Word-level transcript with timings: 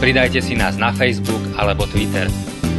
Pridajte 0.00 0.40
si 0.40 0.56
nás 0.56 0.80
na 0.80 0.96
Facebook 0.96 1.44
alebo 1.60 1.84
Twitter. 1.84 2.24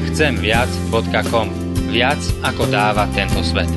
Chcemviac.com 0.10 1.48
Viac 1.94 2.18
ako 2.42 2.66
dáva 2.66 3.06
tento 3.14 3.46
svet. 3.46 3.70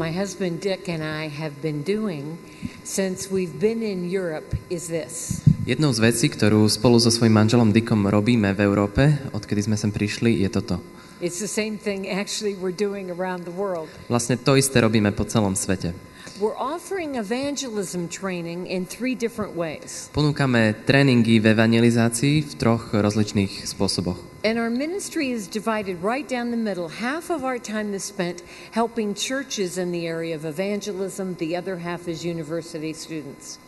my 0.00 0.08
husband 0.08 0.64
Dick 0.64 0.88
and 0.88 1.04
I 1.04 1.28
have 1.28 1.60
been 1.60 1.84
doing 1.84 2.40
since 2.82 3.28
we've 3.28 3.60
been 3.60 3.84
in 3.84 4.08
Europe 4.08 4.56
is 4.72 4.88
this. 4.88 5.44
Jednou 5.68 5.92
z 5.92 6.00
vecí, 6.00 6.26
ktorú 6.26 6.66
spolu 6.72 6.96
so 6.98 7.12
svojím 7.12 7.36
manželom 7.36 7.68
Dickom 7.70 8.08
robíme 8.08 8.50
v 8.56 8.64
Európe, 8.64 9.20
odkedy 9.36 9.68
sme 9.68 9.76
sem 9.76 9.92
prišli, 9.92 10.40
je 10.42 10.48
toto. 10.48 10.80
It's 11.20 11.38
the 11.38 11.46
same 11.46 11.76
thing 11.76 12.08
actually 12.08 12.56
we're 12.56 12.74
doing 12.74 13.12
around 13.12 13.44
the 13.44 13.52
world. 13.52 13.92
Vlastne 14.08 14.40
to 14.40 14.56
isté 14.56 14.80
robíme 14.80 15.12
po 15.12 15.28
celom 15.28 15.52
svete. 15.52 16.09
We're 16.40 16.56
offering 16.56 17.16
evangelism 17.16 18.08
training 18.08 18.66
in 18.66 18.86
three 18.86 19.12
different 19.14 19.52
ways. 19.52 20.08
Ponúkame 20.16 20.72
tréningy 20.88 21.36
v 21.36 21.52
evangelizácii 21.52 22.40
v 22.40 22.52
troch 22.56 22.96
rozličných 22.96 23.68
spôsoboch. 23.68 24.16
And 24.40 24.56
our 24.56 24.72
ministry 24.72 25.36
is 25.36 25.44
divided 25.44 26.00
right 26.00 26.24
down 26.24 26.48
the 26.48 26.56
middle. 26.56 26.88
Half 26.88 27.28
of 27.28 27.44
our 27.44 27.60
time 27.60 27.92
is 27.92 28.08
spent 28.08 28.40
helping 28.72 29.12
churches 29.12 29.76
in 29.76 29.92
the 29.92 30.08
area 30.08 30.32
of 30.32 30.48
evangelism, 30.48 31.36
the 31.36 31.60
other 31.60 31.76
half 31.76 32.08
is 32.08 32.24
university 32.24 32.96
students. 32.96 33.60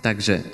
Takže 0.00 0.34
uh, 0.38 0.44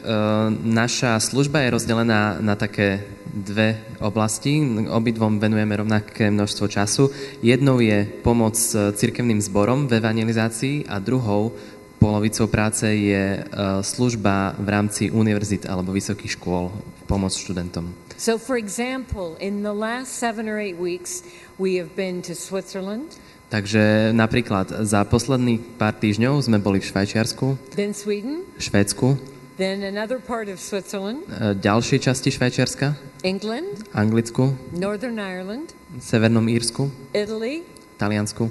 naša 0.65 1.21
služba 1.21 1.61
je 1.61 1.75
rozdelená 1.77 2.41
na 2.41 2.57
také 2.57 3.05
dve 3.33 3.81
oblasti. 4.01 4.61
Obidvom 4.89 5.41
venujeme 5.41 5.77
rovnaké 5.77 6.29
množstvo 6.29 6.69
času. 6.69 7.09
Jednou 7.41 7.81
je 7.81 8.05
pomoc 8.21 8.53
e, 8.61 8.93
cirkevným 8.93 9.41
zborom 9.41 9.89
v 9.89 9.97
evangelizácii 10.05 10.85
a 10.85 11.01
druhou 11.01 11.57
polovicou 11.97 12.51
práce 12.51 12.83
je 12.83 13.39
uh, 13.39 13.79
služba 13.79 14.59
v 14.59 14.69
rámci 14.69 15.03
univerzit 15.09 15.71
alebo 15.71 15.95
vysokých 15.95 16.35
škôl, 16.35 16.75
pomoc 17.07 17.31
študentom. 17.31 17.95
So, 18.19 18.43
for 18.43 18.59
example, 18.59 19.39
in 19.39 19.63
the 19.63 19.71
last 19.71 20.19
seven 20.19 20.51
or 20.51 20.59
eight 20.59 20.77
weeks, 20.77 21.23
we 21.63 21.79
have 21.79 21.95
been 21.95 22.19
to 22.27 22.35
Switzerland. 22.35 23.15
Takže 23.53 24.11
napríklad 24.17 24.83
za 24.83 25.05
posledných 25.05 25.77
pár 25.79 25.95
týždňov 25.95 26.41
sme 26.43 26.59
boli 26.59 26.81
v 26.81 26.89
Švajčiarsku, 26.89 27.77
then 27.77 27.93
Sweden, 27.95 28.49
Švédsku, 28.57 29.32
then 29.63 29.87
another 29.87 30.19
part 30.19 30.51
of 30.51 30.59
Switzerland, 30.59 31.23
e, 31.31 31.55
ďalšej 31.55 31.99
časti 32.11 32.35
Švajčiarska, 32.35 32.99
England, 33.23 33.87
Anglicku, 33.95 34.59
Northern 34.75 35.23
Ireland, 35.23 35.71
Severnom 36.03 36.51
Írsku, 36.51 36.91
Italy, 37.15 37.63
Taliansku. 38.03 38.51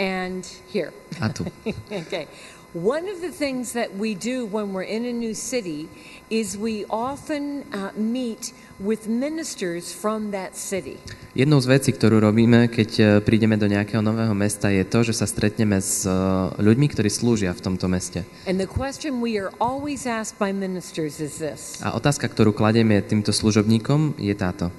And 0.00 0.44
here. 0.72 0.92
a 1.20 1.28
tu. 1.28 1.44
okay. 2.04 2.24
One 2.74 3.06
of 3.06 3.22
the 3.22 3.30
things 3.30 3.72
that 3.78 3.94
we 3.94 4.18
do 4.18 4.44
when 4.44 4.74
we're 4.74 4.90
in 4.90 5.06
a 5.06 5.14
new 5.14 5.34
city 5.34 5.88
is 6.30 6.58
we 6.58 6.84
often 6.90 7.62
uh, 7.72 7.94
meet 7.94 8.52
with 8.82 9.06
ministers 9.06 9.94
from 9.94 10.34
that 10.34 10.58
city. 10.58 10.98
Jednou 11.36 11.62
z 11.62 11.66
vecí, 11.70 11.94
ktorú 11.94 12.18
robíme, 12.18 12.66
keď 12.66 12.90
uh, 12.98 13.06
prídeme 13.22 13.54
do 13.54 13.70
nejakého 13.70 14.02
nového 14.02 14.34
mesta, 14.34 14.66
je 14.66 14.82
to, 14.82 15.06
že 15.06 15.14
sa 15.14 15.30
stretneme 15.30 15.78
s 15.78 16.02
uh, 16.10 16.50
ľuďmi, 16.58 16.90
ktorí 16.90 17.06
slúžia 17.06 17.54
v 17.54 17.60
tomto 17.62 17.86
meste. 17.86 18.26
And 18.50 18.58
the 18.58 18.66
question 18.66 19.22
we 19.22 19.38
are 19.38 19.54
always 19.62 20.02
asked 20.02 20.42
by 20.42 20.50
ministers 20.50 21.22
is 21.22 21.38
this. 21.38 21.78
A 21.86 21.94
otázka, 21.94 22.26
ktorú 22.26 22.50
kladieme 22.50 22.98
týmto 22.98 23.30
služobníkom, 23.30 24.18
je 24.18 24.34
táto. 24.34 24.74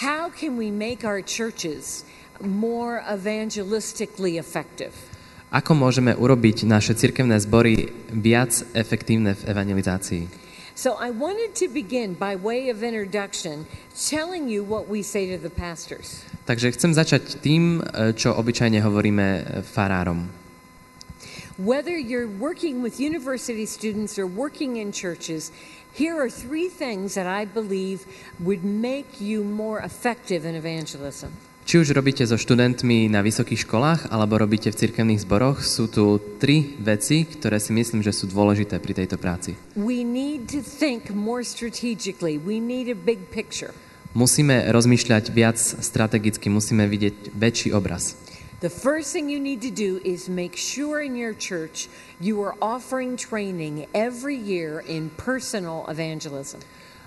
How 0.00 0.32
can 0.32 0.56
we 0.56 0.72
make 0.72 1.04
our 1.04 1.20
churches 1.20 2.08
more 2.40 3.04
evangelistically 3.04 4.40
effective? 4.40 5.09
Ako 5.50 5.74
môžeme 5.74 6.14
urobiť 6.14 6.62
naše 6.62 6.94
cirkevné 6.94 7.34
zbory 7.42 7.90
viac 8.14 8.62
efektívne 8.70 9.34
v 9.34 9.42
evangelizácii? 9.50 10.22
So 10.78 10.94
I 10.94 11.10
wanted 11.10 11.58
to 11.58 11.66
begin 11.66 12.14
by 12.14 12.38
way 12.38 12.70
of 12.70 12.86
introduction 12.86 13.66
telling 13.98 14.46
you 14.46 14.62
what 14.62 14.86
we 14.86 15.02
say 15.02 15.26
to 15.34 15.42
the 15.42 15.50
pastors. 15.50 16.22
Takže 16.46 16.70
chcem 16.70 16.94
začať 16.94 17.42
tým, 17.42 17.82
e, 17.82 18.14
čo 18.14 18.30
obyčajne 18.38 18.78
hovoríme 18.78 19.26
farárom. 19.66 20.30
Whether 21.58 21.98
you're 21.98 22.30
working 22.30 22.78
with 22.78 23.02
university 23.02 23.66
students 23.66 24.22
or 24.22 24.30
working 24.30 24.78
in 24.78 24.94
churches, 24.94 25.50
here 25.90 26.14
are 26.14 26.30
three 26.30 26.70
things 26.70 27.18
that 27.18 27.26
I 27.26 27.42
believe 27.42 28.06
would 28.38 28.62
make 28.62 29.18
you 29.18 29.42
more 29.42 29.82
effective 29.82 30.46
in 30.46 30.54
evangelism. 30.54 31.49
Či 31.70 31.86
už 31.86 31.94
robíte 31.94 32.26
so 32.26 32.34
študentmi 32.34 33.06
na 33.06 33.22
vysokých 33.22 33.62
školách, 33.62 34.10
alebo 34.10 34.42
robíte 34.42 34.74
v 34.74 34.80
cirkevných 34.82 35.22
zboroch, 35.22 35.62
sú 35.62 35.86
tu 35.86 36.18
tri 36.42 36.74
veci, 36.82 37.22
ktoré 37.22 37.62
si 37.62 37.70
myslím, 37.70 38.02
že 38.02 38.10
sú 38.10 38.26
dôležité 38.26 38.82
pri 38.82 38.90
tejto 38.90 39.14
práci. 39.14 39.54
We 39.78 40.02
need 40.02 40.50
to 40.50 40.66
think 40.66 41.14
more 41.14 41.46
strategically. 41.46 42.42
We 42.42 42.58
need 42.58 42.90
a 42.90 42.98
big 42.98 43.30
picture. 43.30 43.70
Musíme 44.18 44.66
rozmýšľať 44.66 45.30
viac 45.30 45.62
strategicky, 45.62 46.50
musíme 46.50 46.90
vidieť 46.90 47.38
väčší 47.38 47.70
obraz. 47.70 48.18
The 48.58 48.66
first 48.66 49.14
thing 49.14 49.30
you 49.30 49.38
need 49.38 49.62
to 49.62 49.70
do 49.70 50.02
is 50.02 50.26
make 50.26 50.58
sure 50.58 50.98
in 50.98 51.14
your 51.14 51.38
church 51.38 51.86
you 52.18 52.42
are 52.42 52.58
offering 52.58 53.14
training 53.14 53.86
every 53.94 54.34
year 54.34 54.82
in 54.82 55.14
personal 55.14 55.86
evangelism. 55.86 56.58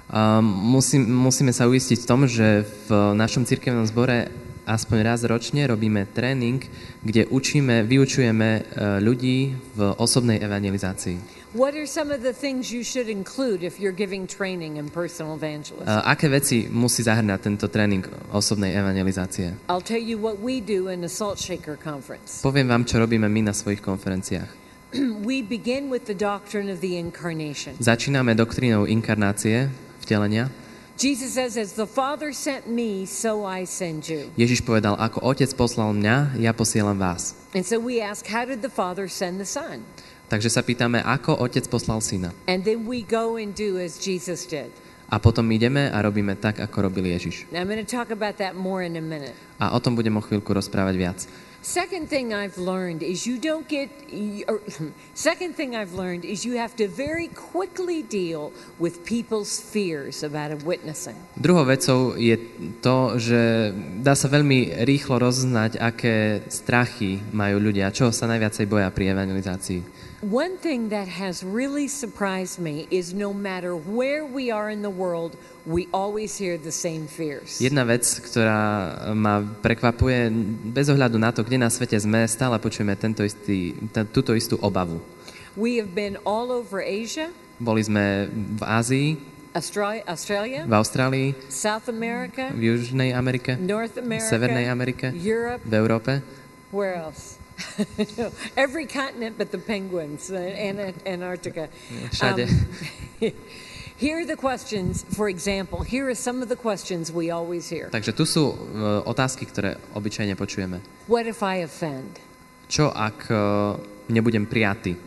Um, 0.08 0.46
musí, 0.46 1.04
musíme 1.04 1.52
sa 1.52 1.68
uistiť 1.68 2.00
v 2.00 2.08
tom, 2.08 2.32
že 2.32 2.64
v 2.88 3.12
našom 3.12 3.44
cirkevnom 3.44 3.84
zbore 3.88 4.43
aspoň 4.64 4.98
raz 5.04 5.22
ročne 5.24 5.68
robíme 5.68 6.08
tréning, 6.12 6.64
kde 7.04 7.28
učíme, 7.28 7.84
vyučujeme 7.84 8.50
e, 8.50 8.62
ľudí 9.04 9.56
v 9.76 9.80
osobnej 10.00 10.40
evangelizácii. 10.40 11.44
What 11.54 11.78
are 11.78 11.86
some 11.86 12.10
of 12.10 12.26
the 12.26 12.34
things 12.34 12.74
you 12.74 12.82
should 12.82 13.06
include 13.06 13.62
if 13.62 13.78
you're 13.78 13.94
giving 13.94 14.26
training 14.26 14.82
in 14.82 14.90
personal 14.90 15.38
evangelism? 15.38 15.86
Uh, 15.86 16.02
aké 16.02 16.26
veci 16.26 16.66
musí 16.66 17.06
zahrňať 17.06 17.40
tento 17.46 17.70
tréning 17.70 18.02
osobnej 18.34 18.74
evangelizácie? 18.74 19.54
I'll 19.70 19.86
tell 19.86 20.02
you 20.02 20.18
what 20.18 20.42
we 20.42 20.58
do 20.58 20.90
in 20.90 21.06
the 21.06 21.12
Salt 21.14 21.38
Shaker 21.38 21.78
conference. 21.78 22.42
Poviem 22.42 22.74
vám, 22.74 22.90
čo 22.90 22.98
robíme 22.98 23.30
my 23.30 23.46
na 23.46 23.54
svojich 23.54 23.86
konferenciách. 23.86 24.50
we 25.30 25.46
begin 25.46 25.94
with 25.94 26.10
the 26.10 26.18
doctrine 26.18 26.74
of 26.74 26.82
the 26.82 26.98
incarnation. 26.98 27.78
Začíname 27.78 28.34
doktrínou 28.34 28.90
inkarnácie, 28.90 29.70
vtelenia. 30.02 30.50
Jesus 30.94 31.34
says, 31.34 31.58
as 31.58 31.74
the 31.74 31.90
Father 31.90 32.30
sent 32.30 32.70
me, 32.70 33.10
so 33.10 33.42
I 33.44 33.66
send 33.66 34.06
you. 34.06 34.30
Ježiš 34.38 34.62
povedal, 34.62 34.94
ako 34.94 35.26
Otec 35.26 35.50
poslal 35.58 35.90
mňa, 35.98 36.38
ja 36.38 36.54
posielam 36.54 37.02
vás. 37.02 37.34
And 37.58 37.66
so 37.66 37.82
we 37.82 37.98
ask, 37.98 38.30
how 38.30 38.46
did 38.46 38.62
the 38.62 38.70
Father 38.70 39.10
send 39.10 39.42
the 39.42 39.50
Son? 39.50 39.82
Takže 40.30 40.54
sa 40.54 40.62
pýtame, 40.62 41.02
ako 41.02 41.42
Otec 41.42 41.66
poslal 41.66 41.98
Syna. 41.98 42.30
And 42.46 42.62
then 42.62 42.86
we 42.86 43.02
go 43.02 43.42
and 43.42 43.58
do 43.58 43.82
as 43.82 43.98
Jesus 43.98 44.46
did. 44.46 44.70
A 45.10 45.22
potom 45.22 45.46
ideme 45.54 45.94
a 45.94 45.98
robíme 46.02 46.34
tak, 46.38 46.58
ako 46.62 46.90
robil 46.90 47.10
Ježiš. 47.10 47.50
Now 47.54 47.62
I'm 47.62 47.70
going 47.70 47.82
to 47.82 47.90
talk 47.90 48.10
about 48.10 48.38
that 48.42 48.54
more 48.58 48.82
in 48.82 48.98
a 48.98 49.04
minute. 49.04 49.38
A 49.62 49.74
o 49.74 49.82
tom 49.82 49.94
budem 49.94 50.14
o 50.18 50.22
chvíľku 50.26 50.54
rozprávať 50.54 50.96
viac. 50.98 51.20
Second 51.64 52.12
thing 52.12 52.36
I've 52.36 52.60
learned 52.60 53.08
is 53.08 53.24
you 53.24 53.40
don't 53.40 53.64
get. 53.72 53.88
Or, 54.52 54.60
second 55.16 55.56
thing 55.56 55.80
I've 55.80 55.96
learned 55.96 56.28
is 56.28 56.44
you 56.44 56.60
have 56.60 56.76
to 56.76 56.92
very 56.92 57.32
quickly 57.32 58.04
deal 58.04 58.52
with 58.84 59.08
people's 59.08 59.64
fears 59.64 60.28
about 60.28 60.52
a 60.52 60.60
witnessing. 60.68 61.16
Druhou 61.40 61.64
vecou 61.64 62.20
je 62.20 62.36
to, 62.84 63.16
že 63.16 63.72
dá 64.04 64.12
sa 64.12 64.28
veľmi 64.28 64.84
rýchlo 64.84 65.24
roznať, 65.24 65.80
aké 65.80 66.44
strachy 66.52 67.24
majú 67.32 67.64
ľudia, 67.64 67.96
čo 67.96 68.12
sa 68.12 68.28
najviacej 68.28 68.68
boja 68.68 68.92
pri 68.92 69.16
evangelizácii. 69.16 70.12
One 70.24 70.56
thing 70.56 70.88
that 70.96 71.12
has 71.12 71.44
really 71.44 71.92
surprised 71.92 72.56
me 72.56 72.88
is 72.88 73.12
no 73.14 73.36
matter 73.36 73.76
where 73.76 74.24
we 74.24 74.56
are 74.56 74.72
in 74.72 74.80
the 74.80 74.90
world, 74.90 75.36
we 75.68 75.92
always 75.92 76.40
hear 76.40 76.56
the 76.56 76.72
same 76.72 77.12
fears. 77.12 77.60
Jedna 77.60 77.84
vec, 77.84 78.08
ktorá 78.24 79.04
ma 79.12 79.44
prekvapuje, 79.44 80.32
bez 80.72 80.88
ohľadu 80.88 81.20
na 81.20 81.36
to, 81.36 81.44
kde 81.44 81.60
na 81.60 81.68
svete 81.68 82.00
sme, 82.00 82.24
stále 82.24 82.56
počujeme 82.56 82.96
tento 82.96 83.20
istý, 83.28 83.76
túto 84.16 84.32
istú 84.32 84.56
obavu. 84.64 85.04
We 85.60 85.76
have 85.84 85.92
been 85.92 86.16
all 86.24 86.56
over 86.56 86.80
Asia, 86.80 87.28
Boli 87.60 87.84
sme 87.84 88.32
v 88.32 88.64
Ázii, 88.64 89.20
Australia, 90.08 90.64
v 90.64 90.72
Austrálii, 90.72 91.28
South 91.52 91.92
America, 91.92 92.48
v 92.56 92.72
Južnej 92.72 93.12
Amerike, 93.12 93.60
North 93.60 94.00
America, 94.00 94.32
Severnej 94.32 94.72
Amerike, 94.72 95.12
Europe. 95.12 95.68
v 95.68 95.74
Európe. 95.76 96.12
Where 96.72 96.96
else? 96.96 97.43
Every 98.58 98.86
continent 98.86 99.38
but 99.38 99.52
the 99.52 99.58
penguins 99.58 100.32
uh, 100.32 100.38
and 100.38 100.80
Antarctica. 101.06 101.70
Všade. 102.12 102.50
Um, 102.50 103.32
here 103.98 104.20
are 104.20 104.26
the 104.26 104.36
questions, 104.36 105.06
for 105.16 105.30
example, 105.30 105.82
here 105.82 106.10
are 106.10 106.16
some 106.16 106.42
of 106.42 106.50
the 106.50 106.56
questions 106.56 107.12
we 107.12 107.32
always 107.32 107.70
hear. 107.70 107.90
Takže 107.90 108.14
tu 108.14 108.26
sú 108.26 108.54
uh, 108.54 109.02
otázky, 109.06 109.46
ktoré 109.46 109.78
obyčajne 109.94 110.34
počujeme. 110.36 110.82
What 111.08 111.30
if 111.30 111.40
I 111.46 111.64
offend? 111.64 112.20
Čo 112.68 112.90
ak 112.90 113.30
uh, 113.30 113.78
nebudem 114.10 114.50
prijatý? 114.50 114.98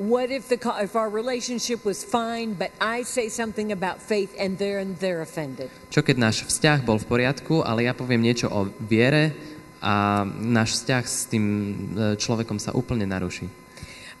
What 0.00 0.32
if 0.32 0.48
the 0.48 0.56
if 0.80 0.96
our 0.96 1.12
relationship 1.12 1.84
was 1.84 2.00
fine, 2.00 2.56
but 2.56 2.72
I 2.80 3.04
say 3.04 3.28
something 3.28 3.68
about 3.68 4.00
faith 4.00 4.32
and 4.40 4.56
they're 4.56 4.80
and 4.80 4.96
they're 4.96 5.20
offended? 5.20 5.68
Čo 5.92 6.00
keď 6.00 6.16
náš 6.16 6.48
vzťah 6.48 6.88
bol 6.88 6.96
v 6.96 7.04
poriadku, 7.04 7.60
ale 7.60 7.84
ja 7.84 7.92
poviem 7.92 8.24
niečo 8.24 8.48
o 8.48 8.72
viere 8.80 9.36
a 9.80 10.24
náš 10.28 10.80
vzťah 10.80 11.04
s 11.04 11.18
tým 11.28 11.44
uh, 11.44 12.14
človekom 12.20 12.60
sa 12.60 12.76
úplne 12.76 13.08
naruší? 13.08 13.48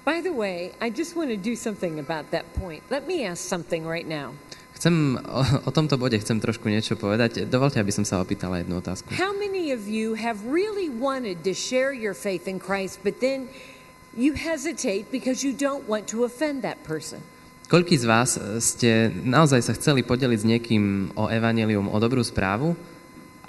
By 0.04 0.24
the 0.24 0.32
way, 0.32 0.72
I 0.80 0.88
just 0.88 1.12
want 1.12 1.28
to 1.28 1.36
do 1.36 1.52
something 1.52 2.00
about 2.00 2.32
that 2.32 2.48
point. 2.56 2.80
Let 2.88 3.04
me 3.04 3.28
ask 3.28 3.44
something 3.44 3.84
right 3.84 4.08
now. 4.08 4.32
Chcem, 4.80 5.20
o, 5.28 5.68
o 5.68 5.70
tomto 5.70 6.00
bode 6.00 6.16
chcem 6.16 6.40
trošku 6.40 6.72
niečo 6.72 6.96
povedať. 6.96 7.44
Dovolte, 7.44 7.76
aby 7.76 7.92
som 7.92 8.08
sa 8.08 8.16
opýtala 8.16 8.64
jednu 8.64 8.80
otázku. 8.80 9.12
How 9.12 9.36
many 9.36 9.76
of 9.76 9.84
you 9.84 10.16
have 10.16 10.40
really 10.48 10.88
wanted 10.88 11.44
to 11.44 11.52
share 11.52 11.92
your 11.92 12.16
faith 12.16 12.48
in 12.48 12.56
Christ, 12.56 13.04
but 13.04 13.20
then 13.20 13.52
you 14.16 14.32
hesitate 14.32 15.12
because 15.12 15.44
you 15.44 15.52
don't 15.52 15.84
want 15.84 16.08
to 16.16 16.24
offend 16.24 16.64
that 16.64 16.80
person? 16.80 17.20
Koľký 17.70 18.00
z 18.00 18.04
vás 18.08 18.34
e, 18.34 18.58
ste 18.58 19.12
naozaj 19.12 19.62
sa 19.62 19.76
chceli 19.76 20.02
podeliť 20.02 20.38
s 20.42 20.48
niekým 20.48 21.12
o 21.14 21.28
evanelium, 21.28 21.86
o 21.86 21.98
dobrú 22.00 22.24
správu, 22.24 22.74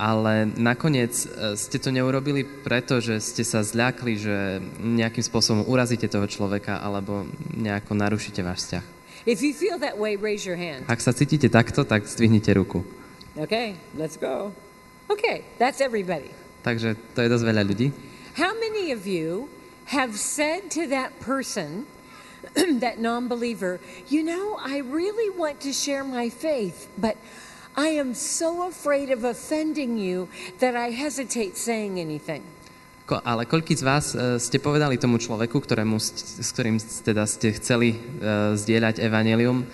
ale 0.01 0.50
nakoniec 0.57 1.13
e, 1.13 1.53
ste 1.53 1.77
to 1.77 1.94
neurobili 1.94 2.42
preto, 2.42 2.98
že 2.98 3.21
ste 3.21 3.45
sa 3.45 3.62
zľakli, 3.62 4.18
že 4.18 4.57
nejakým 4.81 5.21
spôsobom 5.21 5.69
urazíte 5.69 6.09
toho 6.09 6.25
človeka 6.25 6.81
alebo 6.81 7.30
nejako 7.53 7.94
narušíte 7.94 8.42
váš 8.42 8.65
vzťah. 8.65 8.86
If 9.30 9.45
you 9.45 9.53
feel 9.53 9.77
that 9.77 10.01
way, 10.01 10.18
raise 10.18 10.42
your 10.42 10.57
hand. 10.57 10.89
Ak 10.89 10.98
sa 10.98 11.13
cítite 11.13 11.45
takto, 11.53 11.86
tak 11.86 12.09
zdvihnite 12.09 12.50
ruku. 12.57 12.81
Okay, 13.38 13.77
let's 13.94 14.18
go. 14.18 14.50
Okay, 15.06 15.45
that's 15.62 15.77
everybody. 15.77 16.33
Takže 16.65 16.97
to 17.13 17.21
je 17.21 17.30
dosť 17.30 17.45
veľa 17.45 17.63
ľudí. 17.69 17.94
How 18.42 18.57
many 18.57 18.89
of 18.89 19.06
you 19.06 19.54
have 19.94 20.18
said 20.18 20.74
to 20.74 20.89
that 20.89 21.13
person, 21.21 21.86
that 22.81 22.97
non 22.97 23.30
believer, 23.30 23.77
you 24.09 24.25
know, 24.25 24.57
I 24.57 24.81
really 24.81 25.30
want 25.30 25.62
to 25.62 25.69
share 25.69 26.01
my 26.01 26.33
faith, 26.33 26.89
but 26.97 27.21
I 27.75 27.95
am 27.95 28.12
so 28.13 28.68
afraid 28.68 29.12
of 29.12 29.23
offending 29.23 29.95
you 29.95 30.27
that 30.59 30.75
I 30.75 30.91
hesitate 30.91 31.56
saying 31.56 32.00
anything? 32.00 32.44
Ko, 33.07 33.23
ale 33.23 33.47
koľký 33.47 33.79
z 33.79 33.83
vás 33.83 34.06
e, 34.12 34.39
ste 34.44 34.59
povedali 34.59 35.00
tomu 35.00 35.15
človeku, 35.15 35.56
ktorému, 35.56 35.95
s 36.00 36.50
ktorým 36.51 36.79
teda 36.79 37.23
ste 37.23 37.56
chceli 37.56 37.95
e, 37.95 37.97
zdieľať 38.59 39.00
evanelium, 39.00 39.63
e, 39.63 39.65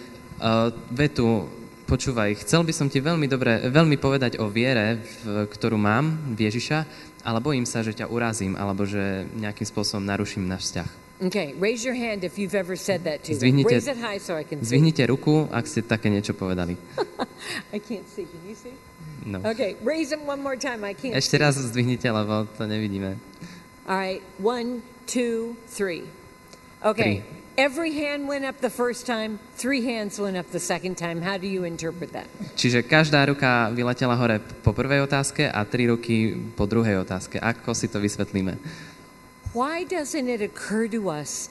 vetu, 0.93 1.49
počúvaj, 1.89 2.37
chcel 2.45 2.61
by 2.61 2.73
som 2.73 2.85
ti 2.85 3.01
veľmi 3.01 3.25
dobre, 3.25 3.65
veľmi 3.65 3.97
povedať 3.97 4.37
o 4.37 4.45
viere, 4.45 5.01
v, 5.25 5.49
ktorú 5.49 5.77
mám, 5.77 6.37
v 6.37 6.49
Ježiša, 6.49 6.79
ale 7.25 7.41
bojím 7.41 7.65
sa, 7.65 7.81
že 7.81 7.97
ťa 7.97 8.13
urazím, 8.13 8.53
alebo 8.53 8.85
že 8.85 9.25
nejakým 9.41 9.65
spôsobom 9.65 10.05
naruším 10.05 10.45
náš 10.45 10.69
vzťah. 10.69 11.06
Okay, 11.17 11.53
raise 11.57 11.81
your 11.83 11.95
hand 11.97 12.23
if 12.23 12.37
you've 12.37 12.53
ever 12.53 12.75
said 12.75 13.03
that 13.05 13.23
to. 13.25 13.33
Zdvihnite, 13.33 13.65
Raise 13.65 13.87
it 13.87 13.97
high 13.97 14.19
so 14.21 14.37
I 14.37 14.43
can 14.45 14.61
see. 14.61 14.77
zdvihnite 14.77 15.01
ruku, 15.09 15.49
ak 15.49 15.65
ste 15.65 15.81
také 15.81 16.13
niečo 16.13 16.37
povedali. 16.37 16.77
I 17.73 17.81
can't 17.81 18.05
see. 18.05 18.29
Can 18.29 18.41
you 18.45 18.53
see? 18.53 18.77
No. 19.25 19.41
Okay, 19.41 19.73
raise 19.81 20.13
them 20.13 20.29
one 20.29 20.45
more 20.45 20.53
time. 20.53 20.85
I 20.85 20.93
can't. 20.93 21.17
Ešte 21.17 21.41
raz 21.41 21.57
zdvihnite, 21.57 22.05
lebo 22.13 22.45
to 22.45 22.69
nevidíme. 22.69 23.17
All 23.89 23.97
right, 23.97 24.21
one, 24.37 24.85
two, 25.09 25.57
three. 25.65 26.05
Okay, 26.85 27.25
every 27.57 27.97
hand 27.97 28.29
went 28.29 28.45
up 28.45 28.61
the 28.61 28.69
first 28.69 29.09
time, 29.09 29.41
three 29.57 29.81
hands 29.81 30.21
went 30.21 30.37
up 30.37 30.45
the 30.53 30.61
second 30.61 31.01
time. 31.01 31.25
How 31.25 31.41
do 31.41 31.49
you 31.49 31.65
interpret 31.65 32.13
that? 32.13 32.29
Čiže 32.53 32.85
každá 32.85 33.25
ruka 33.25 33.73
vyletela 33.73 34.13
hore 34.13 34.37
po 34.61 34.69
prvej 34.69 35.01
otázke 35.09 35.49
a 35.49 35.65
tri 35.65 35.89
ruky 35.89 36.37
po 36.53 36.69
druhej 36.69 37.01
otázke. 37.01 37.41
Ako 37.41 37.73
si 37.73 37.89
to 37.89 37.97
vysvetlíme? 37.97 38.61
Why 39.57 39.89
doesn't 39.89 40.29
it 40.29 40.37
occur 40.37 40.85
to 40.93 41.09
us 41.09 41.49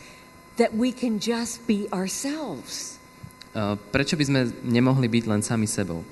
that 0.63 0.71
we 0.71 0.95
can 0.95 1.19
just 1.19 1.67
be 1.67 1.91
ourselves? 1.91 3.03
Uh, 3.51 3.75
Prečo 3.91 4.15
by 4.15 4.23
sme 4.23 4.41
nemohli 4.63 5.11
byť 5.11 5.27
len 5.27 5.43
sami 5.43 5.67
sebou? 5.67 6.07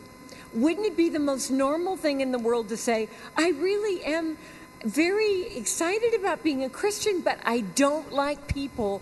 Wouldn't 0.58 0.90
it 0.90 0.98
be 0.98 1.06
the 1.06 1.22
most 1.22 1.54
normal 1.54 1.94
thing 1.94 2.18
in 2.18 2.34
the 2.34 2.42
world 2.42 2.66
to 2.74 2.78
say, 2.78 3.06
I 3.38 3.54
really 3.54 4.02
am 4.02 4.34
very 4.82 5.54
excited 5.54 6.18
about 6.18 6.42
being 6.42 6.66
a 6.66 6.70
Christian, 6.70 7.22
but 7.22 7.38
I 7.46 7.62
don't 7.78 8.10
like 8.10 8.50
people. 8.50 8.98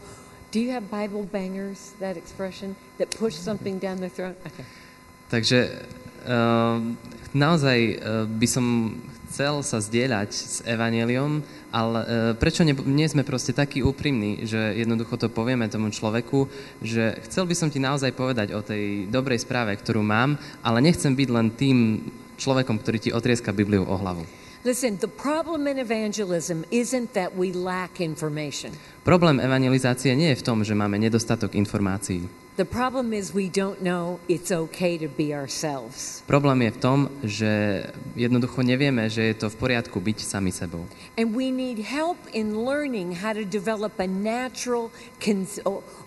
Do 0.53 0.61
you 0.61 0.77
have 0.77 0.93
Bible 0.93 1.25
bangers, 1.25 1.97
that 1.97 2.21
expression, 2.21 2.77
that 3.01 3.09
push 3.17 3.41
something 3.41 3.81
down 3.81 4.05
their 4.05 4.13
throat? 4.13 4.37
Okay. 4.45 4.69
Takže 5.33 5.81
uh, 6.29 6.77
naozaj 7.33 7.79
uh, 8.05 8.29
by 8.29 8.45
som 8.45 9.01
chcel 9.33 9.65
sa 9.65 9.81
zdieľať 9.81 10.29
s 10.29 10.61
Evangeliom, 10.69 11.41
ale 11.73 12.01
uh, 12.05 12.07
prečo 12.37 12.69
ne, 12.69 12.77
nie 12.85 13.09
sme 13.09 13.25
proste 13.25 13.57
takí 13.57 13.81
úprimní, 13.81 14.45
že 14.45 14.77
jednoducho 14.77 15.17
to 15.17 15.33
povieme 15.33 15.65
tomu 15.73 15.89
človeku, 15.89 16.53
že 16.85 17.17
chcel 17.25 17.49
by 17.49 17.57
som 17.57 17.73
ti 17.73 17.81
naozaj 17.81 18.13
povedať 18.13 18.53
o 18.53 18.61
tej 18.61 19.09
dobrej 19.09 19.41
správe, 19.41 19.73
ktorú 19.81 20.05
mám, 20.05 20.37
ale 20.61 20.85
nechcem 20.85 21.17
byť 21.17 21.29
len 21.33 21.49
tým 21.57 21.79
človekom, 22.37 22.77
ktorý 22.77 22.99
ti 23.01 23.11
otrieska 23.17 23.57
Bibliu 23.57 23.89
o 23.89 23.97
hlavu. 23.97 24.29
Listen, 24.63 24.95
the 25.01 25.11
problem 25.11 25.67
in 25.67 25.81
evangelism 25.81 26.63
isn't 26.71 27.17
that 27.19 27.35
we 27.35 27.51
lack 27.51 27.99
information. 27.99 28.71
Problém 29.03 29.43
evangelizácie 29.43 30.15
nie 30.15 30.31
je 30.37 30.39
v 30.39 30.47
tom, 30.47 30.63
že 30.63 30.77
máme 30.77 31.01
nedostatok 31.03 31.59
informácií. 31.59 32.42
The 32.53 32.69
problem 32.69 33.17
is 33.17 33.33
we 33.33 33.49
don't 33.49 33.81
know 33.81 34.21
it's 34.29 34.53
okay 34.53 35.01
to 35.01 35.09
be 35.09 35.33
ourselves. 35.33 36.21
Problém 36.29 36.69
je 36.69 36.71
v 36.77 36.79
tom, 36.85 36.99
že 37.25 37.51
jednoducho 38.13 38.61
nevieme, 38.61 39.09
že 39.09 39.33
je 39.33 39.35
to 39.41 39.47
v 39.49 39.57
poriadku 39.57 39.97
byť 39.97 40.21
sami 40.21 40.53
sebou. 40.53 40.85
And 41.17 41.33
we 41.33 41.49
need 41.49 41.81
help 41.81 42.21
in 42.37 42.69
learning 42.69 43.25
how 43.25 43.33
to 43.33 43.49
develop 43.49 43.97
a 43.97 44.05
natural 44.05 44.93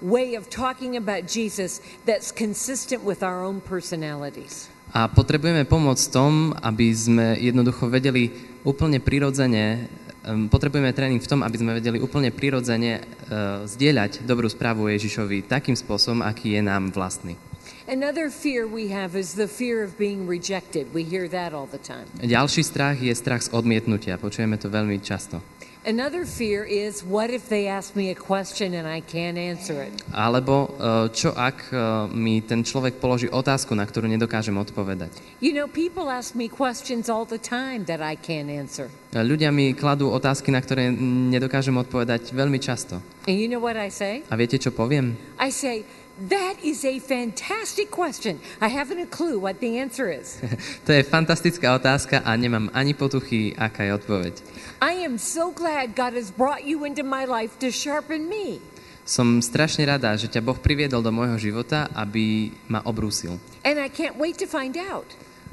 way 0.06 0.38
of 0.38 0.46
talking 0.54 1.02
about 1.02 1.26
Jesus 1.26 1.82
that's 2.06 2.30
consistent 2.30 3.02
with 3.02 3.26
our 3.26 3.42
own 3.42 3.58
personalities. 3.58 4.70
A 4.94 5.10
potrebujeme 5.10 5.66
pomôcť 5.66 6.04
v 6.08 6.14
tom, 6.14 6.54
aby 6.62 6.94
sme 6.94 7.42
jednoducho 7.42 7.90
vedeli 7.90 8.30
úplne 8.62 9.02
prirodzene, 9.02 9.90
potrebujeme 10.26 10.90
tréning 10.90 11.22
v 11.22 11.30
tom, 11.30 11.46
aby 11.46 11.58
sme 11.62 11.78
vedeli 11.78 12.02
úplne 12.02 12.34
prirodzene 12.34 13.02
uh, 13.02 13.64
zdieľať 13.70 14.26
dobrú 14.26 14.50
správu 14.50 14.90
Ježišovi 14.90 15.46
takým 15.46 15.78
spôsobom, 15.78 16.26
aký 16.26 16.58
je 16.58 16.62
nám 16.66 16.90
vlastný. 16.90 17.38
Another 17.86 18.34
fear 18.34 18.66
we 18.66 18.90
have 18.90 19.14
is 19.14 19.38
the 19.38 19.46
fear 19.46 19.86
of 19.86 19.94
being 19.98 20.26
rejected. 20.26 20.90
We 20.90 21.06
hear 21.06 21.30
that 21.30 21.54
all 21.54 21.70
the 21.70 21.78
time. 21.78 22.10
Ďalší 22.18 22.66
strach 22.66 22.98
je 22.98 23.14
strach 23.14 23.46
z 23.46 23.54
odmietnutia. 23.54 24.18
Počujeme 24.18 24.58
to 24.58 24.74
veľmi 24.74 24.98
často. 25.06 25.38
Another 25.86 26.26
fear 26.26 26.66
is 26.66 27.06
what 27.06 27.30
if 27.30 27.48
they 27.48 27.68
ask 27.70 27.96
me 27.96 28.10
a 28.10 28.18
question 28.18 28.74
and 28.74 28.90
I 28.90 29.06
can't 29.06 29.38
answer 29.38 29.86
it? 29.86 29.94
Alebo 30.10 30.74
uh, 30.82 31.14
čo 31.14 31.30
ak 31.30 31.70
uh, 31.70 32.10
mi 32.10 32.42
ten 32.42 32.66
človek 32.66 32.98
položí 32.98 33.30
otázku, 33.30 33.78
na 33.78 33.86
ktorú 33.86 34.10
nedokážem 34.10 34.58
odpovedať. 34.58 35.14
You 35.46 35.54
know, 35.54 35.70
people 35.70 36.10
ask 36.10 36.34
me 36.34 36.50
questions 36.50 37.06
all 37.06 37.30
the 37.30 37.38
time 37.38 37.86
that 37.86 38.02
I 38.02 38.18
can't 38.18 38.50
answer. 38.50 38.90
Ľudia 39.14 39.54
mi 39.54 39.78
kladú 39.78 40.10
otázky, 40.10 40.50
na 40.50 40.58
ktoré 40.58 40.90
nedokážem 41.30 41.78
odpovedať 41.78 42.34
veľmi 42.34 42.58
často. 42.58 42.98
And 43.30 43.38
you 43.38 43.46
know 43.46 43.62
what 43.62 43.78
I 43.78 43.94
say? 43.94 44.26
A 44.34 44.36
viete, 44.42 44.58
čo 44.58 44.74
poviem? 44.74 45.14
I 45.38 45.54
say, 45.54 45.86
that 46.18 46.56
is 46.64 46.86
a 46.86 47.00
fantastic 47.00 47.92
question. 47.92 48.40
I 48.62 48.68
haven't 48.68 49.00
a 49.00 49.06
clue 49.06 49.40
what 49.40 49.60
the 49.60 49.78
answer 49.80 50.08
is. 50.08 50.40
to 50.88 50.92
je 50.96 51.04
fantastická 51.04 51.76
otázka 51.76 52.24
a 52.24 52.32
nemám 52.36 52.72
ani 52.74 52.96
potuchy, 52.96 53.52
aká 53.52 53.84
je 53.84 53.92
odpoveď. 53.94 54.34
I 54.80 55.04
am 55.04 55.20
so 55.20 55.52
glad 55.52 55.92
God 55.96 56.16
has 56.16 56.32
brought 56.32 56.64
you 56.64 56.88
into 56.88 57.04
my 57.04 57.28
life 57.28 57.60
to 57.60 57.68
sharpen 57.72 58.32
me. 58.32 58.64
Som 59.06 59.38
strašne 59.44 59.86
rada, 59.86 60.18
že 60.18 60.32
ťa 60.32 60.42
Boh 60.42 60.58
priviedol 60.58 61.06
do 61.06 61.14
môjho 61.14 61.38
života, 61.38 61.92
aby 61.94 62.50
ma 62.66 62.82
obrúsil. 62.88 63.38
And 63.62 63.78
I 63.78 63.92
can't 63.92 64.18
wait 64.18 64.42
to 64.42 64.50
find 64.50 64.74
out. 64.80 65.06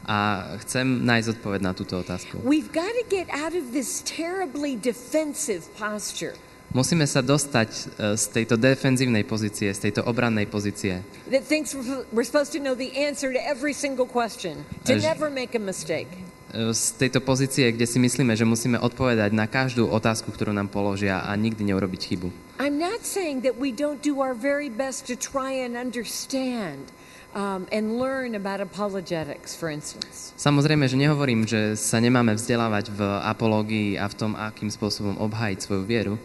A 0.09 0.57
chcem 0.65 1.05
nájsť 1.05 1.39
odpoveď 1.39 1.61
na 1.63 1.73
túto 1.77 2.01
otázku. 2.01 2.43
We've 2.43 2.73
got 2.73 2.91
to 2.91 3.05
get 3.07 3.31
out 3.31 3.55
of 3.55 3.71
this 3.71 4.03
terribly 4.03 4.75
defensive 4.75 5.69
posture. 5.77 6.35
Musíme 6.73 7.05
sa 7.05 7.21
dostať 7.21 7.69
e, 7.69 7.81
z 8.17 8.25
tejto 8.33 8.57
defenzívnej 8.57 9.29
pozície, 9.29 9.69
z 9.77 9.81
tejto 9.89 10.09
obrannej 10.09 10.49
pozície. 10.49 11.05
That 11.29 11.45
thinks 11.45 11.77
we're 11.77 12.09
we're 12.09 12.25
supposed 12.25 12.57
to 12.57 12.61
know 12.65 12.73
the 12.73 12.97
answer 12.97 13.29
to 13.29 13.41
every 13.45 13.77
single 13.77 14.09
question, 14.09 14.65
to 14.89 14.97
Až- 14.97 15.05
never 15.05 15.29
make 15.29 15.53
a 15.53 15.61
mistake. 15.61 16.09
E, 16.57 16.73
Z 16.73 16.97
tejto 16.97 17.21
pozície, 17.21 17.69
kde 17.69 17.85
si 17.85 18.01
myslíme, 18.01 18.33
že 18.33 18.49
musíme 18.49 18.81
odpovedať 18.81 19.37
na 19.37 19.45
každú 19.45 19.85
otázku, 19.93 20.33
ktorú 20.33 20.57
nám 20.57 20.73
položia 20.73 21.21
a 21.21 21.37
nikdy 21.37 21.61
neurobiť 21.77 22.01
chybu. 22.09 22.33
I'm 22.57 22.81
not 22.81 23.05
saying 23.05 23.45
that 23.45 23.61
we 23.61 23.69
don't 23.69 24.01
do 24.01 24.25
our 24.25 24.33
very 24.33 24.73
best 24.73 25.05
to 25.13 25.15
try 25.17 25.53
and 25.53 25.77
understand, 25.77 26.89
um, 27.37 27.69
and 27.69 28.01
learn 28.01 28.33
about 28.33 28.65
apologetics, 28.65 29.53
for 29.53 29.69
instance. 29.69 30.33
Samozrejme, 30.41 30.89
že 30.89 30.97
nehovorím, 30.97 31.45
že 31.45 31.77
sa 31.77 32.01
nemáme 32.01 32.33
vzdelávať 32.33 32.97
v 32.97 33.01
apológii 33.29 34.01
a 34.01 34.09
v 34.09 34.15
tom, 34.17 34.33
akým 34.33 34.73
spôsobom 34.73 35.21
obhájiť 35.21 35.59
svoju 35.61 35.85
vieru, 35.85 36.17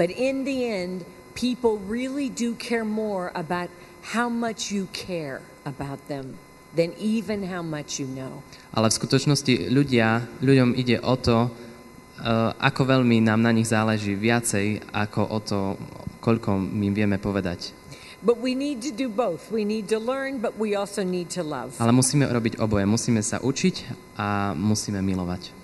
But 0.00 0.16
in 0.16 0.48
the 0.48 0.64
end, 0.64 1.04
people 1.36 1.76
really 1.76 2.32
do 2.32 2.56
care 2.56 2.88
more 2.88 3.28
about 3.36 3.68
how 4.16 4.32
much 4.32 4.72
you 4.72 4.88
care 4.96 5.44
about 5.68 6.00
them 6.08 6.40
than 6.72 6.96
even 6.96 7.44
how 7.44 7.60
much 7.60 8.00
you 8.00 8.08
know. 8.08 8.40
ale 8.72 8.88
v 8.88 8.96
skutočnosti 8.96 9.68
ľudia, 9.68 10.24
ľuďom 10.40 10.72
ide 10.72 11.04
o 11.04 11.20
to, 11.20 11.52
uh, 11.52 12.56
ako 12.56 12.96
veľmi 12.96 13.20
nám 13.20 13.44
na 13.44 13.52
nich 13.52 13.68
záleží 13.68 14.16
viacej, 14.16 14.88
ako 14.88 15.20
o 15.20 15.38
to, 15.44 15.60
koľko 16.24 16.56
my 16.56 16.88
vieme 16.96 17.20
povedať. 17.20 17.76
But 18.24 18.40
we 18.40 18.56
need 18.56 18.80
to 18.88 18.92
do 18.92 19.12
both. 19.12 19.52
We 19.52 19.68
need 19.68 19.92
to 19.92 20.00
learn, 20.00 20.40
but 20.40 20.56
we 20.56 20.72
also 20.72 21.04
need 21.04 21.28
to 21.36 21.44
love. 21.44 21.76
Ale 21.76 21.92
musíme 21.92 22.24
robiť 22.24 22.56
oboje. 22.56 22.88
Musíme 22.88 23.20
sa 23.20 23.36
učiť 23.40 23.76
a 24.16 24.56
musíme 24.56 25.04
milovať. 25.04 25.59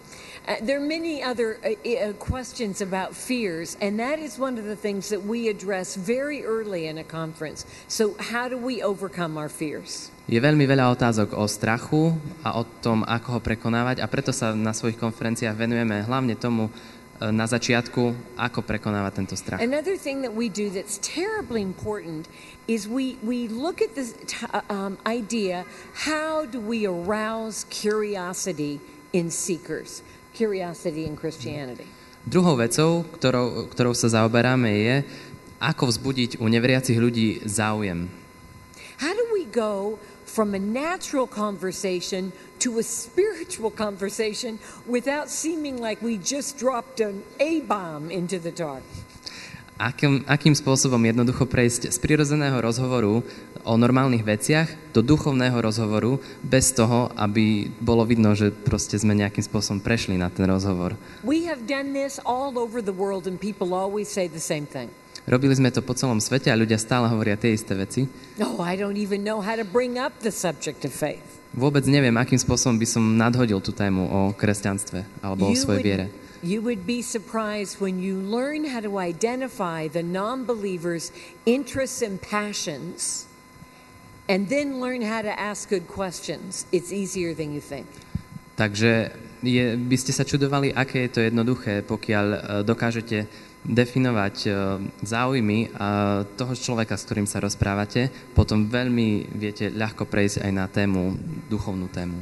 Uh, 0.47 0.55
there 0.63 0.79
are 0.79 0.87
many 0.87 1.19
other 1.19 1.59
uh, 1.67 1.75
uh, 1.75 2.13
questions 2.23 2.79
about 2.79 3.19
fears, 3.19 3.77
and 3.83 3.99
that 3.99 4.23
is 4.23 4.39
one 4.39 4.55
of 4.59 4.65
the 4.65 4.79
things 4.79 5.11
that 5.11 5.19
we 5.19 5.51
address 5.51 5.99
very 5.99 6.47
early 6.47 6.87
in 6.87 6.99
a 6.99 7.05
conference. 7.05 7.67
So, 7.91 8.15
how 8.23 8.47
do 8.47 8.55
we 8.55 8.79
overcome 8.79 9.35
our 9.35 9.51
fears? 9.51 10.15
Je 10.31 10.39
veľmi 10.39 10.63
veľa 10.71 10.95
otázok 10.95 11.35
o 11.35 11.51
strachu 11.51 12.15
a 12.47 12.59
o 12.59 12.67
tom, 12.79 13.03
ako 13.03 13.39
ho 13.39 13.41
prekonávať 13.43 13.99
a 13.99 14.07
preto 14.07 14.31
sa 14.31 14.55
na 14.55 14.71
svojich 14.71 14.99
konferenciách 15.03 15.55
venujeme 15.59 16.07
hlavne 16.07 16.39
tomu 16.39 16.71
na 17.21 17.49
začiatku, 17.49 18.37
ako 18.37 18.61
prekonávať 18.63 19.13
tento 19.19 19.35
strach. 19.35 19.59
Another 19.59 19.97
thing 19.97 20.21
that 20.23 20.35
we 20.35 20.47
do 20.53 20.69
that's 20.69 21.01
terribly 21.01 21.65
important 21.65 22.29
is 22.69 22.85
we, 22.87 23.17
we 23.25 23.49
look 23.49 23.81
at 23.81 23.97
this 23.97 24.15
uh, 24.53 24.61
um, 24.69 25.01
idea 25.09 25.65
how 26.07 26.45
do 26.45 26.61
we 26.61 26.85
arouse 26.87 27.65
curiosity 27.73 28.79
in 29.17 29.31
seekers, 29.31 30.03
curiosity 30.37 31.09
in 31.09 31.17
Christianity. 31.17 31.89
Druhou 32.29 32.61
vecou, 32.61 33.07
ktorou, 33.17 33.71
ktorou 33.73 33.95
sa 33.97 34.13
zaoberáme, 34.13 34.69
je, 34.69 34.97
ako 35.63 35.89
vzbudiť 35.89 36.43
u 36.43 36.47
neveriacich 36.53 36.99
ľudí 37.01 37.41
záujem. 37.49 38.13
How 39.01 39.17
do 39.17 39.25
we 39.33 39.49
go 39.49 39.97
from 40.29 40.53
a 40.53 40.61
natural 40.61 41.25
conversation 41.25 42.35
to 42.61 42.77
a 42.77 42.85
spiritual 42.85 43.73
conversation 43.73 44.61
without 44.85 45.33
seeming 45.33 45.81
like 45.81 46.03
we 46.05 46.21
just 46.21 46.61
dropped 46.61 47.01
an 47.01 47.25
A 47.41 47.65
bomb 47.65 48.13
into 48.13 48.37
the 48.37 48.53
talk? 48.53 48.85
Akým, 49.77 50.25
akým 50.25 50.57
spôsobom 50.57 51.01
jednoducho 51.05 51.45
prejsť 51.45 51.93
z 51.93 51.99
prirodzeného 52.01 52.57
rozhovoru 52.65 53.21
o 53.67 53.75
normálnych 53.75 54.23
veciach 54.23 54.95
do 54.95 55.03
duchovného 55.03 55.59
rozhovoru 55.59 56.23
bez 56.41 56.71
toho, 56.73 57.11
aby 57.19 57.69
bolo 57.83 58.07
vidno, 58.07 58.33
že 58.33 58.55
proste 58.55 58.95
sme 58.97 59.19
nejakým 59.19 59.43
spôsobom 59.43 59.83
prešli 59.83 60.15
na 60.15 60.31
ten 60.31 60.47
rozhovor. 60.47 60.95
We 61.27 61.45
have 61.51 61.67
done 61.67 61.91
this 61.93 62.23
all 62.23 62.55
over 62.57 62.79
the 62.79 62.95
world, 62.95 63.27
and 63.27 63.37
people 63.37 63.75
always 63.75 64.07
say 64.07 64.31
the 64.31 64.41
same 64.41 64.65
thing. 64.65 64.89
Robili 65.27 65.59
sme 65.59 65.75
to 65.75 65.83
po 65.83 65.91
celom 65.99 66.23
svete 66.23 66.55
a 66.55 66.57
ľudia 66.57 66.79
stále 66.79 67.11
hovoria 67.11 67.35
tie 67.35 67.51
isté 67.51 67.75
veci. 67.75 68.07
No, 68.39 68.63
I 68.63 68.79
don't 68.79 68.95
even 68.95 69.27
know 69.27 69.43
how 69.43 69.59
to 69.59 69.67
bring 69.67 69.99
up 69.99 70.23
the 70.23 70.31
subject 70.31 70.87
of 70.87 70.95
faith. 70.95 71.43
Vôbec 71.51 71.83
neviem, 71.91 72.15
akým 72.15 72.39
spôsobom 72.39 72.79
by 72.79 72.87
som 72.87 73.03
nadhodil 73.19 73.59
tú 73.59 73.75
tému 73.75 74.07
o 74.07 74.21
kresťanstve 74.39 75.03
alebo 75.27 75.51
o 75.51 75.51
You 75.51 75.59
svojej 75.59 75.83
would- 75.83 75.89
viere. 75.91 76.07
You 76.47 76.63
would 76.63 76.87
be 76.87 77.03
surprised 77.03 77.81
when 77.83 77.99
you 77.99 78.15
learn 78.23 78.71
how 78.71 78.79
to 78.79 79.01
identify 79.03 79.89
the 79.91 80.05
non 80.05 80.45
believer's 80.47 81.11
interests 81.43 82.05
and 82.05 82.21
passions 82.23 83.27
and 84.29 84.49
then 84.49 84.81
learn 84.81 85.03
how 85.03 85.23
to 85.23 85.33
ask 85.33 85.69
good 85.69 85.87
questions. 85.87 86.67
It's 86.73 86.93
easier 86.93 87.35
than 87.35 87.55
you 87.55 87.61
think. 87.61 87.87
Takže 88.57 89.13
je, 89.45 89.77
by 89.77 89.97
ste 90.01 90.13
sa 90.17 90.25
čudovali, 90.25 90.73
aké 90.73 91.07
je 91.07 91.11
to 91.13 91.21
jednoduché, 91.21 91.85
pokiaľ 91.85 92.27
e, 92.33 92.39
dokážete 92.65 93.29
definovať 93.69 94.37
e, 94.47 94.51
záujmy 95.05 95.59
e, 95.61 95.69
toho 96.41 96.55
človeka, 96.57 96.97
s 96.97 97.05
ktorým 97.05 97.29
sa 97.29 97.45
rozprávate, 97.45 98.09
potom 98.33 98.65
veľmi 98.65 99.37
viete 99.37 99.69
ľahko 99.69 100.09
prejsť 100.09 100.41
aj 100.41 100.53
na 100.57 100.67
tému, 100.73 101.21
duchovnú 101.53 101.93
tému. 101.93 102.17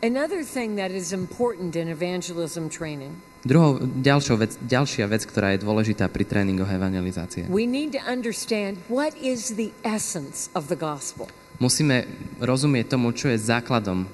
Another 0.00 0.44
thing 0.44 0.76
that 0.76 0.92
is 0.92 1.12
important 1.12 1.76
in 1.76 1.88
evangelism 1.88 2.68
training, 2.72 3.16
Druhou, 3.46 3.78
ďalšou 3.78 4.42
vec, 4.42 4.58
ďalšia 4.58 5.06
vec, 5.06 5.22
ktorá 5.22 5.54
je 5.54 5.62
dôležitá 5.62 6.10
pri 6.10 6.26
tréningoch 6.26 6.66
evangelizácie. 6.66 7.46
we 7.46 7.62
need 7.62 7.94
to 7.94 8.02
understand 8.02 8.74
what 8.90 9.14
is 9.22 9.54
the 9.54 9.70
essence 9.86 10.50
of 10.58 10.66
the 10.66 10.74
gospel. 10.74 11.30
Musíme 11.62 12.10
rozumieť 12.42 12.98
tomu, 12.98 13.14
čo 13.14 13.30
je 13.30 13.38
základom 13.38 14.10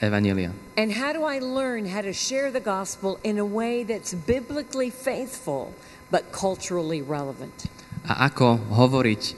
evanelia. 0.00 0.56
And 0.80 0.88
how 0.96 1.12
do 1.12 1.28
I 1.28 1.36
learn 1.36 1.84
how 1.84 2.00
to 2.00 2.16
share 2.16 2.48
the 2.48 2.64
gospel 2.64 3.20
in 3.20 3.36
a 3.36 3.44
way 3.44 3.84
that's 3.84 4.16
biblically 4.16 4.88
faithful 4.88 5.76
but 6.08 6.32
culturally 6.32 7.04
relevant? 7.04 7.68
A 8.08 8.32
ako 8.32 8.56
hovoriť 8.72 9.22
e, 9.28 9.32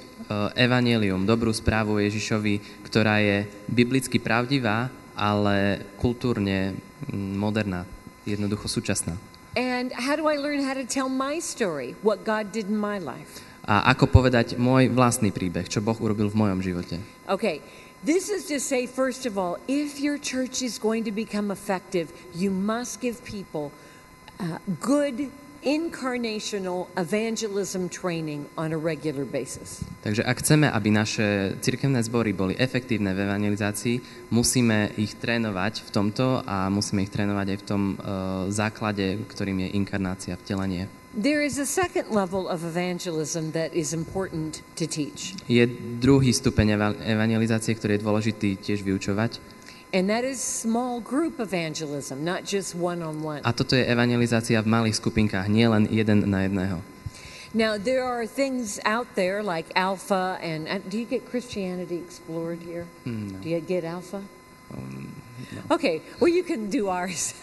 evanelium, 0.56 1.26
dobrú 1.26 1.50
správu 1.50 1.98
Ježišovi, 1.98 2.86
ktorá 2.86 3.18
je 3.18 3.50
biblicky 3.66 4.22
pravdivá, 4.22 4.94
ale 5.18 5.84
kultúrne 5.98 6.78
moderná, 7.12 7.84
jednoducho 8.26 8.68
súčasná. 8.68 9.16
And 9.54 9.94
how 9.94 10.18
do 10.18 10.26
I 10.26 10.34
learn 10.34 10.66
how 10.66 10.74
to 10.74 10.82
tell 10.82 11.06
my 11.06 11.38
story, 11.38 11.94
what 12.02 12.26
God 12.26 12.50
did 12.50 12.66
in 12.66 12.76
my 12.76 12.98
life? 12.98 13.38
A 13.64 13.86
ako 13.94 14.10
povedať 14.10 14.58
môj 14.58 14.90
vlastný 14.92 15.30
príbeh, 15.30 15.70
čo 15.70 15.80
Boh 15.80 15.96
urobil 15.96 16.28
v 16.28 16.36
mojom 16.36 16.60
živote. 16.60 17.00
Okay, 17.30 17.62
this 18.04 18.28
is 18.28 18.44
to 18.50 18.60
say, 18.60 18.84
first 18.84 19.24
of 19.24 19.38
all, 19.38 19.56
if 19.70 20.02
your 20.02 20.18
church 20.20 20.60
is 20.60 20.76
going 20.76 21.06
to 21.06 21.14
become 21.14 21.48
effective, 21.48 22.12
you 22.34 22.52
must 22.52 23.00
give 23.00 23.24
people 23.24 23.72
uh, 24.36 24.60
good 24.82 25.32
incarnational 25.64 26.86
evangelism 26.96 27.88
training 27.88 28.46
on 28.56 28.72
a 28.72 28.78
regular 28.78 29.24
basis. 29.24 29.80
Takže 30.04 30.20
ak 30.20 30.36
chceme, 30.44 30.68
aby 30.68 30.88
naše 30.92 31.56
cirkevné 31.64 32.04
zbory 32.04 32.36
boli 32.36 32.52
efektívne 32.54 33.16
v 33.16 33.24
evangelizácii, 33.24 34.28
musíme 34.30 34.92
ich 35.00 35.16
trénovať 35.16 35.88
v 35.88 35.90
tomto 35.90 36.44
a 36.44 36.68
musíme 36.68 37.02
ich 37.02 37.10
trénovať 37.10 37.56
aj 37.56 37.58
v 37.58 37.66
tom 37.66 37.82
uh, 37.96 37.96
základe, 38.52 39.24
ktorým 39.26 39.64
je 39.64 39.68
inkarnácia, 39.80 40.36
vtelenie. 40.36 40.86
There 41.14 41.46
is 41.46 41.62
a 41.62 41.66
second 41.66 42.10
level 42.10 42.50
of 42.50 42.66
evangelism 42.66 43.54
that 43.54 43.70
is 43.70 43.94
important 43.94 44.66
to 44.74 44.90
teach, 44.90 45.38
Je 45.46 45.62
druhý 46.02 46.34
stupeň 46.34 46.74
eva- 46.74 46.98
evangelizácie, 47.06 47.70
ktorý 47.78 47.96
je 47.96 48.02
dôležitý 48.02 48.50
tiež 48.58 48.82
vyučovať. 48.82 49.38
And 49.94 50.10
that 50.10 50.26
is 50.26 50.42
small 50.42 50.98
group 50.98 51.38
evangelism, 51.38 52.26
not 52.26 52.44
just 52.44 52.74
one 52.74 53.00
on 53.00 53.22
one. 53.22 53.40
A 53.46 53.54
toto 53.54 53.78
je 53.78 53.86
evangelizácia 53.86 54.58
v 54.58 54.66
malých 54.66 54.98
skupinkách, 54.98 55.46
nie 55.46 55.70
len 55.70 55.86
jeden 55.86 56.26
na 56.26 56.42
jedného. 56.50 56.82
Now, 57.54 57.78
there 57.78 58.02
are 58.02 58.26
things 58.26 58.82
out 58.82 59.06
there 59.14 59.38
like 59.38 59.70
Alpha, 59.78 60.42
and 60.42 60.66
uh, 60.66 60.82
do 60.90 60.98
you 60.98 61.06
get 61.06 61.22
Christianity 61.30 62.02
Explored 62.02 62.58
here? 62.66 62.90
Mm, 63.06 63.38
Do 63.38 63.46
you 63.46 63.62
get 63.62 63.86
Alpha? 63.86 64.26
Um, 64.74 65.14
Okay, 65.70 66.00
well, 66.20 66.30
you 66.30 66.42
can 66.42 66.70
do 66.70 66.88
ours. 66.88 67.34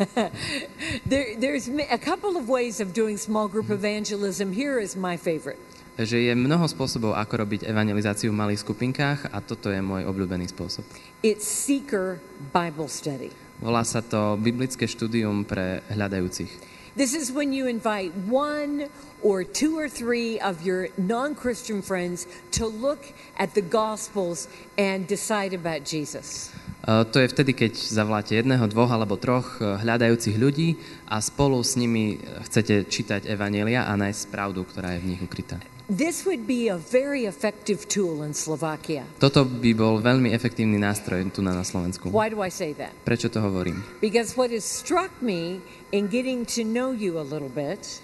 there, 1.06 1.36
there's 1.38 1.68
a 1.68 1.98
couple 1.98 2.38
of 2.38 2.48
ways 2.48 2.80
of 2.80 2.94
doing 2.94 3.18
small 3.18 3.48
group 3.48 3.70
evangelism. 3.70 4.54
Here 4.54 4.80
is 4.80 4.96
my 4.96 5.18
favorite. 5.18 5.60
Takže 6.02 6.18
je 6.18 6.34
mnoho 6.34 6.66
spôsobov, 6.66 7.14
ako 7.14 7.46
robiť 7.46 7.70
evangelizáciu 7.70 8.34
v 8.34 8.42
malých 8.42 8.66
skupinkách 8.66 9.30
a 9.30 9.38
toto 9.38 9.70
je 9.70 9.86
môj 9.86 10.10
obľúbený 10.10 10.50
spôsob. 10.50 10.82
It's 11.22 11.46
seeker 11.46 12.18
Bible 12.50 12.90
study. 12.90 13.30
Volá 13.62 13.86
sa 13.86 14.02
to 14.02 14.34
biblické 14.42 14.90
štúdium 14.90 15.46
pre 15.46 15.86
hľadajúcich. 15.94 16.50
This 16.98 17.14
is 17.14 17.30
when 17.30 17.54
you 17.54 17.70
invite 17.70 18.18
one 18.26 18.90
or 19.22 19.46
two 19.46 19.78
or 19.78 19.86
three 19.86 20.42
of 20.42 20.66
your 20.66 20.90
non 20.98 21.38
Christian 21.38 21.86
friends 21.86 22.26
to 22.58 22.66
look 22.66 23.14
at 23.38 23.54
the 23.54 23.62
Gospels 23.62 24.50
and 24.82 25.06
decide 25.06 25.54
about 25.54 25.86
Jesus. 25.86 26.50
Uh, 26.82 27.06
To 27.06 27.22
je 27.22 27.30
vtedy, 27.30 27.54
keď 27.54 27.78
zavoláte 27.78 28.34
jedného, 28.34 28.66
dvoch 28.66 28.90
alebo 28.90 29.14
troch 29.14 29.62
uh, 29.62 29.78
hľadajúcich 29.78 30.34
ľudí 30.42 30.82
a 31.06 31.22
spolu 31.22 31.62
s 31.62 31.78
nimi 31.78 32.18
uh, 32.18 32.42
chcete 32.42 32.90
čítať 32.90 33.30
evanelia 33.30 33.86
a 33.86 33.94
nájsť 33.94 34.34
pravdu, 34.34 34.66
ktorá 34.66 34.98
je 34.98 35.06
v 35.06 35.10
nich 35.14 35.22
ukrytá. 35.22 35.62
This 35.92 36.24
would 36.24 36.48
be 36.48 36.72
a 36.72 36.80
very 36.80 37.28
effective 37.28 37.84
tool 37.86 38.24
in 38.24 38.32
Slovakia. 38.32 39.04
Toto 39.20 39.44
by 39.44 39.76
bol 39.76 40.00
veľmi 40.00 40.32
efektívny 40.32 40.80
nástroj 40.80 41.20
tu 41.36 41.44
na, 41.44 41.52
na 41.52 41.68
Slovensku. 41.68 42.08
Why 42.08 42.32
do 42.32 42.40
I 42.40 42.48
say 42.48 42.72
that? 42.80 42.96
Prečo 43.04 43.28
to 43.28 43.44
hovorím? 43.44 43.84
Because 44.00 44.40
what 44.40 44.56
has 44.56 44.64
struck 44.64 45.12
me 45.20 45.60
in 45.92 46.08
getting 46.08 46.48
to 46.56 46.64
know 46.64 46.96
you 46.96 47.20
a 47.20 47.26
little 47.28 47.52
bit, 47.52 48.00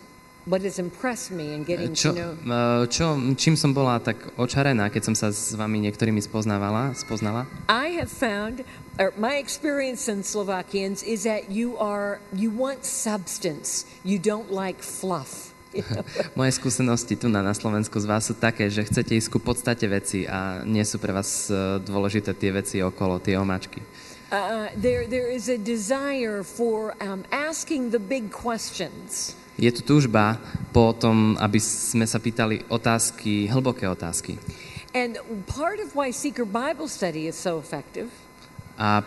Čo, 0.48 2.10
čo, 2.88 3.06
čím 3.36 3.56
som 3.60 3.75
bola 3.75 4.00
tak 4.00 4.32
očarená, 4.39 4.88
keď 4.88 5.12
som 5.12 5.16
sa 5.16 5.27
s 5.27 5.51
vami 5.51 5.84
niektorými 5.84 6.24
spoznávala, 6.24 6.96
spoznala? 6.96 7.51
I 7.68 8.00
have 8.00 8.08
found 8.08 8.63
or 8.96 9.12
my 9.20 9.36
experience 9.36 10.08
in 10.08 10.24
Slovakians 10.24 11.04
is 11.04 11.27
that 11.27 11.51
you 11.51 11.75
are 11.77 12.24
you 12.32 12.48
want 12.48 12.88
substance. 12.88 13.84
You 14.08 14.24
don't 14.24 14.48
like 14.48 14.80
fluff. 14.80 15.51
Moje 16.39 16.56
skúsenosti 16.56 17.20
tu 17.20 17.27
na, 17.27 17.44
na 17.44 17.51
Slovensku 17.51 18.00
z 18.00 18.08
vás 18.08 18.24
sú 18.25 18.34
také, 18.34 18.72
že 18.72 18.88
chcete 18.88 19.13
ísť 19.20 19.30
ku 19.36 19.39
podstate 19.44 19.86
veci 19.92 20.24
a 20.24 20.63
nie 20.63 20.82
sú 20.88 20.98
pre 20.98 21.12
vás 21.12 21.51
eh, 21.51 21.77
dôležité 21.84 22.32
tie 22.34 22.56
veci 22.56 22.80
okolo, 22.80 23.20
tie 23.20 23.36
omáčky. 23.36 23.84
Uh, 24.27 24.68
there, 24.75 25.08
there 25.08 25.32
is 25.32 25.48
a 25.48 25.56
desire 25.56 26.44
for 26.44 26.92
um, 27.00 27.24
asking 27.32 27.96
the 27.96 28.00
big 28.00 28.27
questions. 28.27 29.36
Je 29.58 29.74
tu 29.74 29.82
túžba 29.82 30.38
po 30.70 30.94
tom, 30.94 31.34
aby 31.42 31.58
sme 31.58 32.06
sa 32.06 32.22
pýtali 32.22 32.70
otázky, 32.70 33.50
hlboké 33.50 33.90
otázky. 33.90 34.38
And 34.94 35.18
part 35.50 35.82
of 35.82 35.98
why 35.98 36.14
Seeker 36.14 36.46
Bible 36.46 36.86
Study 36.86 37.28
is 37.28 37.36
so 37.36 37.58
effective 37.58 38.10
A 38.78 39.02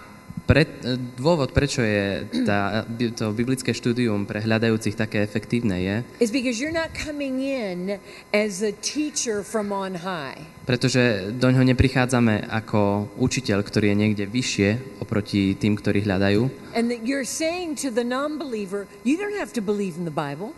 pre, 0.51 0.67
dôvod, 1.15 1.55
prečo 1.55 1.79
je 1.79 2.27
tá, 2.43 2.83
to 3.15 3.31
biblické 3.31 3.71
štúdium 3.71 4.27
pre 4.27 4.43
hľadajúcich 4.43 4.99
také 4.99 5.23
efektívne 5.23 5.79
je, 5.79 5.97
is 6.19 6.35
because 6.35 6.59
you're 6.59 6.75
not 6.75 6.91
coming 6.91 7.39
in 7.39 8.03
as 8.35 8.67
a 8.67 8.75
teacher 8.83 9.47
from 9.47 9.71
on 9.71 10.03
high. 10.03 10.43
pretože 10.67 11.31
do 11.39 11.51
ňoho 11.55 11.67
neprichádzame 11.71 12.51
ako 12.51 13.11
učiteľ, 13.23 13.63
ktorý 13.63 13.95
je 13.95 13.97
niekde 13.97 14.25
vyššie 14.27 14.99
oproti 14.99 15.55
tým, 15.55 15.79
ktorí 15.79 16.03
hľadajú. 16.03 16.75
And 16.75 16.91
that 16.91 17.07
you're 17.07 17.27
saying 17.27 17.79
to 17.87 17.95
the 17.95 18.03
non 18.03 18.35
believer, 18.35 18.91
you 19.07 19.15
don't 19.15 19.39
have 19.39 19.55
to 19.55 19.63
believe 19.63 19.95
in 19.99 20.07
the 20.07 20.15
Bible. 20.15 20.55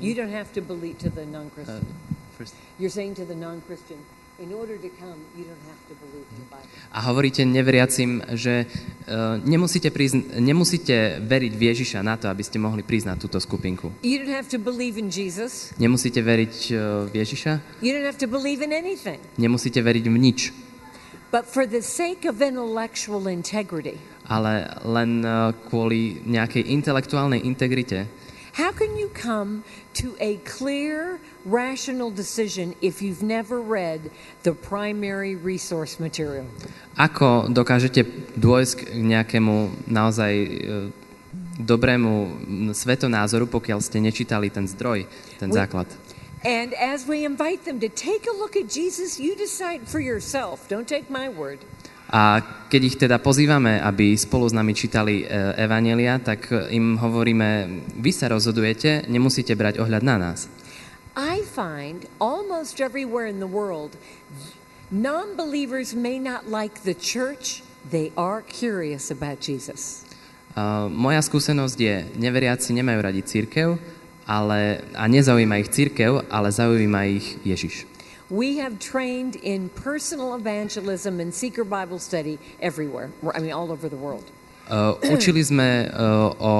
You 0.00 0.16
don't 0.16 0.32
have 0.32 0.52
to 0.56 0.64
believe 0.64 0.96
to 1.04 1.12
the 1.12 1.28
non 1.28 1.52
Christian. 1.52 1.84
You're 2.80 2.92
saying 2.92 3.20
to 3.20 3.28
the 3.28 3.36
non 3.36 3.60
A 6.92 6.98
hovoríte 7.08 7.42
neveriacim, 7.46 8.20
že 8.36 8.66
uh, 8.66 9.38
nemusíte, 9.40 9.88
prísť, 9.88 10.38
nemusíte 10.42 11.22
veriť 11.22 11.52
v 11.56 11.62
Ježiša 11.72 11.98
na 12.02 12.20
to, 12.20 12.28
aby 12.28 12.42
ste 12.44 12.58
mohli 12.58 12.82
na 13.06 13.16
túto 13.16 13.40
skupinku. 13.40 13.94
Nemusíte 15.78 16.20
veriť 16.20 16.54
uh, 16.74 16.78
v 17.08 17.14
Ježiša, 17.22 17.52
nemusíte 19.38 19.80
veriť 19.80 20.04
v 20.10 20.16
nič, 20.18 20.40
But 21.32 21.48
for 21.48 21.64
the 21.64 21.80
sake 21.80 22.28
of 22.28 22.44
intellectual 22.44 23.24
integrity, 23.24 23.96
ale 24.28 24.68
len 24.84 25.24
uh, 25.24 25.56
kvôli 25.64 26.20
nejakej 26.28 26.68
intelektuálnej 26.68 27.40
integrite. 27.40 28.04
How 28.52 28.70
can 28.72 28.96
you 28.96 29.08
come 29.12 29.64
to 29.94 30.16
a 30.20 30.36
clear, 30.44 31.20
rational 31.44 32.10
decision 32.10 32.74
if 32.80 33.00
you've 33.00 33.22
never 33.22 33.60
read 33.60 34.10
the 34.42 34.52
primary 34.52 35.36
resource 35.36 35.98
material? 35.98 36.44
Ako 37.00 37.48
dokážete 37.48 38.04
dôjsť 38.36 38.92
k 38.92 39.00
nejakému 39.00 39.88
naozaj 39.88 40.32
dobrému 41.56 42.12
svetonázoru, 42.76 43.48
pokiaľ 43.48 43.80
ste 43.80 44.04
nečítali 44.04 44.52
ten 44.52 44.68
zdroj, 44.68 45.08
ten 45.40 45.48
základ? 45.48 45.88
And 46.42 46.74
as 46.74 47.06
we 47.06 47.22
invite 47.22 47.64
them 47.64 47.78
to 47.78 47.88
take 47.88 48.26
a 48.26 48.34
look 48.34 48.58
at 48.58 48.66
Jesus, 48.66 49.22
you 49.22 49.38
decide 49.38 49.86
for 49.86 50.02
yourself. 50.02 50.66
Don't 50.66 50.90
take 50.90 51.06
my 51.06 51.30
word. 51.30 51.62
A 52.12 52.44
keď 52.68 52.82
ich 52.84 52.96
teda 53.00 53.16
pozývame, 53.16 53.80
aby 53.80 54.12
spolu 54.20 54.44
s 54.44 54.52
nami 54.52 54.76
čítali 54.76 55.24
e, 55.24 55.56
Evanelia, 55.56 56.20
tak 56.20 56.52
im 56.68 57.00
hovoríme, 57.00 57.80
vy 57.96 58.12
sa 58.12 58.28
rozhodujete, 58.28 59.08
nemusíte 59.08 59.56
brať 59.56 59.80
ohľad 59.80 60.04
na 60.04 60.16
nás. 60.20 60.44
I 61.16 61.44
find 61.44 62.08
almost 62.20 62.80
everywhere 62.80 63.28
in 63.28 63.40
the 63.40 63.48
world, 63.48 63.96
non 64.92 65.36
believers 65.36 65.96
may 65.96 66.20
not 66.20 66.48
like 66.48 66.84
the 66.84 66.96
church, 66.96 67.64
they 67.88 68.12
are 68.16 68.44
curious 68.44 69.08
about 69.08 69.40
Jesus. 69.40 70.04
Uh, 70.52 70.88
moja 70.92 71.24
skúsenosť 71.24 71.78
je, 71.80 71.96
neveriaci 72.20 72.76
nemajú 72.76 73.00
radi 73.00 73.24
církev, 73.24 73.80
ale, 74.28 74.84
a 74.92 75.08
nezaujíma 75.08 75.64
ich 75.64 75.72
církev, 75.72 76.28
ale 76.28 76.48
zaujíma 76.52 77.00
ich 77.08 77.40
Ježiš. 77.44 77.88
We 78.32 78.56
have 78.64 78.80
trained 78.80 79.36
in 79.36 79.68
personal 79.68 80.32
evangelism 80.32 81.20
and 81.20 81.34
seeker 81.34 81.64
Bible 81.68 81.98
study 81.98 82.40
everywhere, 82.64 83.12
I 83.34 83.40
mean, 83.44 83.52
all 83.52 83.70
over 83.70 83.92
the 83.92 84.00
world. 84.00 84.24
Uh, 84.72 84.96
učili 85.12 85.44
sme 85.44 85.84
uh, 85.92 86.32
o 86.40 86.52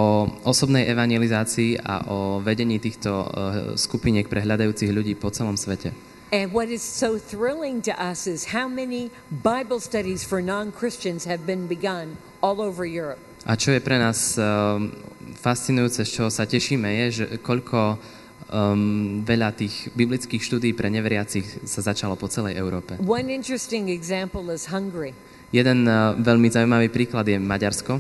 osobnej 0.45 0.85
evangelizácii 0.93 1.81
a 1.81 2.13
o 2.13 2.45
vedení 2.45 2.77
týchto 2.77 3.09
uh, 3.09 3.27
skupiniek 3.73 4.29
pre 4.29 4.45
hľadajúcich 4.45 4.93
ľudí 4.93 5.17
po 5.17 5.33
celom 5.33 5.57
svete. 5.57 5.97
And 6.29 6.53
what 6.53 6.69
is 6.69 6.85
so 6.85 7.17
thrilling 7.17 7.81
to 7.89 7.97
us 7.97 8.29
is 8.29 8.53
how 8.53 8.69
many 8.69 9.09
Bible 9.33 9.81
studies 9.81 10.21
for 10.29 10.45
non 10.45 10.77
Christians 10.77 11.25
have 11.25 11.49
been 11.49 11.65
begun 11.65 12.21
all 12.45 12.61
over 12.61 12.85
Europe. 12.85 13.21
A 13.49 13.57
čo 13.57 13.73
je 13.73 13.81
pre 13.81 13.97
nás 13.97 14.37
um, 14.37 14.93
fascinujúce, 15.41 16.05
z 16.05 16.11
čoho 16.21 16.29
sa 16.29 16.45
tešíme, 16.45 17.09
je, 17.09 17.25
že 17.25 17.25
koľko 17.41 17.97
um, 18.53 19.25
veľa 19.25 19.57
tých 19.57 19.89
biblických 19.97 20.45
štúdí 20.45 20.77
pre 20.77 20.93
neveriacich 20.93 21.65
sa 21.65 21.81
začalo 21.81 22.15
po 22.21 22.29
celej 22.29 22.61
Európe. 22.61 23.01
One 23.01 23.33
interesting 23.33 23.89
example 23.89 24.53
is 24.53 24.69
Hungary. 24.69 25.17
Jeden 25.53 25.89
uh, 25.89 26.13
veľmi 26.17 26.49
zaujímavý 26.53 26.93
príklad 26.93 27.25
je 27.29 27.41
Maďarsko. 27.41 27.99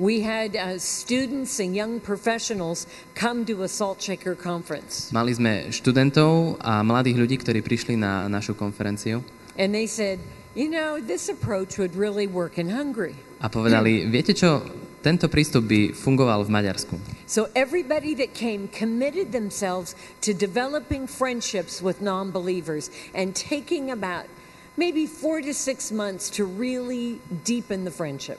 We 0.00 0.24
had 0.24 0.56
uh, 0.56 0.80
students 0.80 1.60
and 1.60 1.76
young 1.76 2.00
professionals 2.00 2.88
come 3.12 3.44
to 3.46 3.60
a 3.62 3.68
salt 3.68 4.00
shaker 4.00 4.32
conference, 4.32 5.12
Mali 5.12 5.36
sme 5.36 5.68
študentov 5.68 6.58
a 6.64 6.80
mladých 6.80 7.20
ľudí, 7.20 7.36
ktorí 7.38 7.60
prišli 7.60 8.00
na 8.00 8.26
našu 8.26 8.56
konferenciu 8.56 9.20
and 9.58 9.74
they 9.74 9.86
said, 9.86 10.18
You 10.52 10.68
know, 10.68 11.00
this 11.00 11.28
approach 11.32 11.80
would 11.80 11.96
really 11.96 12.28
work 12.28 12.60
in 12.60 12.68
Hungary. 12.68 13.16
a 13.42 13.50
povedali, 13.50 14.06
viete 14.06 14.36
čo, 14.38 14.62
tento 15.02 15.26
prístup 15.26 15.66
by 15.66 15.90
fungoval 15.92 16.46
v 16.46 16.50
Maďarsku. 16.54 16.94
So 17.26 17.50
everybody 17.58 18.14
that 18.22 18.32
came 18.32 18.70
committed 18.70 19.34
themselves 19.34 19.98
to 20.22 20.30
developing 20.30 21.10
friendships 21.10 21.82
with 21.82 21.98
non 21.98 22.30
believers 22.30 22.88
and 23.10 23.34
taking 23.34 23.90
about 23.90 24.30
maybe 24.78 25.04
four 25.10 25.42
to 25.42 25.52
six 25.52 25.90
months 25.90 26.30
to 26.38 26.46
really 26.46 27.18
deepen 27.42 27.82
the 27.82 27.92
friendship. 27.92 28.38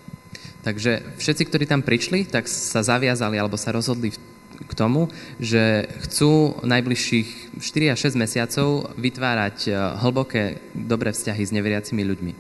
Takže 0.64 1.20
všetci, 1.20 1.44
ktorí 1.52 1.66
tam 1.68 1.84
prišli, 1.84 2.24
tak 2.32 2.48
sa 2.48 2.80
zaviazali 2.80 3.36
alebo 3.36 3.60
sa 3.60 3.76
rozhodli 3.76 4.16
k 4.64 4.74
tomu, 4.74 5.12
že 5.44 5.92
chcú 6.08 6.64
najbližších 6.64 7.60
4 7.60 7.94
až 7.94 8.00
6 8.16 8.24
mesiacov 8.24 8.96
vytvárať 8.96 9.58
eh, 9.68 9.76
hlboké, 10.00 10.64
dobré 10.72 11.12
vzťahy 11.12 11.44
s 11.44 11.52
neveriacimi 11.52 12.02
ľuďmi. 12.08 12.34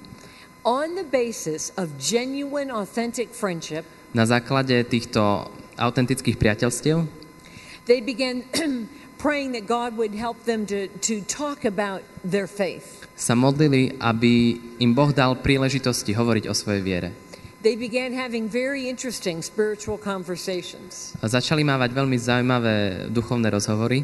On 0.63 0.95
the 0.95 1.03
basis 1.03 1.75
of 1.75 1.99
genuine, 1.99 2.71
authentic 2.71 3.35
friendship, 3.35 3.83
Na 4.13 4.29
základe 4.29 4.85
týchto 4.85 5.49
autentických 5.77 6.37
priateľstiev 6.37 7.23
they 7.85 7.99
began 7.99 8.43
praying 9.17 9.51
that 9.51 9.67
God 9.67 9.97
would 9.97 10.15
help 10.15 10.43
them 10.45 10.65
to, 10.67 10.87
to 11.03 11.21
talk 11.21 11.65
about 11.65 12.03
their 12.23 12.47
faith. 12.47 13.03
sa 13.13 13.35
modlili, 13.37 13.93
aby 14.01 14.57
im 14.81 14.91
Boh 14.95 15.13
dal 15.13 15.37
príležitosti 15.39 16.15
hovoriť 16.15 16.45
o 16.49 16.53
svojej 16.55 16.83
viere. 16.83 17.09
They 17.63 17.79
began 17.79 18.11
having 18.11 18.51
very 18.51 18.91
interesting 18.91 19.39
spiritual 19.39 19.95
conversations. 19.95 21.15
A 21.23 21.31
začali 21.31 21.63
mávať 21.63 21.95
veľmi 21.95 22.17
zaujímavé 22.19 23.07
duchovné 23.07 23.47
rozhovory 23.49 24.03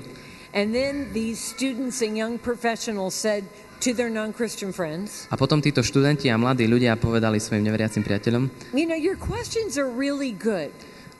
And 0.50 0.74
then 0.74 1.13
these 1.13 1.38
students 1.38 2.02
and 2.02 2.17
young 2.17 2.41
professionals 2.41 3.13
said 3.13 3.45
to 3.79 3.95
their 3.95 4.11
non 4.11 4.35
Christian 4.35 4.71
friends, 4.75 5.25
a 5.31 5.35
potom 5.39 5.63
títo 5.63 5.79
študenti 5.83 6.27
a 6.27 6.35
mladí 6.35 6.67
ľudia 6.67 6.99
povedali 6.99 7.39
svojim 7.39 7.63
neveriacim 7.63 8.03
priateľom, 8.03 8.75
You 8.75 8.87
know, 8.87 8.99
your 8.99 9.15
questions 9.15 9.79
are 9.79 9.87
really 9.87 10.35
good, 10.35 10.71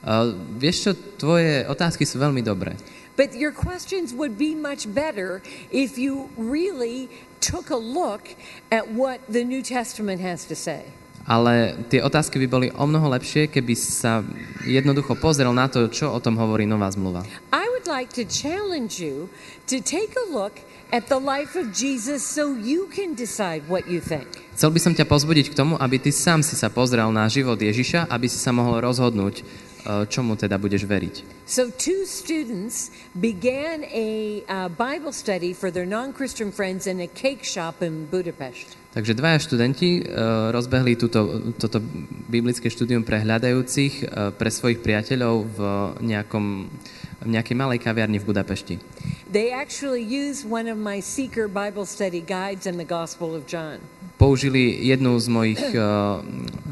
uh, 0.04 0.36
vieš 0.60 0.90
čo, 0.90 0.92
tvoje 1.18 1.66
otázky 1.68 2.04
sú 2.04 2.20
veľmi 2.20 2.44
dobré, 2.44 2.76
but 3.16 3.32
your 3.36 3.52
questions 3.52 4.12
would 4.12 4.36
be 4.36 4.56
much 4.56 4.88
better 4.88 5.44
if 5.72 5.96
you 5.96 6.28
really 6.36 7.08
took 7.40 7.72
a 7.72 7.80
look 7.80 8.36
at 8.72 8.92
what 8.92 9.24
the 9.32 9.48
New 9.48 9.64
Testament 9.64 10.20
has 10.20 10.44
to 10.48 10.56
say. 10.56 10.92
ale 11.30 11.78
tie 11.94 12.02
otázky 12.02 12.42
by 12.42 12.48
boli 12.50 12.68
o 12.74 12.90
mnoho 12.90 13.14
lepšie, 13.14 13.54
keby 13.54 13.78
sa 13.78 14.26
jednoducho 14.66 15.14
pozrel 15.14 15.54
na 15.54 15.70
to, 15.70 15.86
čo 15.86 16.10
o 16.10 16.18
tom 16.18 16.34
hovorí 16.42 16.66
nová 16.66 16.90
zmluva. 16.90 17.22
I 17.54 17.70
would 17.70 17.86
like 17.86 18.10
to 18.18 18.26
challenge 18.26 18.98
you 18.98 19.30
to 19.70 19.78
take 19.78 20.18
a 20.18 20.26
look 20.34 20.58
at 20.92 21.08
the 21.08 21.20
life 21.20 21.56
of 21.56 21.72
Jesus 21.74 22.26
so 22.26 22.58
you 22.58 22.90
can 22.90 23.14
decide 23.14 23.62
what 23.70 23.86
you 23.88 24.02
think. 24.02 24.28
Chcel 24.58 24.76
by 24.76 24.80
som 24.82 24.94
ťa 24.98 25.06
pozbudiť 25.08 25.54
k 25.54 25.58
tomu, 25.58 25.80
aby 25.80 26.02
ty 26.02 26.12
sám 26.12 26.44
si 26.44 26.58
sa 26.58 26.68
pozrel 26.68 27.08
na 27.16 27.30
život 27.32 27.56
Ježiša, 27.56 28.12
aby 28.12 28.28
si 28.28 28.36
sa 28.36 28.52
mohol 28.52 28.84
rozhodnúť, 28.84 29.40
uh, 29.40 30.04
čomu 30.10 30.36
teda 30.36 30.60
budeš 30.60 30.84
veriť. 30.84 31.46
So, 31.48 31.72
two 31.72 32.04
students 32.04 32.92
began 33.16 33.88
a 33.88 34.42
uh, 34.44 34.68
Bible 34.68 35.16
study 35.16 35.56
for 35.56 35.72
their 35.72 35.88
non 35.88 36.12
Christian 36.12 36.52
friends 36.52 36.90
in 36.90 37.00
a 37.00 37.08
cake 37.08 37.48
shop 37.48 37.80
in 37.80 38.10
Budapest. 38.10 38.76
Takže 38.90 39.14
dvaja 39.14 39.38
študenti 39.38 40.02
uh, 40.02 40.50
rozbehli 40.50 40.98
túto, 40.98 41.54
toto 41.62 41.78
biblické 42.26 42.74
štúdium 42.74 43.06
pre 43.06 43.22
hľadajúcich 43.22 43.94
uh, 44.02 44.34
pre 44.34 44.50
svojich 44.50 44.82
priateľov 44.82 45.36
v, 45.46 45.60
nejakom, 46.04 46.46
v 47.22 47.30
nejakej 47.30 47.56
malej 47.56 47.80
kaviarni 47.80 48.18
v 48.18 48.28
Budapešti. 48.28 48.76
They 49.30 49.54
actually 49.54 50.02
used 50.02 50.50
one 50.50 50.66
of 50.66 50.82
my 50.82 51.06
seeker 51.06 51.46
Bible 51.46 51.86
study 51.86 52.18
guides 52.18 52.66
in 52.66 52.82
the 52.82 52.88
Gospel 52.88 53.38
of 53.38 53.46
John. 53.46 53.78
použili 54.20 54.84
jednu 54.84 55.16
z 55.16 55.28
mojich 55.32 55.64
uh, 55.80 56.20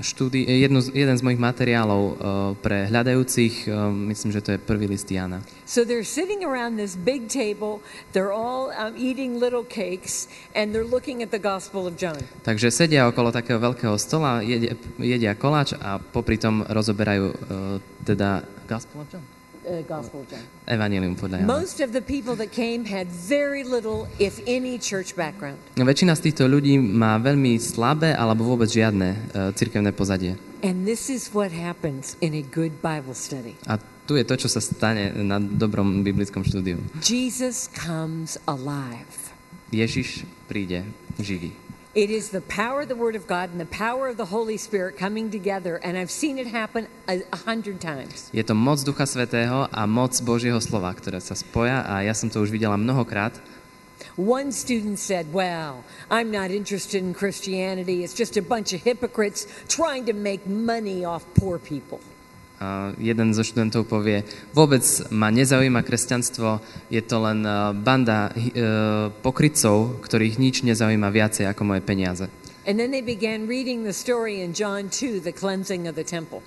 štúdí, 0.04 0.44
jednu, 0.44 0.84
z- 0.84 0.92
jeden 0.92 1.16
z 1.16 1.22
mojich 1.24 1.40
materiálov 1.40 2.04
uh, 2.04 2.16
pre 2.60 2.92
hľadajúcich, 2.92 3.72
uh, 3.72 3.88
myslím, 4.12 4.36
že 4.36 4.44
to 4.44 4.50
je 4.52 4.60
prvý 4.60 4.84
list 4.92 5.08
Jana. 5.08 5.40
So 5.64 5.88
they're 5.88 6.04
sitting 6.04 6.44
around 6.44 6.76
this 6.76 7.00
big 7.00 7.32
table, 7.32 7.80
they're 8.12 8.36
all 8.36 8.76
um, 8.76 9.00
eating 9.00 9.40
little 9.40 9.64
cakes, 9.64 10.28
and 10.52 10.76
they're 10.76 10.84
looking 10.84 11.24
at 11.24 11.32
the 11.32 11.40
Gospel 11.40 11.88
of 11.88 11.96
John. 11.96 12.20
Takže 12.44 12.68
sedia 12.68 13.08
okolo 13.08 13.32
takého 13.32 13.64
veľkého 13.64 13.96
stola, 13.96 14.44
jedia, 14.44 14.76
jedia 15.00 15.32
koláč 15.32 15.72
a 15.80 16.04
popri 16.04 16.36
tom 16.36 16.68
rozoberajú 16.68 17.26
uh, 17.32 17.36
teda 18.04 18.44
Gospel 18.68 19.08
of 19.08 19.10
John? 19.16 19.37
Uh, 19.68 19.84
Gospel 19.84 20.24
of 20.24 20.32
John. 20.32 20.40
Evangelium 20.64 21.20
podľa 21.20 21.44
Jana. 21.44 21.48
Most 21.52 21.84
of 21.84 21.92
the 21.92 22.00
people 22.00 22.40
that 22.40 22.56
came 22.56 22.88
had 22.88 23.12
very 23.12 23.68
little, 23.68 24.08
if 24.16 24.40
any, 24.48 24.80
church 24.80 25.12
background. 25.12 25.60
No, 25.76 25.84
Väčšina 25.84 26.16
z 26.16 26.32
týchto 26.32 26.48
ľudí 26.48 26.80
má 26.80 27.20
veľmi 27.20 27.60
slabé 27.60 28.16
alebo 28.16 28.48
vôbec 28.48 28.72
žiadne 28.72 29.10
uh, 29.36 29.52
cirkevné 29.52 29.92
pozadie. 29.92 30.40
And 30.64 30.88
this 30.88 31.12
is 31.12 31.36
what 31.36 31.52
happens 31.52 32.16
in 32.24 32.32
a 32.32 32.44
good 32.48 32.80
Bible 32.80 33.12
study. 33.12 33.60
A 33.68 33.76
tu 34.08 34.16
je 34.16 34.24
to, 34.24 34.40
čo 34.40 34.48
sa 34.48 34.64
stane 34.64 35.12
na 35.20 35.36
dobrom 35.36 36.00
biblickom 36.00 36.48
štúdiu. 36.48 36.80
Jesus 37.04 37.68
comes 37.68 38.40
alive. 38.48 39.36
Ježiš 39.76 40.24
príde 40.48 40.88
živý. 41.20 41.52
It 41.98 42.12
is 42.12 42.30
the 42.30 42.46
power 42.46 42.82
of 42.82 42.90
the 42.90 42.96
Word 42.96 43.16
of 43.16 43.26
God 43.26 43.50
and 43.50 43.60
the 43.60 43.66
power 43.66 44.08
of 44.08 44.18
the 44.18 44.30
Holy 44.30 44.56
Spirit 44.56 45.02
coming 45.02 45.32
together, 45.32 45.82
and 45.82 45.98
I've 45.98 46.12
seen 46.12 46.38
it 46.38 46.46
happen 46.46 46.86
a, 47.10 47.24
a 47.34 47.38
hundred 47.38 47.82
times. 47.82 48.30
Je 48.30 48.44
to 48.44 48.54
moc 48.54 48.86
Ducha 48.86 49.10
Svetého 49.10 49.66
a 49.74 49.88
moc 49.88 50.14
Božieho 50.22 50.62
slova, 50.62 50.94
ktoré 50.94 51.18
sa 51.18 51.34
spoja 51.34 51.90
a 51.90 52.06
ja 52.06 52.14
som 52.14 52.30
to 52.30 52.38
už 52.46 52.54
videla 52.54 52.78
mnohokrát. 52.78 53.42
One 54.14 54.54
student 54.54 55.02
said, 55.02 55.34
Well, 55.34 55.82
I'm 56.14 56.30
not 56.30 56.54
interested 56.54 57.02
in 57.02 57.18
Christianity. 57.18 58.06
It's 58.06 58.14
just 58.14 58.38
a 58.38 58.46
bunch 58.46 58.78
of 58.78 58.86
hypocrites 58.86 59.50
trying 59.66 60.06
to 60.06 60.14
make 60.14 60.46
money 60.46 61.02
off 61.02 61.26
poor 61.34 61.58
people. 61.58 61.98
A 62.58 62.90
jeden 62.98 63.38
zo 63.38 63.46
študentov 63.46 63.86
povie, 63.86 64.26
vôbec 64.50 64.82
ma 65.14 65.30
nezaujíma 65.30 65.86
kresťanstvo, 65.86 66.58
je 66.90 67.02
to 67.06 67.22
len 67.22 67.46
eh, 67.46 67.54
banda 67.78 68.34
eh, 68.34 69.14
pokrytcov, 69.14 70.02
ktorých 70.02 70.42
nič 70.42 70.66
nezaujíma 70.66 71.06
viacej 71.14 71.46
ako 71.46 71.62
moje 71.64 71.82
peniaze. 71.86 72.26
And 72.68 72.76
then 72.82 72.92
they 72.92 73.06
began 73.06 73.48
reading 73.48 73.88
the 73.88 73.94
story 73.94 74.42
in 74.44 74.52
John 74.52 74.90
2, 74.92 75.24
the 75.24 75.32
cleansing 75.32 75.88
of 75.88 75.96
the 75.96 76.04
temple. 76.04 76.44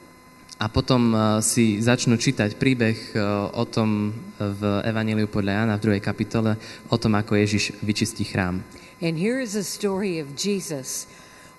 A 0.60 0.68
potom 0.68 1.16
eh, 1.16 1.20
si 1.40 1.80
začnú 1.80 2.20
čítať 2.20 2.60
príbeh 2.60 3.16
eh, 3.16 3.22
o 3.56 3.64
tom 3.64 4.12
v 4.36 4.62
Evaníliu 4.84 5.30
podľa 5.32 5.64
Jana 5.64 5.74
v 5.80 5.84
druhej 5.88 6.02
kapitole, 6.04 6.60
o 6.92 6.96
tom, 7.00 7.16
ako 7.16 7.40
Ježiš 7.40 7.80
vyčistí 7.80 8.28
chrám. 8.28 8.60
And 9.00 9.16
here 9.16 9.40
is 9.40 9.56
a 9.56 9.64
story 9.64 10.20
of 10.20 10.36
Jesus 10.36 11.08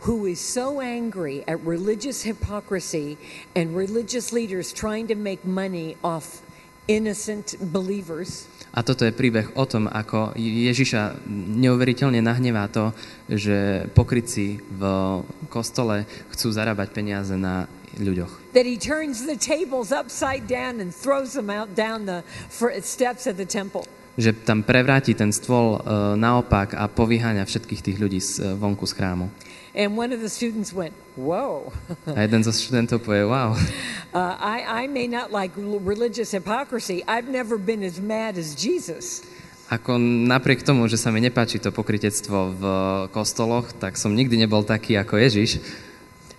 who 0.01 0.25
is 0.25 0.39
so 0.41 0.81
angry 0.81 1.45
at 1.47 1.61
religious 1.61 2.25
hypocrisy 2.25 3.17
and 3.55 3.75
religious 3.75 4.33
leaders 4.33 4.73
trying 4.73 5.05
to 5.07 5.15
make 5.15 5.45
money 5.45 5.97
off 6.03 6.41
innocent 6.87 7.55
believers. 7.71 8.49
A 8.71 8.81
toto 8.87 9.03
je 9.03 9.11
príbeh 9.11 9.51
o 9.59 9.67
tom, 9.67 9.91
ako 9.91 10.31
Ježiša 10.39 11.27
neuveriteľne 11.59 12.23
nahnevá 12.23 12.71
to, 12.71 12.95
že 13.27 13.85
pokryci 13.91 14.63
v 14.63 14.83
kostole 15.51 16.07
chcú 16.31 16.47
zarábať 16.55 16.95
peniaze 16.95 17.35
na 17.35 17.67
ľuďoch. 17.99 18.55
That 18.55 18.63
he 18.63 18.79
turns 18.79 19.27
the 19.27 19.35
tables 19.35 19.91
upside 19.91 20.47
down 20.47 20.79
and 20.79 20.95
throws 20.95 21.35
them 21.35 21.51
out 21.51 21.75
down 21.75 22.07
the 22.07 22.23
steps 22.79 23.27
of 23.27 23.35
the 23.35 23.47
temple. 23.47 23.83
Že 24.15 24.43
tam 24.43 24.63
prevráti 24.63 25.15
ten 25.15 25.31
stôl 25.31 25.79
e, 25.79 26.15
naopak 26.19 26.75
a 26.75 26.87
povyháňa 26.91 27.47
všetkých 27.47 27.81
tých 27.83 27.97
ľudí 27.99 28.19
z, 28.19 28.31
e, 28.43 28.59
vonku 28.59 28.83
z 28.83 28.95
chrámu. 28.95 29.31
And 29.71 29.95
one 29.95 30.12
of 30.12 30.19
the 30.19 30.29
students 30.29 30.73
went, 30.75 30.93
Whoa. 31.15 31.71
A 32.07 32.27
jeden 32.27 32.43
zo 32.43 32.51
študentov 32.51 33.03
povie, 33.03 33.23
wow, 33.27 33.55
Uh, 34.12 34.36
I, 34.36 34.84
I 34.84 34.88
may 34.91 35.07
not 35.07 35.31
like 35.31 35.55
religious 35.55 36.36
hypocrisy. 36.36 36.99
I've 37.07 37.31
never 37.31 37.55
been 37.55 37.79
as 37.79 37.95
mad 37.95 38.36
as 38.36 38.51
Jesus. 38.60 39.23
ako 39.71 39.95
napriek 40.27 40.67
tomu, 40.67 40.84
že 40.91 40.99
sa 40.99 41.15
mi 41.15 41.23
nepáči 41.23 41.55
to 41.63 41.71
pokritectvo 41.71 42.38
v 42.60 42.63
kostoloch, 43.15 43.71
tak 43.71 43.95
som 43.95 44.12
nikdy 44.12 44.36
nebol 44.36 44.67
taký 44.67 44.99
ako 44.99 45.15
Ježiš. 45.15 45.63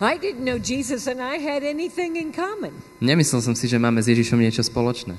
I 0.04 0.20
didn't 0.20 0.44
know 0.44 0.60
Jesus 0.60 1.08
and 1.08 1.16
I 1.16 1.40
had 1.40 1.64
anything 1.64 2.20
in 2.20 2.28
common. 2.28 2.76
Nemyslel 3.00 3.40
som 3.40 3.56
si, 3.56 3.72
že 3.72 3.80
máme 3.80 4.04
s 4.04 4.12
Ježišom 4.12 4.36
niečo 4.36 4.60
spoločné. 4.60 5.16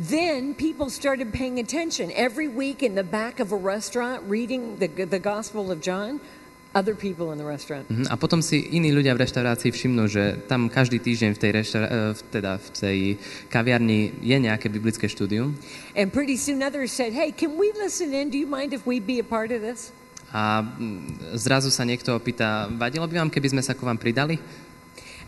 Then 0.00 0.56
people 0.56 0.90
started 0.90 1.30
paying 1.30 1.60
attention. 1.60 2.10
Every 2.10 2.48
week 2.48 2.82
in 2.82 2.96
the 2.98 3.06
back 3.06 3.38
of 3.38 3.52
a 3.52 3.60
restaurant, 3.60 4.24
reading 4.26 4.80
the, 4.80 4.88
the 4.88 5.20
Gospel 5.20 5.70
of 5.70 5.84
John, 5.84 6.18
other 6.70 6.94
people 6.94 7.32
in 7.32 7.38
the 7.38 7.44
restaurant. 7.44 7.82
Mhm, 7.90 8.06
A 8.06 8.14
potom 8.14 8.38
si 8.38 8.62
iní 8.70 8.94
ľudia 8.94 9.10
v 9.14 9.26
reštaurácii 9.26 9.70
všimnú, 9.70 10.06
že 10.06 10.38
tam 10.46 10.70
každý 10.70 11.02
týždeň 11.02 11.34
v 11.34 11.38
tej, 11.38 11.50
reštaura- 11.52 11.90
e, 11.90 11.98
v- 12.14 12.22
teda 12.30 12.52
v 12.56 12.68
tej 12.70 12.98
kaviarni 13.50 14.14
je 14.22 14.36
nejaké 14.38 14.70
biblické 14.70 15.06
štúdium. 15.06 15.58
And 15.98 16.10
pretty 16.10 16.38
soon 16.38 16.62
others 16.62 16.94
said, 16.94 17.10
Hey, 17.10 17.34
can 17.34 17.58
we 17.58 17.74
listen 17.74 18.14
in? 18.14 18.30
Do 18.30 18.38
you 18.38 18.46
mind 18.46 18.70
if 18.70 18.86
we 18.86 19.02
be 19.02 19.18
a 19.18 19.26
part 19.26 19.50
of 19.50 19.60
this? 19.60 19.90
A 20.30 20.62
mm, 20.62 21.34
zrazu 21.34 21.74
sa 21.74 21.82
niekto 21.82 22.14
opýta, 22.14 22.70
vadilo 22.70 23.02
by 23.02 23.18
vám, 23.18 23.30
keby 23.34 23.50
sme 23.50 23.62
sa 23.66 23.74
ku 23.74 23.82
vám 23.82 23.98
pridali? 23.98 24.38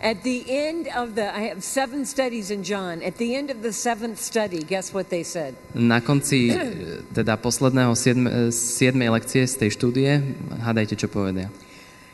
At 0.02 0.26
the 0.26 0.42
end 0.50 0.90
of 0.98 1.14
the, 1.14 1.30
I 1.30 1.46
have 1.54 1.62
seven 1.62 2.02
studies 2.02 2.50
in 2.50 2.66
John. 2.66 3.06
At 3.06 3.22
the 3.22 3.38
end 3.38 3.54
of 3.54 3.62
the 3.62 3.70
seventh 3.70 4.18
study, 4.18 4.66
guess 4.66 4.90
what 4.90 5.14
they 5.14 5.22
said? 5.22 5.54
Na 5.78 6.02
konci 6.02 6.50
e, 6.50 7.06
teda 7.14 7.38
posledného 7.38 7.94
siedme, 7.94 8.26
e, 8.26 8.50
siedmej 8.50 9.14
lekcie 9.14 9.46
z 9.46 9.62
tej 9.62 9.70
štúdie, 9.78 10.10
hádajte, 10.58 10.98
čo 10.98 11.06
povedia. 11.06 11.54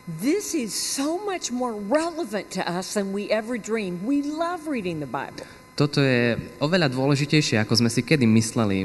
This 0.05 0.53
is 0.53 0.77
so 0.77 1.17
much 1.25 1.49
more 1.49 1.73
relevant 1.73 2.53
to 2.61 2.63
us 2.69 2.93
than 2.93 3.17
we 3.17 3.33
ever 3.33 3.57
dreamed. 3.57 4.05
We 4.05 4.21
love 4.21 4.69
reading 4.69 5.01
the 5.01 5.09
Bible. 5.09 5.49
Toto 5.73 6.05
je 6.05 6.37
oveľa 6.61 6.93
dôležitejšie, 6.93 7.57
ako 7.65 7.73
sme 7.73 7.89
si 7.89 8.05
kedy 8.05 8.29
mysleli. 8.29 8.85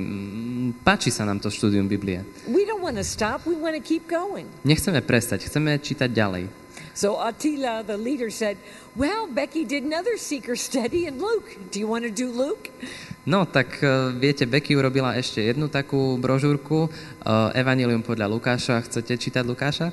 Páči 0.80 1.12
sa 1.12 1.28
nám 1.28 1.44
to 1.44 1.52
štúdium 1.52 1.92
Biblie. 1.92 2.24
We 2.48 2.64
don't 2.64 2.80
want 2.80 2.96
to 2.96 3.04
stop, 3.04 3.44
we 3.44 3.60
want 3.60 3.76
to 3.76 3.84
keep 3.84 4.08
going. 4.08 4.48
Nechceme 4.64 5.04
prestať, 5.04 5.44
chceme 5.52 5.76
čítať 5.76 6.08
ďalej. 6.08 6.63
So 6.94 7.18
Attila, 7.18 7.82
the 7.82 7.98
leader, 7.98 8.30
said, 8.30 8.58
Well, 8.94 9.26
Becky 9.26 9.66
did 9.66 9.82
another 9.82 10.18
seeker 10.18 10.56
study 10.56 11.10
in 11.10 11.18
Luke. 11.18 11.58
Do 11.74 11.82
you 11.82 11.90
want 11.90 12.06
to 12.06 12.14
do 12.14 12.30
Luke? 12.30 12.70
No, 13.26 13.50
tak 13.50 13.82
e, 13.82 14.14
viete, 14.14 14.46
Becky 14.46 14.78
urobila 14.78 15.18
ešte 15.18 15.42
jednu 15.42 15.72
takú 15.74 16.22
brožúrku, 16.22 16.86
e, 16.86 16.90
Evangelium 17.58 18.06
podľa 18.06 18.30
Lukáša. 18.30 18.84
Chcete 18.86 19.18
čítať 19.18 19.42
Lukáša? 19.42 19.90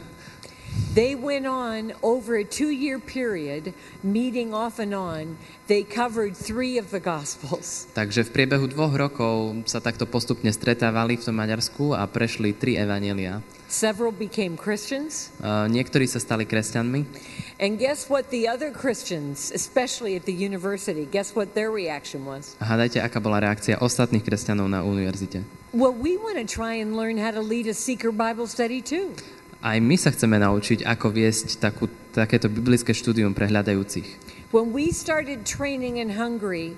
They 0.95 1.15
went 1.15 1.47
on 1.47 1.95
over 2.03 2.37
a 2.37 2.47
two 2.47 2.71
year 2.71 2.99
period, 2.99 3.75
meeting 4.03 4.55
off 4.55 4.79
and 4.79 4.95
on. 4.95 5.39
They 5.67 5.83
covered 5.83 6.37
three 6.37 6.79
of 6.79 6.91
the 6.91 7.03
Gospels. 7.03 7.91
Takže 7.95 8.27
v 8.27 8.31
priebehu 8.31 8.67
dvoch 8.71 8.95
rokov 8.95 9.67
sa 9.67 9.83
takto 9.83 10.07
postupne 10.07 10.51
stretávali 10.51 11.19
v 11.19 11.23
tom 11.27 11.39
Maďarsku 11.39 11.95
a 11.95 12.07
prešli 12.07 12.55
tri 12.55 12.79
evanielia. 12.79 13.43
Several 13.71 14.11
became 14.11 14.59
Christians. 14.59 15.31
E, 15.39 15.47
Niektorí 15.71 16.03
sa 16.11 16.19
stali 16.19 16.43
kresťanmi 16.43 17.07
And 17.63 17.79
guess 17.79 18.11
what 18.11 18.27
the 18.35 18.51
other 18.51 18.75
Christians, 18.75 19.55
especially 19.55 20.19
at 20.19 20.27
the 20.27 20.35
university, 20.35 21.07
guess 21.07 21.39
what 21.39 21.55
their 21.55 21.71
reaction 21.71 22.27
was? 22.27 22.59
a 22.59 22.67
hádajte, 22.67 22.99
aká 22.99 23.23
bola 23.23 23.39
reakcia 23.39 23.79
ostatných 23.79 24.27
kresťanov 24.27 24.67
na 24.67 24.83
univerzite. 24.83 25.47
Well, 25.71 25.95
we 25.95 26.19
want 26.19 26.35
to 26.43 26.49
try 26.49 26.83
and 26.83 26.99
learn 26.99 27.15
how 27.15 27.31
to 27.31 27.39
lead 27.39 27.71
a 27.71 27.77
seeker 27.77 28.11
Bible 28.11 28.51
study 28.51 28.83
too. 28.83 29.15
Aj 29.63 29.77
my 29.79 29.95
sa 29.95 30.11
chceme 30.11 30.41
naučiť, 30.41 30.83
ako 30.89 31.13
viesť 31.15 31.61
takú, 31.61 31.87
takéto 32.11 32.49
biblické 32.51 32.91
štúdium 32.97 33.37
pre 33.37 33.47
hľadajúcich. 33.47 34.09
When 34.51 34.75
we 34.75 34.91
started 34.91 35.47
training 35.47 36.01
in 36.03 36.17
Hungary, 36.19 36.75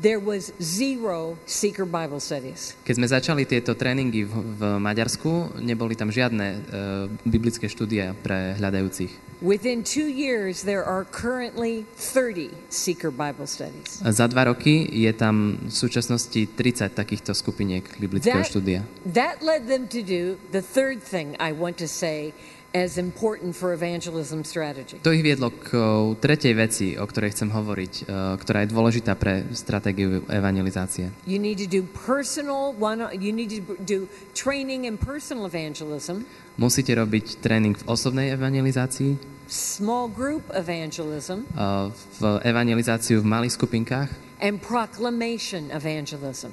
there 0.00 0.20
was 0.20 0.52
zero 0.60 1.36
seeker 1.44 1.84
Bible 1.84 2.20
studies. 2.20 2.72
Keď 2.84 2.94
sme 2.96 3.06
začali 3.08 3.42
tieto 3.44 3.76
tréningy 3.76 4.24
v, 4.24 4.32
v 4.56 4.62
Maďarsku, 4.80 5.60
neboli 5.60 5.92
tam 5.92 6.08
žiadne 6.08 6.46
e, 6.48 6.58
biblické 7.28 7.68
štúdia 7.68 8.16
pre 8.16 8.56
hľadajúcich. 8.56 9.12
Within 9.42 9.82
two 9.82 10.06
years, 10.06 10.62
there 10.62 10.86
are 10.86 11.02
currently 11.02 11.82
30 11.98 12.54
seeker 12.70 13.10
Bible 13.10 13.50
studies. 13.50 13.98
A 14.06 14.14
Za 14.14 14.30
dva 14.30 14.46
roky 14.48 14.86
je 14.86 15.10
tam 15.12 15.58
v 15.66 15.74
súčasnosti 15.74 16.46
30 16.46 16.94
takýchto 16.94 17.34
skupiniek 17.34 17.82
biblického 17.98 18.38
That, 18.38 18.48
štúdia. 18.48 18.80
that 19.02 19.42
led 19.42 19.66
them 19.66 19.90
to 19.90 20.00
do 20.00 20.38
the 20.54 20.62
third 20.62 21.02
thing 21.02 21.34
I 21.42 21.50
want 21.50 21.76
to 21.82 21.90
say 21.90 22.30
as 22.72 22.96
important 22.96 23.52
for 23.52 23.72
evangelism 23.72 24.44
strategy. 24.44 24.96
To 25.04 25.12
ich 25.12 25.20
viedlo 25.20 25.52
k 25.52 25.76
o, 25.76 26.16
tretej 26.16 26.56
veci, 26.56 26.86
o 26.96 27.04
ktorej 27.04 27.36
chcem 27.36 27.52
hovoriť, 27.52 27.92
e, 28.08 28.36
ktorá 28.40 28.64
je 28.64 28.68
dôležitá 28.72 29.12
pre 29.16 29.44
stratégiu 29.52 30.24
evangelizácie. 30.28 31.12
You 31.28 31.36
need 31.36 31.60
to 31.60 31.68
do 31.68 31.84
personal 31.84 32.72
one. 32.76 33.04
You 33.12 33.32
need 33.32 33.52
to 33.52 33.60
do 33.84 34.08
training 34.32 34.88
in 34.88 34.96
personal 34.96 35.46
evangelism, 35.46 36.24
Musíte 36.60 36.92
robiť 36.92 37.40
tréning 37.40 37.72
v 37.80 37.84
osobnej 37.88 38.36
evangelizácii, 38.36 39.16
small 39.48 40.12
group 40.12 40.44
evangelism, 40.52 41.48
e, 41.52 41.88
v 41.92 42.20
evangelizáciu 42.44 43.24
v 43.24 43.26
malých 43.28 43.56
skupinkách 43.56 44.32
and 44.42 44.60
proclamation 44.60 45.70
evangelism. 45.70 46.52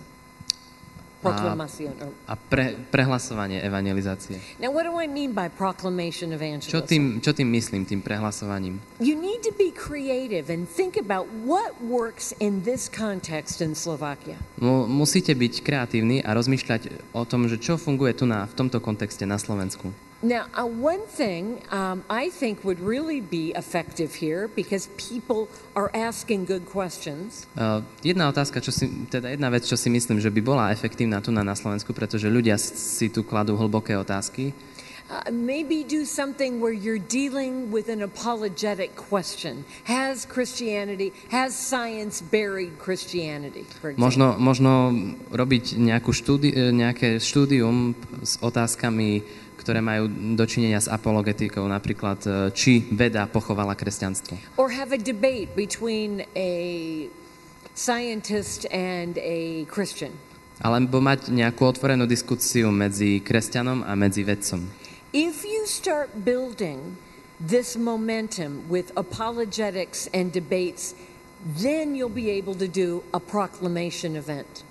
Proclamación. 1.22 1.94
or- 2.00 2.16
a 2.28 2.36
pre, 2.36 2.76
prehlasovanie 2.92 3.62
evangelizácie. 3.62 4.40
Now, 4.60 4.72
what 4.72 4.88
do 4.88 4.96
I 4.98 5.08
mean 5.08 5.36
by 5.36 5.52
proclamation 5.52 6.32
Čo 6.32 6.38
evangelism? 6.40 6.88
tým, 6.88 7.04
čo 7.22 7.32
tým 7.36 7.50
myslím, 7.52 7.82
tým 7.86 8.02
prehlasovaním? 8.02 8.80
You 9.04 9.16
need 9.20 9.44
to 9.44 9.54
be 9.56 9.72
creative 9.72 10.48
and 10.50 10.68
think 10.68 10.96
about 10.98 11.28
what 11.46 11.78
works 11.84 12.32
in 12.40 12.64
this 12.64 12.88
context 12.90 13.60
in 13.60 13.76
Slovakia. 13.76 14.40
Mu, 14.60 14.88
musíte 14.88 15.36
byť 15.36 15.62
kreatívni 15.62 16.24
a 16.24 16.34
rozmýšľať 16.36 17.14
o 17.14 17.24
tom, 17.24 17.48
že 17.48 17.60
čo 17.60 17.76
funguje 17.78 18.16
tu 18.16 18.26
na, 18.28 18.48
v 18.48 18.54
tomto 18.56 18.80
kontexte 18.84 19.24
na 19.28 19.38
Slovensku. 19.38 20.09
Now, 20.20 20.52
uh, 20.52 20.68
one 20.68 21.08
thing 21.08 21.64
um, 21.72 22.04
I 22.12 22.28
think 22.28 22.68
would 22.68 22.84
really 22.84 23.24
be 23.24 23.56
effective 23.56 24.20
here 24.20 24.52
because 24.52 24.92
people 25.00 25.48
are 25.80 25.88
asking 25.96 26.44
good 26.44 26.68
questions 26.68 27.48
Uh, 27.56 27.80
jedna 28.04 28.28
otázka, 28.28 28.60
čo 28.60 28.72
si, 28.72 28.92
teda 29.08 29.32
jedna 29.32 29.48
vec, 29.48 29.64
čo 29.64 29.80
si 29.80 29.88
myslím, 29.88 30.20
že 30.20 30.28
by 30.28 30.42
bola 30.44 30.76
efektívna 30.76 31.24
tu 31.24 31.32
na, 31.32 31.40
na 31.40 31.56
Slovensku, 31.56 31.96
pretože 31.96 32.28
ľudia 32.28 32.60
si- 32.60 33.08
tu 33.08 33.24
kladú 33.24 33.56
hlboké 33.56 33.96
otázky, 33.96 34.52
Uh, 35.10 35.26
maybe 35.34 35.82
do 35.82 36.06
something 36.06 36.62
where 36.62 36.70
you're 36.70 37.02
dealing 37.02 37.74
with 37.74 37.90
an 37.90 38.06
apologetic 38.06 38.94
question. 38.94 39.66
Has 39.90 40.22
Christianity, 40.22 41.10
has 41.34 41.58
science 41.58 42.22
buried 42.22 42.78
Christianity? 42.78 43.66
Možno, 43.98 44.38
možno 44.38 44.94
robiť 45.34 45.82
nejakú 45.82 46.14
štúdi- 46.14 46.54
e, 46.54 46.70
nejaké 46.70 47.18
štúdium 47.18 47.98
s 48.22 48.38
otázkami, 48.38 49.26
ktoré 49.60 49.84
majú 49.84 50.08
dočinenia 50.40 50.80
s 50.80 50.88
apologetikou, 50.88 51.68
napríklad, 51.68 52.20
e, 52.24 52.30
či 52.56 52.88
veda 52.96 53.28
pochovala 53.28 53.76
kresťanstvo. 53.76 54.56
Or 54.56 54.72
have 54.72 54.96
a 54.96 55.00
debate 55.00 55.52
between 55.60 56.24
a 56.40 56.52
scientist 57.76 58.64
and 58.72 59.20
a 59.20 59.68
Christian. 59.68 60.16
Alebo 60.64 61.04
mať 61.04 61.32
nejakú 61.32 61.68
otvorenú 61.68 62.08
diskusiu 62.08 62.72
medzi 62.72 63.20
kresťanom 63.20 63.84
a 63.84 63.96
medzi 63.96 64.24
vedcom. 64.24 64.68
If 65.12 65.44
you 65.44 65.68
start 65.68 66.24
building 66.24 67.00
this 67.40 67.80
momentum 67.80 68.68
with 68.68 68.92
apologetics 69.00 70.12
and 70.12 70.32
debates, 70.32 70.94
then 71.40 71.96
you'll 71.96 72.12
be 72.12 72.30
able 72.30 72.56
to 72.56 72.68
do 72.68 73.04
a 73.16 73.20
proclamation 73.20 74.16
event. 74.16 74.68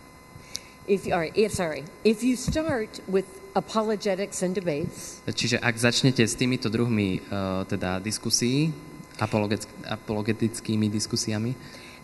If, 0.88 1.05
right, 1.05 1.37
if, 1.37 1.53
sorry, 1.53 1.85
if 2.01 2.24
you 2.24 2.33
start 2.33 3.05
with 3.05 3.29
apologetics 3.53 4.40
and 4.40 4.57
debates, 4.57 5.20
Čiže 5.29 5.61
ak 5.61 5.77
začnete 5.77 6.24
s 6.24 6.33
týmito 6.33 6.72
druhmi 6.72 7.20
e, 7.20 7.68
teda 7.68 8.01
diskusí, 8.01 8.72
apologet- 9.20 9.68
apologetickými 9.85 10.88
diskusiami, 10.88 11.53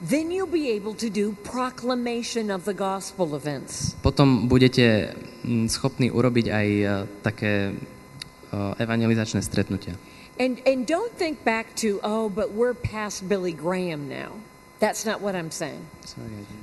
then 0.05 0.29
you'll 0.29 0.51
be 0.51 0.68
able 0.68 0.92
to 0.92 1.09
do 1.09 1.33
proclamation 1.40 2.53
of 2.53 2.68
the 2.68 2.77
gospel 2.77 3.33
events. 3.33 3.97
potom 4.05 4.53
budete 4.53 5.16
mm, 5.40 5.73
schopní 5.73 6.12
urobiť 6.12 6.47
aj 6.53 6.68
e, 6.68 6.87
také 7.25 7.73
e, 7.73 8.59
evangelizačné 8.85 9.40
stretnutia. 9.40 9.97
And, 10.37 10.61
and 10.68 10.85
don't 10.85 11.14
think 11.14 11.40
back 11.47 11.73
to, 11.81 12.03
oh, 12.03 12.29
but 12.29 12.53
we're 12.53 12.75
past 12.75 13.25
Billy 13.31 13.55
Graham 13.55 14.11
now. 14.11 14.35
That's 14.80 15.06
not 15.06 15.22
what 15.22 15.34
I'm 15.34 15.50
saying. 15.50 15.80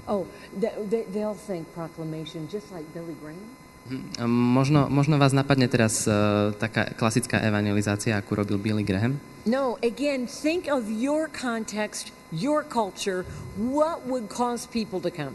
Oh, 0.08 0.28
th- 0.60 0.76
they, 0.89 1.04
they'll 1.10 1.38
think 1.38 1.71
proclamation 1.74 2.47
just 2.52 2.69
like 2.71 2.86
Billy 2.93 3.15
Graham. 3.17 3.39
Hm, 3.89 4.30
Možno, 4.30 4.86
možno 4.93 5.17
vás 5.17 5.34
napadne 5.34 5.65
teraz 5.65 6.06
uh, 6.06 6.54
taká 6.54 6.93
klasická 6.93 7.41
evangelizácia, 7.41 8.13
akú 8.13 8.38
robil 8.38 8.62
Billy 8.62 8.86
Graham. 8.86 9.17
No, 9.47 9.82
again, 9.82 10.30
think 10.30 10.69
of 10.69 10.86
your 10.86 11.26
context, 11.26 12.13
your 12.30 12.62
culture. 12.62 13.26
What 13.58 14.06
would 14.06 14.30
cause 14.30 14.69
people 14.69 15.02
to 15.02 15.10
come? 15.10 15.34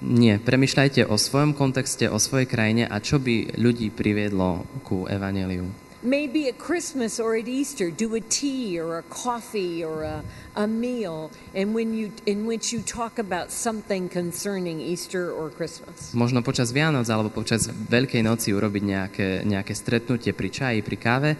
Nie, 0.00 0.36
premyšľajte 0.40 1.04
o 1.08 1.16
svojom 1.16 1.52
kontexte, 1.56 2.08
o 2.08 2.16
svojej 2.20 2.48
krajine 2.48 2.84
a 2.88 2.96
čo 3.00 3.16
by 3.20 3.56
ľudí 3.60 3.88
priviedlo 3.92 4.64
ku 4.84 5.04
evaneliu. 5.08 5.68
Maybe 6.02 6.48
at 6.48 6.60
Christmas 6.60 7.16
or 7.16 7.36
at 7.36 7.48
Easter, 7.48 7.90
do 7.90 8.14
a 8.14 8.20
tea 8.20 8.76
or 8.78 8.98
a 9.00 9.04
coffee 9.08 9.82
or 9.82 10.04
a, 10.04 10.20
a 10.54 10.68
meal 10.68 11.32
in, 11.56 11.72
when 11.72 11.96
you, 11.96 12.12
in 12.28 12.44
which 12.44 12.70
you 12.70 12.84
talk 12.84 13.18
about 13.18 13.48
something 13.50 14.08
concerning 14.12 14.80
Easter 14.80 15.32
or 15.32 15.48
Christmas. 15.48 16.12
Možno 16.12 16.44
počas 16.44 16.70
Vianoc 16.76 17.08
alebo 17.08 17.32
počas 17.32 17.72
Veľkej 17.72 18.20
noci 18.20 18.52
urobiť 18.52 18.82
nejaké, 18.84 19.28
nejaké 19.48 19.72
stretnutie 19.72 20.36
pri 20.36 20.52
čaji, 20.52 20.78
pri 20.84 20.96
káve 21.00 21.30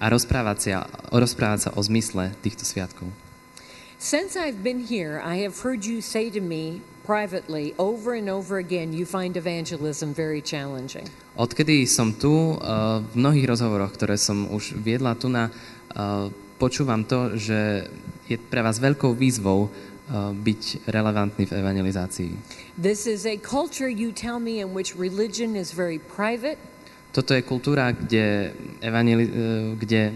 a 0.00 0.06
rozprávať 0.08 0.58
sa, 0.58 0.88
rozprávať 1.12 1.68
sa 1.68 1.70
o 1.76 1.80
zmysle 1.84 2.32
týchto 2.40 2.64
sviatkov. 2.64 3.12
Since 4.00 4.36
I've 4.36 4.60
been 4.64 4.84
here, 4.84 5.20
I 5.20 5.44
have 5.44 5.60
heard 5.60 5.84
you 5.84 6.00
say 6.00 6.28
to 6.32 6.40
me 6.40 6.80
privately 7.06 7.72
over 7.78 8.18
and 8.18 8.26
over 8.26 8.58
again, 8.58 8.90
you 8.90 9.06
find 9.06 9.38
evangelism 9.38 10.10
very 10.10 10.42
challenging. 10.42 11.06
Odkedy 11.38 11.86
som 11.86 12.10
tu, 12.10 12.58
uh, 12.58 13.00
v 13.06 13.14
mnohých 13.14 13.46
rozhovoroch, 13.46 13.94
ktoré 13.94 14.18
som 14.18 14.50
už 14.50 14.74
viedla 14.74 15.14
tu 15.14 15.30
na, 15.30 15.54
uh, 15.94 16.26
počúvam 16.58 17.06
to, 17.06 17.38
že 17.38 17.86
je 18.26 18.34
pre 18.34 18.66
vás 18.66 18.82
veľkou 18.82 19.14
výzvou 19.14 19.70
uh, 19.70 19.70
byť 20.34 20.90
relevantný 20.90 21.46
v 21.46 21.52
evangelizácii. 21.54 22.32
This 22.74 23.06
is 23.06 23.22
a 23.22 23.38
culture, 23.38 23.86
you 23.86 24.10
tell 24.10 24.42
me, 24.42 24.58
in 24.58 24.74
which 24.74 24.98
religion 24.98 25.54
is 25.54 25.70
very 25.70 26.02
private, 26.02 26.58
Toto 27.16 27.32
je 27.32 27.48
kultúra, 27.48 27.96
kde, 27.96 28.52
evangeli- 28.84 29.32
kde 29.80 30.12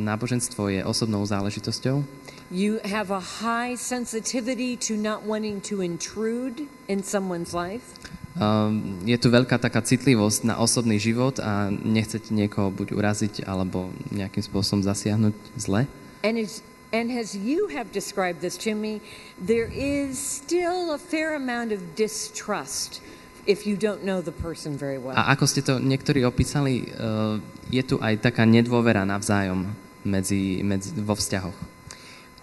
náboženstvo 0.00 0.72
je 0.72 0.80
osobnou 0.80 1.20
záležitosťou. 1.20 2.00
You 2.48 2.80
have 2.80 3.12
a 3.12 3.20
high 3.20 3.76
sensitivity 3.76 4.76
to 4.88 4.96
not 4.96 5.22
wanting 5.28 5.60
to 5.68 5.84
intrude 5.84 6.64
in 6.88 7.04
someone's 7.04 7.52
life. 7.52 7.92
Um, 8.40 9.02
je 9.04 9.18
tu 9.18 9.28
veľká 9.28 9.58
taká 9.58 9.82
citlivosť 9.82 10.48
na 10.48 10.54
osobný 10.56 10.96
život 10.96 11.42
a 11.42 11.68
nechcete 11.68 12.30
niekoho 12.30 12.70
buď 12.70 12.94
uraziť 12.94 13.34
alebo 13.44 13.92
nejakým 14.14 14.40
spôsobom 14.40 14.80
zasiahnuť 14.80 15.34
zle. 15.58 15.90
And 16.24 16.38
as, 16.38 16.64
and 16.94 17.12
as 17.12 17.36
you 17.36 17.68
have 17.74 17.90
described 17.92 18.40
this 18.40 18.56
to 18.64 18.72
me, 18.72 19.04
there 19.36 19.68
is 19.68 20.16
still 20.16 20.94
a 20.94 21.00
fair 21.02 21.34
amount 21.34 21.74
of 21.74 21.82
distrust 21.98 23.02
if 23.44 23.66
you 23.66 23.76
don't 23.76 24.06
know 24.06 24.22
the 24.22 24.32
person 24.32 24.78
very 24.78 24.96
well. 24.96 25.18
A 25.18 25.34
ako 25.34 25.44
ste 25.44 25.60
to 25.66 25.82
niektorí 25.82 26.24
opísali, 26.24 26.88
uh, 26.96 27.42
je 27.68 27.82
tu 27.84 28.00
aj 28.00 28.22
taká 28.24 28.48
nedôvera 28.48 29.02
navzájom 29.04 29.68
medzi, 30.06 30.62
medzi, 30.62 30.94
vo 30.96 31.12
vzťahoch. 31.12 31.77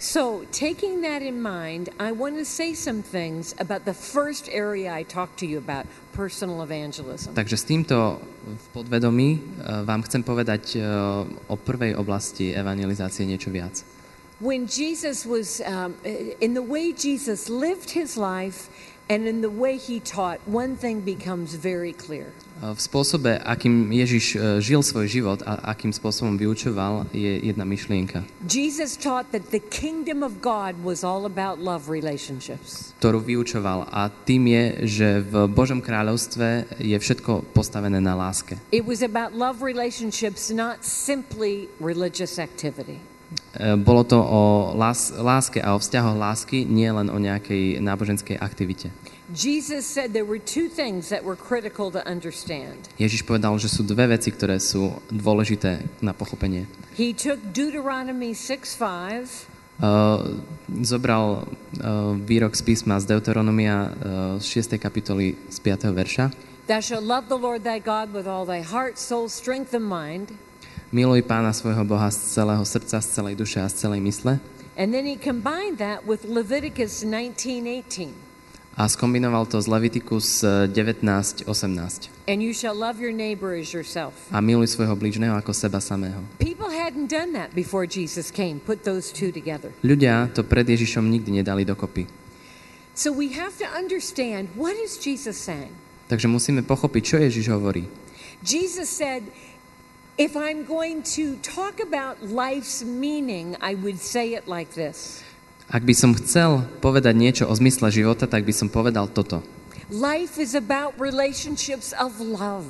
So, 0.06 0.46
taking 0.52 1.02
that 1.02 1.26
in 1.26 1.42
mind, 1.42 1.90
I 1.98 2.12
want 2.12 2.38
to 2.38 2.46
say 2.46 2.78
some 2.78 3.02
things 3.02 3.56
about 3.58 3.90
the 3.90 3.94
first 3.98 4.46
area 4.54 4.94
I 4.94 5.02
talked 5.02 5.42
to 5.42 5.50
you 5.50 5.58
about 5.58 5.90
personal 6.14 6.62
evangelism. 6.62 7.34
Takže 7.34 7.58
s 7.58 7.66
týmto 7.66 8.22
v 8.46 8.66
podvedomí 8.70 9.42
vám 9.66 10.06
chcem 10.06 10.22
povedať 10.22 10.78
o 11.50 11.58
prvej 11.58 11.98
oblasti 11.98 12.54
evangelizácie 12.54 13.26
niečo 13.26 13.50
viac. 13.50 13.82
When 14.38 14.70
Jesus 14.70 15.26
was, 15.26 15.58
um, 15.66 15.98
in 16.38 16.54
the 16.54 16.62
way 16.62 16.94
Jesus 16.94 17.50
lived 17.50 17.98
his 17.98 18.14
life 18.14 18.70
and 19.10 19.26
in 19.26 19.42
the 19.42 19.50
way 19.50 19.82
he 19.82 19.98
taught, 19.98 20.38
one 20.46 20.78
thing 20.78 21.02
becomes 21.02 21.58
very 21.58 21.98
clear. 21.98 22.30
V 22.56 22.80
spôsobe, 22.80 23.36
akým 23.36 23.92
Ježiš 23.92 24.26
uh, 24.34 24.40
žil 24.64 24.80
svoj 24.80 25.12
život 25.12 25.44
a 25.44 25.76
akým 25.76 25.92
spôsobom 25.92 26.40
vyučoval, 26.40 27.04
je 27.12 27.44
jedna 27.44 27.68
myšlienka, 27.68 28.24
Jesus 28.48 28.96
taught 28.96 29.28
that 29.36 29.52
the 29.52 29.60
kingdom 29.60 30.24
of 30.24 30.40
God 30.40 30.80
was 30.80 31.04
all 31.04 31.28
about 31.28 31.60
love 31.60 31.92
relationships. 31.92 32.96
ktorú 33.04 33.20
vyučoval. 33.20 33.92
A 33.92 34.08
tým 34.08 34.48
je, 34.48 34.64
že 34.88 35.08
v 35.20 35.52
Božom 35.52 35.84
kráľovstve 35.84 36.80
je 36.80 36.96
všetko 36.96 37.52
postavené 37.52 38.00
na 38.00 38.16
láske. 38.16 38.56
It 38.72 38.88
was 38.88 39.04
about 39.04 39.36
love 39.36 39.60
relationships, 39.60 40.48
not 40.48 40.88
simply 40.88 41.68
religious 41.84 42.40
activity. 42.40 43.04
E, 43.52 43.76
Bolo 43.76 44.08
to 44.08 44.16
o 44.16 44.72
lás- 44.80 45.12
láske 45.12 45.60
a 45.60 45.76
o 45.76 45.80
vzťahoch 45.82 46.16
lásky, 46.16 46.64
nie 46.64 46.88
len 46.88 47.12
o 47.12 47.20
nejakej 47.20 47.84
náboženskej 47.84 48.40
aktivite. 48.40 48.96
Jesus 49.34 49.90
said 49.90 50.14
there 50.14 50.28
were 50.28 50.38
two 50.38 50.70
things 50.70 51.10
that 51.10 51.26
were 51.26 51.34
critical 51.34 51.90
to 51.90 52.02
understand. 52.06 52.78
Ježiš 53.02 53.26
povedal, 53.26 53.58
že 53.58 53.74
sú 53.74 53.82
dve 53.82 54.06
veci, 54.06 54.30
ktoré 54.30 54.62
sú 54.62 55.02
dôležité 55.10 55.82
na 56.06 56.14
pochopenie. 56.14 56.70
He 56.94 57.10
took 57.10 57.42
Deuteronomy 57.50 58.38
6 58.38 58.78
5 58.78 59.56
Uh, 59.76 60.40
zobral 60.88 61.44
uh, 61.44 62.16
výrok 62.16 62.56
z 62.56 62.64
písma 62.64 62.96
z 62.96 63.12
Deuteronomia 63.12 63.92
uh, 63.92 63.92
z 64.40 64.72
6. 64.72 64.80
kapitoly 64.80 65.36
z 65.52 65.58
5. 65.60 65.92
verša. 65.92 66.32
Thou 66.72 66.80
shalt 66.80 67.04
love 67.04 67.28
the 67.28 67.36
Lord 67.36 67.68
thy 67.68 67.84
God 67.84 68.16
with 68.16 68.24
all 68.24 68.48
thy 68.48 68.64
heart, 68.64 68.96
soul, 68.96 69.28
strength, 69.28 69.76
and 69.76 69.84
mind. 69.84 70.32
Miluj 70.96 71.28
pána 71.28 71.52
svojho 71.52 71.84
Boha 71.84 72.08
z 72.08 72.40
celého 72.40 72.64
srdca, 72.64 73.04
z 73.04 73.08
celej 73.20 73.36
duše 73.36 73.60
a 73.60 73.68
z 73.68 73.84
celej 73.84 74.00
mysle. 74.00 74.40
And 74.80 74.96
then 74.96 75.04
he 75.04 75.20
combined 75.20 75.84
that 75.84 76.08
with 76.08 76.24
Leviticus 76.24 77.04
19:18. 77.04 78.25
A 78.76 78.92
skombinoval 78.92 79.48
to 79.48 79.64
z 79.64 79.72
Levitikus 79.72 80.44
eh, 80.44 80.68
19.18. 80.68 81.48
And 82.28 82.44
you 82.44 82.52
shall 82.52 82.76
love 82.76 83.00
your 83.00 83.16
neighbor 83.16 83.56
as 83.56 83.72
yourself. 83.72 84.12
A 84.36 84.44
miluj 84.44 84.76
svojho 84.76 85.00
blížneho 85.00 85.32
ako 85.40 85.56
seba 85.56 85.80
samého. 85.80 86.20
People 86.44 86.68
hadn't 86.68 87.08
done 87.08 87.32
that 87.32 87.56
before 87.56 87.88
Jesus 87.88 88.28
came, 88.28 88.60
put 88.60 88.84
those 88.84 89.16
two 89.16 89.32
together. 89.32 89.72
Ľudia 89.80 90.28
to 90.36 90.44
pred 90.44 90.68
Ježišom 90.68 91.08
nikdy 91.08 91.40
nedali 91.40 91.64
dokopy. 91.64 92.12
So 92.92 93.16
we 93.16 93.32
have 93.32 93.56
to 93.64 93.68
understand 93.72 94.52
what 94.60 94.76
is 94.76 95.00
Jesus 95.00 95.40
saying? 95.40 95.72
Takže 96.12 96.28
musíme 96.28 96.60
pochopiť, 96.60 97.02
čo 97.04 97.16
Ježiš 97.24 97.56
hovorí. 97.56 97.88
Jesus 98.44 98.92
said, 98.92 99.24
if 100.20 100.36
I'm 100.36 100.68
going 100.68 101.00
to 101.16 101.40
talk 101.40 101.80
about 101.80 102.20
life's 102.28 102.84
meaning, 102.84 103.56
I 103.64 103.80
would 103.80 104.04
say 104.04 104.36
it 104.36 104.52
like 104.52 104.76
this 104.76 105.25
Ak 105.66 105.82
by 105.82 105.98
som 105.98 106.14
chcel 106.14 106.62
povedať 106.78 107.18
niečo 107.18 107.44
o 107.50 107.54
zmysle 107.58 107.90
života, 107.90 108.30
tak 108.30 108.46
by 108.46 108.54
som 108.54 108.70
povedal 108.70 109.10
toto. 109.10 109.42
Life 109.90 110.38
is 110.38 110.54
about 110.54 110.94
relationships 111.02 111.90
of 111.98 112.22
love. 112.22 112.70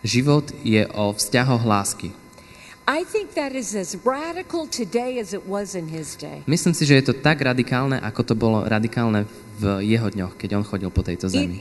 Život 0.00 0.52
je 0.64 0.88
o 0.96 1.12
vzťahoch 1.12 1.64
lásky. 1.64 2.16
I 2.88 3.04
think 3.06 3.38
that 3.38 3.54
is 3.54 3.76
as 3.78 3.94
radical 4.02 4.66
today 4.66 5.20
as 5.22 5.30
it 5.36 5.46
was 5.46 5.78
in 5.78 5.86
his 5.92 6.18
day. 6.18 6.42
Myslím 6.50 6.74
si, 6.74 6.82
že 6.82 6.98
je 6.98 7.12
to 7.12 7.14
tak 7.14 7.38
radikálne, 7.38 8.00
ako 8.02 8.20
to 8.26 8.34
bolo 8.34 8.66
radikálne 8.66 9.22
v 9.22 9.32
jeho 9.60 10.08
dňoch, 10.08 10.34
keď 10.40 10.50
on 10.56 10.64
chodil 10.64 10.88
po 10.88 11.04
tejto 11.04 11.28
zemi. 11.28 11.60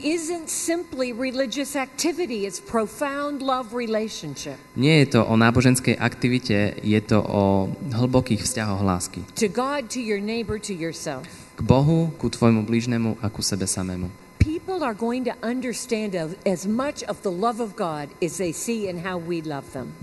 Nie 4.75 4.95
je 5.03 5.07
to 5.11 5.21
o 5.25 5.33
náboženskej 5.35 5.95
aktivite, 5.99 6.57
je 6.79 6.99
to 7.03 7.19
o 7.19 7.43
hlbokých 7.91 8.41
vzťahoch 8.45 8.81
lásky. 8.81 9.21
To 9.37 9.47
God, 9.51 9.91
to 9.91 9.99
your 9.99 10.21
neighbor, 10.23 10.61
to 10.61 10.73
yourself. 10.73 11.27
K 11.57 11.61
Bohu, 11.61 12.09
ku 12.15 12.31
tvojmu 12.31 12.63
blížnemu 12.63 13.19
a 13.19 13.27
ku 13.27 13.43
sebe 13.43 13.67
samému. 13.67 14.09
People 14.41 14.81
are 14.81 14.97
going 14.97 15.21
to 15.29 15.37
understand 15.45 16.17
as 16.17 16.65
much 16.65 17.05
of 17.05 17.21
the 17.21 17.29
love 17.29 17.61
of 17.61 17.77
God 17.77 18.09
as 18.25 18.41
they 18.41 18.49
see 18.49 18.89
in 18.89 19.05
how 19.05 19.21
we 19.21 19.45
love 19.45 19.69
them. 19.77 19.93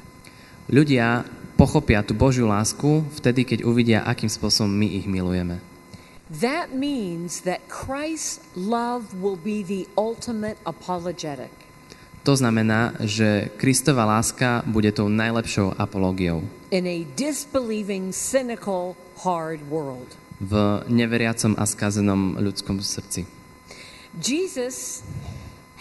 Ľudia 0.70 1.26
pochopia 1.58 2.06
tú 2.06 2.14
Božiu 2.14 2.46
lásku 2.46 3.02
vtedy, 3.18 3.42
keď 3.42 3.66
uvidia, 3.66 4.06
akým 4.06 4.30
spôsobom 4.30 4.70
my 4.70 4.86
ich 4.86 5.10
milujeme. 5.10 5.58
That 6.28 6.76
means 6.76 7.48
that 7.48 7.72
Christ's 7.72 8.44
love 8.52 9.16
will 9.16 9.40
be 9.40 9.64
the 9.64 9.88
ultimate 9.96 10.60
apologetic. 10.68 11.50
To 12.28 12.36
znamená, 12.36 12.92
že 13.00 13.48
Kristova 13.56 14.04
láska 14.04 14.60
bude 14.68 14.92
tou 14.92 15.08
najlepšou 15.08 15.72
apológiou 15.80 16.44
in 16.70 16.84
a 16.86 17.04
disbelieving, 17.16 18.12
cynical, 18.12 18.96
hard 19.24 19.64
world. 19.72 20.16
v 20.38 20.84
neveriacom 20.86 21.58
a 21.58 21.66
skazenom 21.66 22.38
ľudskom 22.38 22.78
srdci. 22.78 23.26
Jesus 24.22 25.02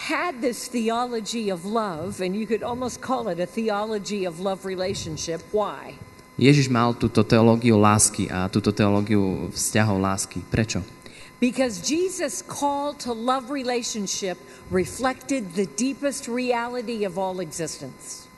had 0.09 0.41
this 0.41 0.65
theology 0.65 1.53
of 1.53 1.61
love, 1.61 2.17
and 2.17 2.33
you 2.33 2.49
could 2.49 2.65
almost 2.65 2.97
call 2.97 3.29
it 3.29 3.37
a 3.37 3.45
theology 3.45 4.25
of 4.25 4.41
love 4.41 4.65
relationship. 4.65 5.45
Why? 5.53 6.01
Ježiš 6.37 6.69
mal 6.69 6.93
túto 6.93 7.25
teológiu 7.25 7.81
lásky 7.81 8.29
a 8.29 8.45
túto 8.45 8.69
teológiu 8.69 9.49
vzťahov 9.49 9.97
lásky. 9.97 10.45
Prečo? 10.45 10.85
Because 11.41 11.81
Jesus' 11.81 12.45
call 12.45 12.97
to 13.01 13.13
love 13.13 13.49
relationship 13.49 14.37
reflected 14.73 15.53
the 15.53 15.69
deepest 15.77 16.25
reality 16.25 17.05
of 17.05 17.17
all 17.17 17.41
existence. 17.41 18.29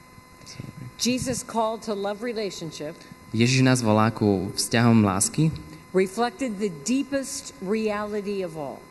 Jesus' 1.00 1.44
call 1.44 1.80
to 1.80 1.96
love 1.96 2.20
relationship 2.24 2.96
Ježiš 3.30 3.62
nás 3.62 3.80
volá 3.86 4.10
ku 4.10 4.50
vzťahom 4.58 5.06
lásky, 5.06 5.54
reflected 5.94 6.58
the 6.58 6.74
deepest 6.82 7.54
reality 7.62 8.42
of 8.42 8.58
all. 8.58 8.82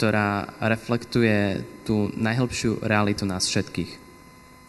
ktorá 0.00 0.56
reflektuje 0.64 1.60
tú 1.84 2.08
najhlbšiu 2.16 2.80
realitu 2.80 3.28
nás 3.28 3.44
všetkých. 3.44 4.00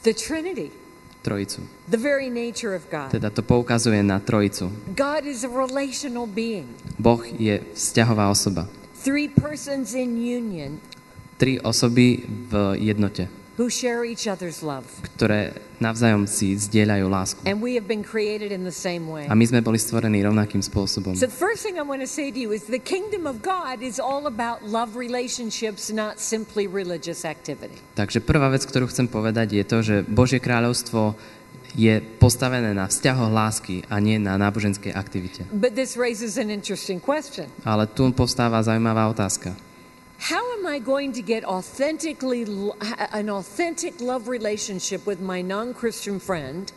The 0.04 0.12
Trinity, 0.12 0.74
Trojicu. 1.22 1.62
the 1.90 1.98
very 1.98 2.30
nature 2.30 2.76
of 2.76 2.90
God. 2.92 3.12
Teda 3.12 3.30
to 3.30 3.42
poukazuje 3.42 4.04
na 4.04 4.20
trojicu. 4.20 4.72
God 4.98 5.26
is 5.26 5.44
a 5.44 5.50
relational 5.50 6.26
being. 6.26 6.68
Boh 7.00 7.22
je 7.40 7.62
vzťahová 7.74 8.30
osoba. 8.30 8.66
Three 9.04 9.30
persons 9.30 9.94
in 9.94 10.18
union 10.18 10.82
Tri 11.42 11.58
osoby 11.58 12.22
v 12.28 12.78
jednote, 12.78 13.26
who 13.60 13.68
share 13.68 14.08
each 14.08 14.28
other's 14.28 14.64
love. 14.64 14.88
ktoré 15.18 15.58
navzájom 15.84 16.30
si 16.30 16.56
zdieľajú 16.56 17.06
lásku. 17.12 17.40
And 17.44 17.60
we 17.60 17.76
have 17.76 17.90
been 17.90 18.06
created 18.06 18.54
in 18.54 18.64
the 18.64 18.74
same 18.74 19.10
way. 19.12 19.28
A 19.28 19.36
my 19.36 19.44
sme 19.44 19.60
boli 19.60 19.82
stvorení 19.82 20.24
rovnakým 20.24 20.64
spôsobom. 20.64 21.18
So, 21.20 21.28
the 21.28 21.34
first 21.34 21.66
thing 21.66 21.76
I 21.76 21.86
want 21.86 22.00
to 22.00 22.10
say 22.10 22.32
to 22.32 22.40
you 22.40 22.56
is 22.56 22.70
the 22.72 22.82
kingdom 22.82 23.28
of 23.28 23.44
God 23.44 23.84
is 23.84 24.00
all 24.00 24.30
about 24.30 24.64
love 24.64 24.96
relationships, 24.96 25.92
not 25.92 26.22
simply 26.22 26.66
religious 26.70 27.28
activity. 27.28 27.76
Takže 28.00 28.24
prvá 28.24 28.48
vec, 28.54 28.64
ktorú 28.64 28.88
chcem 28.88 29.12
povedať, 29.12 29.58
je 29.60 29.64
to, 29.68 29.78
že 29.84 29.96
Božie 30.08 30.40
kráľovstvo 30.40 31.20
je 31.76 32.04
postavené 32.20 32.76
na 32.76 32.88
vzťahoch 32.88 33.32
lásky 33.32 33.88
a 33.88 34.00
nie 34.04 34.20
na 34.20 34.36
náboženskej 34.36 34.92
aktivite. 34.92 35.48
But 35.56 35.76
this 35.76 35.96
raises 35.96 36.36
an 36.36 36.52
interesting 36.52 37.00
question 37.00 37.48
Ale 37.64 37.88
tu 37.88 38.12
povstáva 38.12 38.60
zaujímavá 38.60 39.08
otázka. 39.08 39.71
How 40.22 40.54
am 40.54 40.70
I 40.70 40.78
going 40.78 41.18
to 41.18 41.26
get 41.26 41.42
authentically 41.42 42.46
an 43.10 43.28
authentic 43.30 43.98
love 43.98 44.30
relationship 44.30 45.02
with 45.10 45.18
my 45.18 45.42
non-Christian 45.42 46.22
friend 46.22 46.70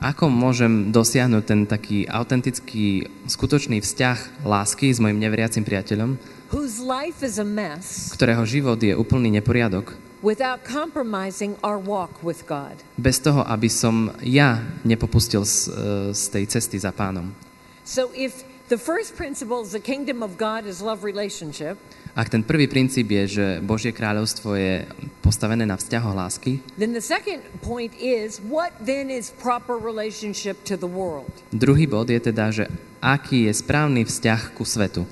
Ako 0.00 0.32
môžem 0.32 0.96
dosiahnuť 0.96 1.44
ten 1.44 1.68
taký 1.68 2.08
autentický, 2.08 3.04
skutočný 3.28 3.84
vzťah 3.84 4.48
lásky 4.48 4.96
s 4.96 4.96
mojim 4.96 5.20
neveriacim 5.20 5.60
priateľom, 5.60 6.16
whose 6.48 6.80
life 6.80 7.20
is 7.20 7.36
a 7.36 7.44
mess 7.44 8.16
ktorého 8.16 8.48
život 8.48 8.80
je 8.80 8.96
úplný 8.96 9.28
neporiadok, 9.28 9.92
without 10.24 10.64
compromising 10.64 11.52
our 11.60 11.76
walk 11.76 12.24
with 12.24 12.48
God? 12.48 12.80
bez 12.96 13.20
toho, 13.20 13.44
aby 13.44 13.68
som 13.68 14.16
ja 14.24 14.64
nepopustil 14.88 15.44
z, 15.44 15.68
e, 15.68 15.72
z 16.16 16.22
tej 16.32 16.44
cesty 16.48 16.80
za 16.80 16.96
pánom. 16.96 17.36
So 17.84 18.08
if 18.16 18.40
the 18.72 18.80
first 18.80 19.20
principle 19.20 19.60
is 19.60 19.76
the 19.76 19.84
kingdom 19.84 20.24
of 20.24 20.40
God 20.40 20.64
is 20.64 20.80
love 20.80 21.04
relationship, 21.04 21.76
Ak 22.16 22.32
ten 22.32 22.40
prvý 22.40 22.64
princíp 22.64 23.12
je, 23.12 23.24
že 23.28 23.46
Božie 23.60 23.92
kráľovstvo 23.92 24.56
je 24.56 24.88
postavené 25.20 25.68
na 25.68 25.76
vzťahoch 25.76 26.16
lásky, 26.16 26.64
then 26.80 26.96
the 26.96 27.04
second 27.04 27.44
point 27.60 27.92
is 28.00 28.40
what 28.40 28.72
then 28.80 29.12
is 29.12 29.28
proper 29.36 29.76
relationship 29.76 30.56
to 30.64 30.80
the 30.80 30.88
world? 30.88 31.28
druhý 31.52 31.84
bod 31.84 32.08
je 32.08 32.16
teda, 32.16 32.48
že 32.48 32.64
aký 33.04 33.52
je 33.52 33.52
správny 33.52 34.08
vzťah 34.08 34.56
ku 34.56 34.64
svetu. 34.64 35.04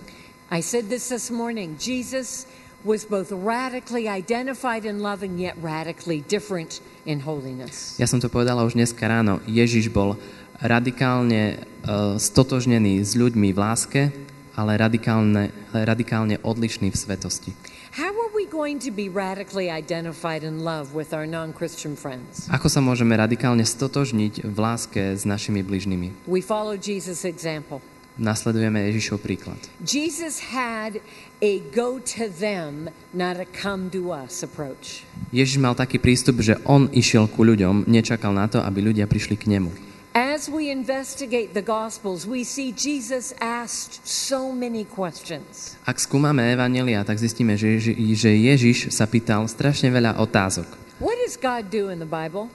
I 0.49 0.65
said 0.65 0.89
this 0.89 1.13
this 1.13 1.29
morning. 1.29 1.77
Jesus 1.77 2.49
was 2.89 3.05
both 3.05 3.29
radically 3.29 4.09
identified 4.09 4.89
in 4.89 5.05
love 5.05 5.21
and 5.21 5.37
yet 5.37 5.61
radically 5.61 6.25
different 6.25 6.81
in 7.05 7.21
holiness. 7.21 8.01
Ja 8.01 8.09
som 8.09 8.17
to 8.17 8.33
povedala 8.33 8.65
už 8.65 8.81
dneska 8.81 9.05
ráno. 9.05 9.45
Ježiš 9.45 9.93
bol 9.93 10.17
radikálne 10.57 11.61
uh, 11.85 12.17
stotožnený 12.17 13.05
s 13.05 13.13
ľuďmi 13.13 13.53
v 13.53 13.59
láske, 13.61 14.01
ale 14.55 14.79
radikálne, 14.79 15.51
radikálne 15.75 16.39
odlišný 16.43 16.91
v 16.91 16.97
svetosti. 16.97 17.51
How 17.95 18.11
are 18.11 18.33
we 18.35 18.43
going 18.47 18.83
to 18.83 18.91
be 18.91 19.07
radically 19.07 19.71
identified 19.71 20.43
in 20.43 20.67
love 20.67 20.95
with 20.95 21.15
our 21.15 21.27
non-Christian 21.27 21.95
friends? 21.95 22.51
Ako 22.51 22.67
sa 22.67 22.83
môžeme 22.83 23.15
radikálne 23.15 23.63
stotožniť 23.63 24.43
v 24.43 24.59
láske 24.59 25.15
s 25.15 25.23
našimi 25.23 25.63
bližnými? 25.63 26.27
We 26.27 26.43
follow 26.43 26.75
Jesus' 26.75 27.23
example. 27.23 27.79
Nasledujeme 28.15 28.79
Ježišov 28.95 29.27
príklad. 29.27 29.59
Jesus 29.83 30.39
had 30.55 31.03
a 31.43 31.53
go 31.75 31.99
to 31.99 32.31
them, 32.31 32.87
not 33.11 33.43
a 33.43 33.47
come 33.47 33.91
to 33.91 34.15
us 34.15 34.47
approach. 34.47 35.03
Ježiš 35.35 35.59
mal 35.59 35.75
taký 35.75 35.99
prístup, 35.99 36.39
že 36.39 36.55
on 36.63 36.87
išiel 36.95 37.27
ku 37.27 37.43
ľuďom, 37.43 37.91
nečakal 37.91 38.31
na 38.31 38.47
to, 38.47 38.63
aby 38.63 38.87
ľudia 38.87 39.11
prišli 39.11 39.35
k 39.35 39.59
nemu. 39.59 39.94
As 40.15 40.47
we 40.47 40.71
investigate 40.71 41.59
the 41.59 41.67
Gospels, 41.67 42.23
we 42.23 42.47
see 42.47 42.71
Jesus 42.71 43.35
asked 43.43 44.07
so 44.07 44.55
many 44.55 44.87
questions. 44.87 45.75
Ak 45.83 45.99
skúmame 45.99 46.55
Evangelia, 46.55 47.03
tak 47.03 47.19
zistíme, 47.19 47.59
že, 47.59 47.83
že 47.83 48.31
Ježiš 48.31 48.95
sa 48.95 49.11
pýtal 49.11 49.43
strašne 49.51 49.91
veľa 49.91 50.23
otázok. 50.23 50.71
What 51.03 51.19
does 51.19 51.35
God 51.35 51.67
do 51.67 51.91
in 51.91 51.99
the 51.99 52.07
Bible? 52.07 52.47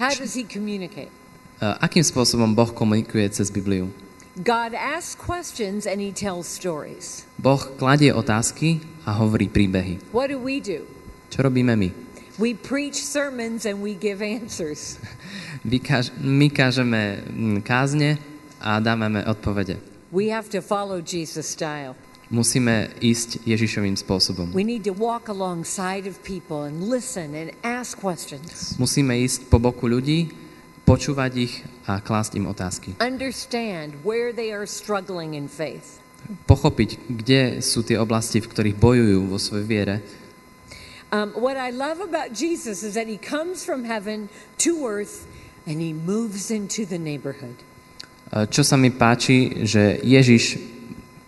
How 0.00 0.16
does 0.16 0.32
He 0.32 0.40
communicate? 0.40 1.12
Uh, 1.60 1.76
akým 1.84 2.00
spôsobom 2.00 2.56
Boh 2.56 2.72
komunikuje 2.72 3.28
cez 3.28 3.52
Bibliu? 3.52 3.92
God 4.40 4.72
asks 4.72 5.12
questions 5.12 5.84
and 5.84 6.00
He 6.00 6.16
tells 6.16 6.48
stories. 6.48 7.28
Boh 7.36 7.60
kladie 7.76 8.08
otázky 8.16 8.80
a 9.04 9.20
hovorí 9.20 9.52
príbehy. 9.52 10.00
What 10.16 10.32
do 10.32 10.40
we 10.40 10.64
do? 10.64 10.88
Čo 11.28 11.44
robíme 11.44 11.76
my? 11.76 11.92
We 12.40 12.56
preach 12.56 12.96
sermons 12.96 13.66
and 13.66 13.84
we 13.84 13.92
give 13.92 14.24
answers. 14.24 14.96
My 16.20 16.48
kážeme 16.48 17.20
mm, 17.28 17.60
kázne 17.60 18.16
a 18.56 18.80
dávame 18.80 19.20
odpovede. 19.26 19.76
We 20.12 20.32
have 20.32 20.48
to 20.52 20.60
follow 20.64 21.00
Jesus' 21.00 21.48
style. 21.48 21.92
Musíme 22.32 22.88
ísť 23.04 23.44
Ježišovým 23.44 23.92
spôsobom. 23.92 24.56
We 24.56 24.64
need 24.64 24.88
to 24.88 24.96
walk 24.96 25.28
alongside 25.28 26.08
of 26.08 26.16
people 26.24 26.64
and 26.64 26.80
listen 26.88 27.36
and 27.36 27.52
ask 27.60 28.00
questions. 28.00 28.80
Musíme 28.80 29.12
ísť 29.20 29.52
po 29.52 29.60
boku 29.60 29.84
ľudí, 29.84 30.32
počúvať 30.88 31.32
ich 31.36 31.60
a 31.84 32.00
klásť 32.00 32.40
im 32.40 32.48
otázky. 32.48 32.96
Understand 33.04 34.00
where 34.00 34.32
they 34.32 34.48
are 34.48 34.64
struggling 34.64 35.36
in 35.36 35.44
faith. 35.44 36.00
Pochopiť, 36.48 36.96
kde 37.12 37.60
sú 37.60 37.84
tie 37.84 38.00
oblasti, 38.00 38.40
v 38.40 38.48
ktorých 38.48 38.76
bojujú 38.80 39.20
vo 39.28 39.36
svojej 39.36 39.66
viere. 39.68 39.94
Um, 41.12 41.36
what 41.36 41.60
I 41.60 41.68
love 41.68 42.00
about 42.00 42.32
Jesus 42.32 42.80
is 42.80 42.96
that 42.96 43.04
he 43.04 43.20
comes 43.20 43.68
from 43.68 43.84
heaven 43.84 44.32
to 44.64 44.88
earth 44.88 45.28
and 45.68 45.76
he 45.76 45.92
moves 45.92 46.48
into 46.48 46.88
the 46.88 46.96
neighborhood. 46.96 47.60
Čo 48.32 48.64
sa 48.64 48.80
mi 48.80 48.88
páči, 48.88 49.68
že 49.68 50.00
Ježiš 50.00 50.56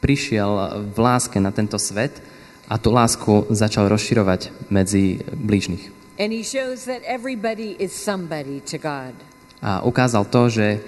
prišiel 0.00 0.80
v 0.88 0.96
láske 0.96 1.36
na 1.36 1.52
tento 1.52 1.76
svet 1.76 2.16
A 2.64 2.80
tú 2.80 2.96
lásku 2.96 3.44
začal 3.52 3.92
rozširovať 3.92 4.72
medzi 4.72 5.20
blížnych. 5.20 5.92
And 6.16 6.32
he 6.32 6.40
shows 6.40 6.88
that 6.88 7.04
everybody 7.04 7.76
is 7.76 7.92
somebody 7.92 8.64
to 8.70 8.80
God. 8.80 9.12
A 9.60 9.84
ukázal 9.84 10.24
to, 10.30 10.48
že 10.48 10.80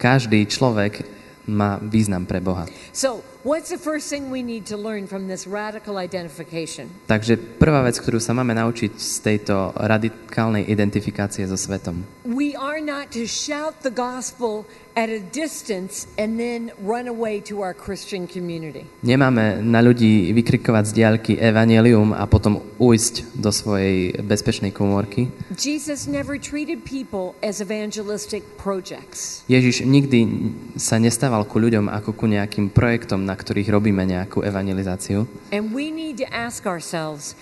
každý 0.00 0.46
človek 0.48 1.04
má 1.50 1.76
význam 1.82 2.24
pre 2.24 2.40
Boha. 2.40 2.64
So, 2.94 3.20
what's 3.44 3.70
the 3.70 3.78
first 3.78 4.08
thing 4.08 4.30
we 4.30 4.42
need 4.42 4.66
to 4.66 4.76
learn 4.76 5.06
from 5.06 5.26
this 5.26 5.46
radical 5.46 5.98
identification? 5.98 6.90
Takže 7.10 7.36
prvá 7.58 7.82
vec, 7.82 7.98
ktorú 7.98 8.22
sa 8.22 8.32
máme 8.34 8.54
naučiť 8.54 8.92
z 8.94 9.16
tejto 9.22 9.74
radikálnej 9.74 10.66
identifikácie 10.70 11.46
so 11.50 11.58
svetom. 11.58 12.06
We 12.22 12.54
are 12.54 12.78
not 12.78 13.10
to 13.18 13.26
shout 13.26 13.82
the 13.82 13.90
gospel 13.90 14.64
at 14.94 15.08
a 15.08 15.20
distance 15.32 16.06
and 16.20 16.36
then 16.36 16.70
run 16.84 17.08
away 17.08 17.40
to 17.48 17.64
our 17.64 17.72
Christian 17.72 18.28
community. 18.28 18.84
Nemáme 19.00 19.64
na 19.64 19.80
ľudí 19.80 20.30
vykrikovať 20.36 20.84
z 20.84 20.92
diaľky 20.92 21.32
evanelium 21.40 22.12
a 22.12 22.28
potom 22.28 22.60
ujsť 22.76 23.40
do 23.40 23.48
svojej 23.48 24.20
bezpečnej 24.20 24.70
komórky. 24.70 25.32
Jesus 25.56 26.04
never 26.04 26.36
treated 26.36 26.84
people 26.84 27.32
as 27.40 27.64
evangelistic 27.64 28.44
projects. 28.60 29.42
Ježiš 29.48 29.88
nikdy 29.88 30.28
sa 30.76 31.00
nestával 31.00 31.48
ku 31.48 31.56
ľuďom 31.56 31.88
ako 31.88 32.12
ku 32.12 32.24
nejakým 32.28 32.68
projektom, 32.68 33.24
na 33.24 33.31
ktorých 33.34 33.68
robíme 33.72 34.04
nejakú 34.04 34.44
evangelizáciu. 34.44 35.26
And 35.50 35.72
we 35.72 35.90
need 35.90 36.20
to 36.22 36.28
ask 36.30 36.64
ourselves, 36.68 37.34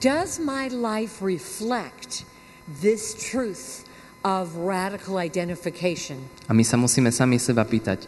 does 0.00 0.42
my 0.42 0.70
life 0.70 1.22
reflect 1.22 2.26
this 2.66 3.14
truth 3.14 3.86
of 4.22 4.54
radical 4.56 5.18
identification? 5.18 6.22
A 6.46 6.54
my 6.54 6.62
sa 6.62 6.78
musíme 6.78 7.10
sami 7.10 7.38
seba 7.38 7.66
pýtať, 7.66 8.06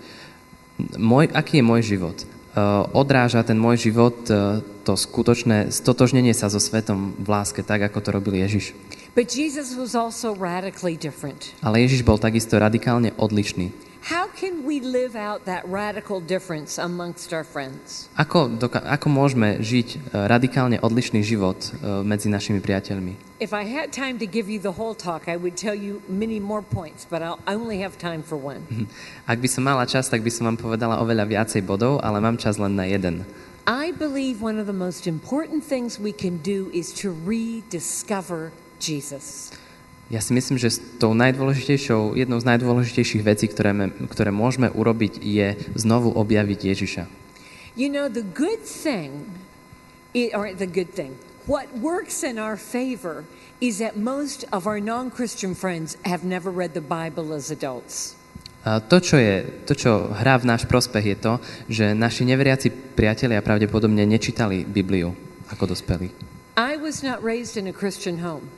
môj, 0.98 1.30
aký 1.34 1.60
je 1.60 1.64
môj 1.64 1.82
život? 1.82 2.16
Uh, 2.54 2.86
odráža 2.94 3.42
ten 3.42 3.58
môj 3.58 3.90
život 3.90 4.14
uh, 4.30 4.62
to 4.86 4.94
skutočné 4.94 5.74
stotožnenie 5.74 6.30
sa 6.30 6.46
so 6.46 6.62
svetom 6.62 7.18
v 7.18 7.26
láske, 7.26 7.66
tak 7.66 7.82
ako 7.90 7.98
to 7.98 8.10
robil 8.14 8.34
Ježiš. 8.38 8.78
But 9.14 9.30
Jesus 9.30 9.74
was 9.78 9.94
also 9.94 10.34
radically 10.34 10.98
different. 10.98 11.54
Ale 11.62 11.82
Ježiš 11.82 12.02
bol 12.02 12.18
takisto 12.18 12.58
radikálne 12.58 13.14
odlišný. 13.14 13.70
How 14.04 14.28
can 14.28 14.68
we 14.68 14.84
live 14.84 15.16
out 15.16 15.48
that 15.48 15.64
radical 15.64 16.20
difference 16.20 16.76
amongst 16.76 17.32
our 17.32 17.40
friends? 17.40 18.12
Ako, 18.20 18.52
doka- 18.52 18.84
ako 18.84 19.08
môžeme 19.08 19.64
žiť 19.64 20.12
uh, 20.12 20.28
radikálne 20.28 20.76
odlišný 20.76 21.24
život 21.24 21.56
uh, 21.80 22.04
medzi 22.04 22.28
našimi 22.28 22.60
priateľmi? 22.60 23.40
If 23.40 23.56
I 23.56 23.64
had 23.64 23.96
time 23.96 24.20
to 24.20 24.28
give 24.28 24.44
you 24.44 24.60
the 24.60 24.76
whole 24.76 24.92
talk, 24.92 25.24
I 25.24 25.40
would 25.40 25.56
tell 25.56 25.72
you 25.72 26.04
many 26.04 26.36
more 26.36 26.60
points, 26.60 27.08
but 27.08 27.24
I'll, 27.24 27.40
I 27.48 27.56
only 27.56 27.80
have 27.80 27.96
time 27.96 28.20
for 28.20 28.36
one. 28.36 28.68
Ak 29.24 29.40
by 29.40 29.48
som 29.48 29.64
mala 29.64 29.88
čas, 29.88 30.12
tak 30.12 30.20
by 30.20 30.28
som 30.28 30.52
vám 30.52 30.60
povedala 30.60 31.00
oveľa 31.00 31.24
viacej 31.24 31.64
bodov, 31.64 32.04
ale 32.04 32.20
mám 32.20 32.36
čas 32.36 32.60
len 32.60 32.76
na 32.76 32.84
jeden. 32.84 33.24
I 33.64 33.96
believe 33.96 34.44
one 34.44 34.60
of 34.60 34.68
the 34.68 34.76
most 34.76 35.08
important 35.08 35.64
things 35.64 35.96
we 35.96 36.12
can 36.12 36.44
do 36.44 36.68
is 36.76 36.92
to 37.00 37.08
rediscover 37.24 38.52
Jesus. 38.76 39.48
Ja 40.12 40.20
si 40.20 40.36
myslím, 40.36 40.60
že 40.60 40.68
s 40.68 40.78
tou 41.00 41.16
najdôležitejšou, 41.16 42.12
jednou 42.12 42.36
z 42.36 42.44
najdôležitejších 42.44 43.24
vecí, 43.24 43.48
ktoré, 43.48 43.72
me, 43.72 43.88
ktoré 44.12 44.28
môžeme 44.28 44.68
urobiť, 44.68 45.16
je 45.24 45.56
znovu 45.72 46.12
objaviť 46.12 46.60
Ježiša. 46.60 47.04
You 47.74 47.88
know, 47.88 48.12
the 48.12 48.22
good 48.22 48.60
thing, 48.60 49.32
or 50.36 50.52
the 50.52 50.68
good 50.68 50.92
thing, 50.92 51.16
what 51.48 51.72
works 51.80 52.20
in 52.20 52.36
our 52.36 52.60
favor 52.60 53.24
is 53.64 53.80
that 53.80 53.96
most 53.96 54.44
of 54.52 54.68
our 54.68 54.78
non 54.78 55.08
Christian 55.08 55.56
friends 55.56 55.96
have 56.04 56.22
never 56.22 56.52
read 56.52 56.76
the 56.76 56.84
Bible 56.84 57.32
as 57.32 57.48
adults. 57.48 58.20
A 58.64 58.80
to, 58.80 58.96
čo, 58.96 59.20
je, 59.20 59.44
to, 59.68 59.76
čo 59.76 60.08
hrá 60.08 60.40
v 60.40 60.48
náš 60.48 60.64
prospech, 60.64 61.04
je 61.04 61.16
to, 61.20 61.32
že 61.68 61.84
naši 61.92 62.24
neveriaci 62.24 62.96
priatelia 62.96 63.44
pravdepodobne 63.44 64.08
nečítali 64.08 64.64
Bibliu 64.64 65.12
ako 65.52 65.76
dospelí. 65.76 66.08
I 66.56 66.80
was 66.80 67.04
not 67.04 67.20
raised 67.20 67.60
in 67.60 67.68
a 67.68 67.76
Christian 67.76 68.24
home. 68.24 68.48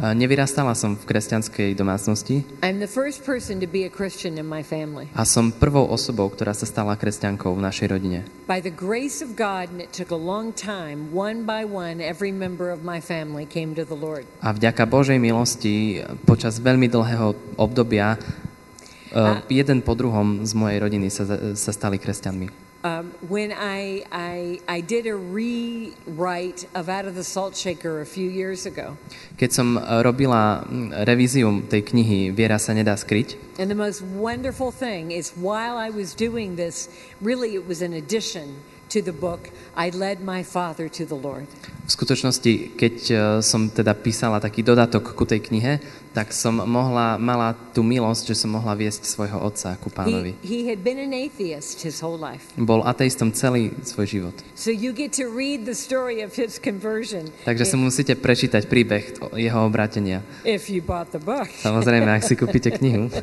Nevyrastala 0.00 0.72
som 0.72 0.96
v 0.96 1.04
kresťanskej 1.04 1.76
domácnosti 1.76 2.40
I'm 2.64 2.80
the 2.80 2.88
first 2.88 3.20
person 3.20 3.60
to 3.60 3.68
be 3.68 3.84
a 3.84 3.92
Christian 3.92 4.40
in 4.40 4.48
my 4.48 4.64
family. 4.64 5.12
a 5.12 5.28
som 5.28 5.52
prvou 5.52 5.84
osobou, 5.92 6.32
ktorá 6.32 6.56
sa 6.56 6.64
stala 6.64 6.96
kresťankou 6.96 7.52
v 7.52 7.60
našej 7.60 7.86
rodine. 7.92 8.24
By 8.48 8.64
the 8.64 8.72
grace 8.72 9.20
of 9.20 9.36
God, 9.36 9.68
and 9.68 9.84
it 9.84 9.92
took 9.92 10.08
a 10.08 10.16
long 10.16 10.56
time, 10.56 11.12
one 11.12 11.44
by 11.44 11.68
one, 11.68 12.00
every 12.00 12.32
member 12.32 12.72
of 12.72 12.80
my 12.80 12.96
family 12.96 13.44
came 13.44 13.76
to 13.76 13.84
the 13.84 13.92
Lord. 13.92 14.24
A 14.40 14.56
vďaka 14.56 14.88
Božej 14.88 15.20
milosti 15.20 16.00
počas 16.24 16.56
veľmi 16.64 16.88
dlhého 16.88 17.36
obdobia 17.60 18.16
uh, 18.16 19.44
jeden 19.52 19.84
po 19.84 19.92
druhom 19.92 20.48
z 20.48 20.52
mojej 20.56 20.80
rodiny 20.80 21.12
sa, 21.12 21.28
sa 21.52 21.72
stali 21.76 22.00
kresťanmi. 22.00 22.69
Um, 22.80 23.12
when 23.28 23.52
I, 23.52 24.08
I, 24.08 24.56
I 24.64 24.80
did 24.80 25.04
a 25.06 25.12
rewrite 25.12 26.64
of 26.72 26.88
Out 26.88 27.04
of 27.04 27.14
the 27.14 27.24
Salt 27.24 27.52
Shaker 27.54 28.00
a 28.00 28.08
few 28.08 28.24
years 28.32 28.64
ago, 28.64 28.96
Keď 29.36 29.50
som 29.52 29.76
uh, 29.76 30.00
robila 30.00 30.64
mm, 30.64 31.04
revíziu 31.04 31.60
tej 31.68 31.84
knihy 31.84 32.32
Viera 32.32 32.56
sa 32.56 32.72
nedá 32.72 32.96
skryť, 32.96 33.60
and 33.60 33.68
the 33.68 33.76
most 33.76 34.00
wonderful 34.00 34.72
thing 34.72 35.12
is 35.12 35.36
while 35.36 35.76
I 35.76 35.92
was 35.92 36.16
doing 36.16 36.56
this, 36.56 36.88
really 37.20 37.52
it 37.52 37.68
was 37.68 37.84
an 37.84 37.92
addition 37.92 38.64
to 38.88 39.04
the 39.04 39.12
book, 39.12 39.52
I 39.76 39.92
led 39.92 40.24
my 40.24 40.40
father 40.40 40.88
to 40.88 41.04
the 41.04 41.20
Lord. 41.20 41.52
v 41.84 41.90
skutočnosti, 41.92 42.80
keď 42.80 42.96
uh, 43.12 43.18
som 43.44 43.68
teda 43.68 43.92
písala 43.92 44.40
taký 44.40 44.64
dodatok 44.64 45.12
ku 45.12 45.28
tej 45.28 45.44
knihe, 45.44 45.82
tak 46.10 46.34
som 46.34 46.58
mohla, 46.66 47.14
mala 47.16 47.54
tú 47.70 47.86
milosť, 47.86 48.34
že 48.34 48.42
som 48.42 48.50
mohla 48.50 48.74
viesť 48.74 49.06
svojho 49.06 49.38
otca 49.38 49.78
ku 49.78 49.86
He, 49.88 49.94
pánovi. 49.94 50.30
he 50.42 50.66
had 50.66 50.82
been 50.82 50.98
an 50.98 51.14
atheist 51.14 51.86
his 51.86 52.02
whole 52.02 52.18
life. 52.18 52.50
Bol 52.58 52.82
ateistom 52.82 53.30
celý 53.30 53.70
svoj 53.86 54.06
život. 54.10 54.36
So 54.58 54.74
you 54.74 54.90
get 54.90 55.14
to 55.22 55.30
read 55.30 55.70
the 55.70 55.74
story 55.78 56.18
of 56.20 56.34
his 56.34 56.58
conversion 56.58 57.30
Takže 57.46 57.62
si 57.64 57.76
musíte 57.78 58.18
prečítať 58.18 58.66
príbeh 58.66 59.22
jeho 59.38 59.60
obratenia. 59.62 60.26
if 60.42 60.66
you 60.66 60.82
bought 60.82 61.14
the 61.14 61.22
book. 61.22 61.46
Samozrejme, 61.62 62.10
ak 62.10 62.26
si 62.26 62.34
kúpite 62.34 62.74
knihu. 62.74 63.06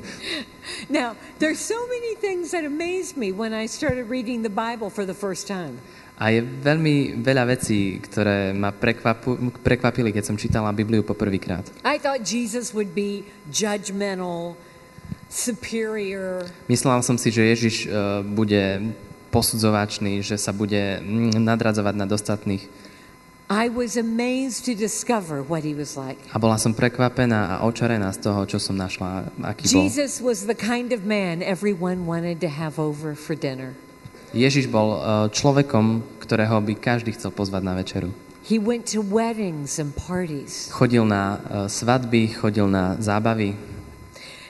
Now, 0.91 1.15
there's 1.39 1.63
so 1.63 1.79
many 1.87 2.15
things 2.19 2.51
that 2.51 2.67
amazed 2.67 3.15
me 3.15 3.31
when 3.31 3.55
I 3.55 3.71
started 3.71 4.11
reading 4.11 4.43
the 4.43 4.51
Bible 4.51 4.91
for 4.91 5.07
the 5.07 5.15
first 5.15 5.47
time. 5.47 5.79
A 6.17 6.33
je 6.33 6.41
veľmi 6.41 7.21
veľa 7.21 7.45
vecí, 7.45 8.01
ktoré 8.01 8.49
ma 8.49 8.73
prekvapu, 8.73 9.37
prekvapili, 9.61 10.09
keď 10.09 10.23
som 10.25 10.33
čítala 10.33 10.73
Bibliu 10.73 11.05
poprvýkrát. 11.05 11.61
I 11.85 12.01
thought 12.01 12.25
Jesus 12.25 12.73
would 12.73 12.97
be 12.97 13.21
judgmental, 13.53 14.57
superior. 15.29 16.49
Myslel 16.65 17.05
som 17.05 17.21
si, 17.21 17.29
že 17.29 17.45
Ježiš 17.53 17.75
eh, 17.85 17.91
bude 18.25 18.95
posudzovačný, 19.29 20.25
že 20.25 20.39
sa 20.39 20.55
bude 20.55 20.97
mm, 21.03 21.37
nadradzovať 21.37 21.95
nad 21.95 22.09
ostatných. 22.09 22.65
I 23.47 23.71
was 23.71 23.95
amazed 23.95 24.67
to 24.67 24.75
discover 24.75 25.39
what 25.39 25.63
he 25.63 25.71
was 25.71 25.95
like. 25.95 26.19
A 26.35 26.39
bola 26.39 26.59
som 26.59 26.75
prekvapená 26.75 27.55
a 27.55 27.63
očarená 27.63 28.11
z 28.11 28.27
toho, 28.27 28.43
čo 28.43 28.59
som 28.59 28.75
našla, 28.75 29.31
aký 29.39 29.71
bol. 29.71 29.87
Jesus 29.87 30.19
was 30.19 30.43
the 30.43 30.57
kind 30.57 30.91
of 30.91 31.07
man 31.07 31.39
everyone 31.39 32.03
wanted 32.03 32.43
to 32.43 32.51
have 32.51 32.75
over 32.75 33.15
for 33.15 33.39
dinner. 33.39 33.71
Ježiš 34.35 34.67
bol 34.67 34.97
eh, 34.97 35.01
človekom, 35.31 36.19
ktorého 36.19 36.59
by 36.59 36.73
každý 36.75 37.15
chcel 37.15 37.31
pozvať 37.31 37.61
na 37.63 37.73
večeru. 37.79 38.11
He 38.47 38.59
went 38.59 38.87
to 38.95 39.03
weddings 39.03 39.75
and 39.75 39.91
parties. 39.91 40.71
Chodil 40.71 41.03
na 41.07 41.39
eh, 41.39 41.67
svadby, 41.67 42.35
chodil 42.35 42.67
na 42.67 42.99
zábavy. 42.99 43.55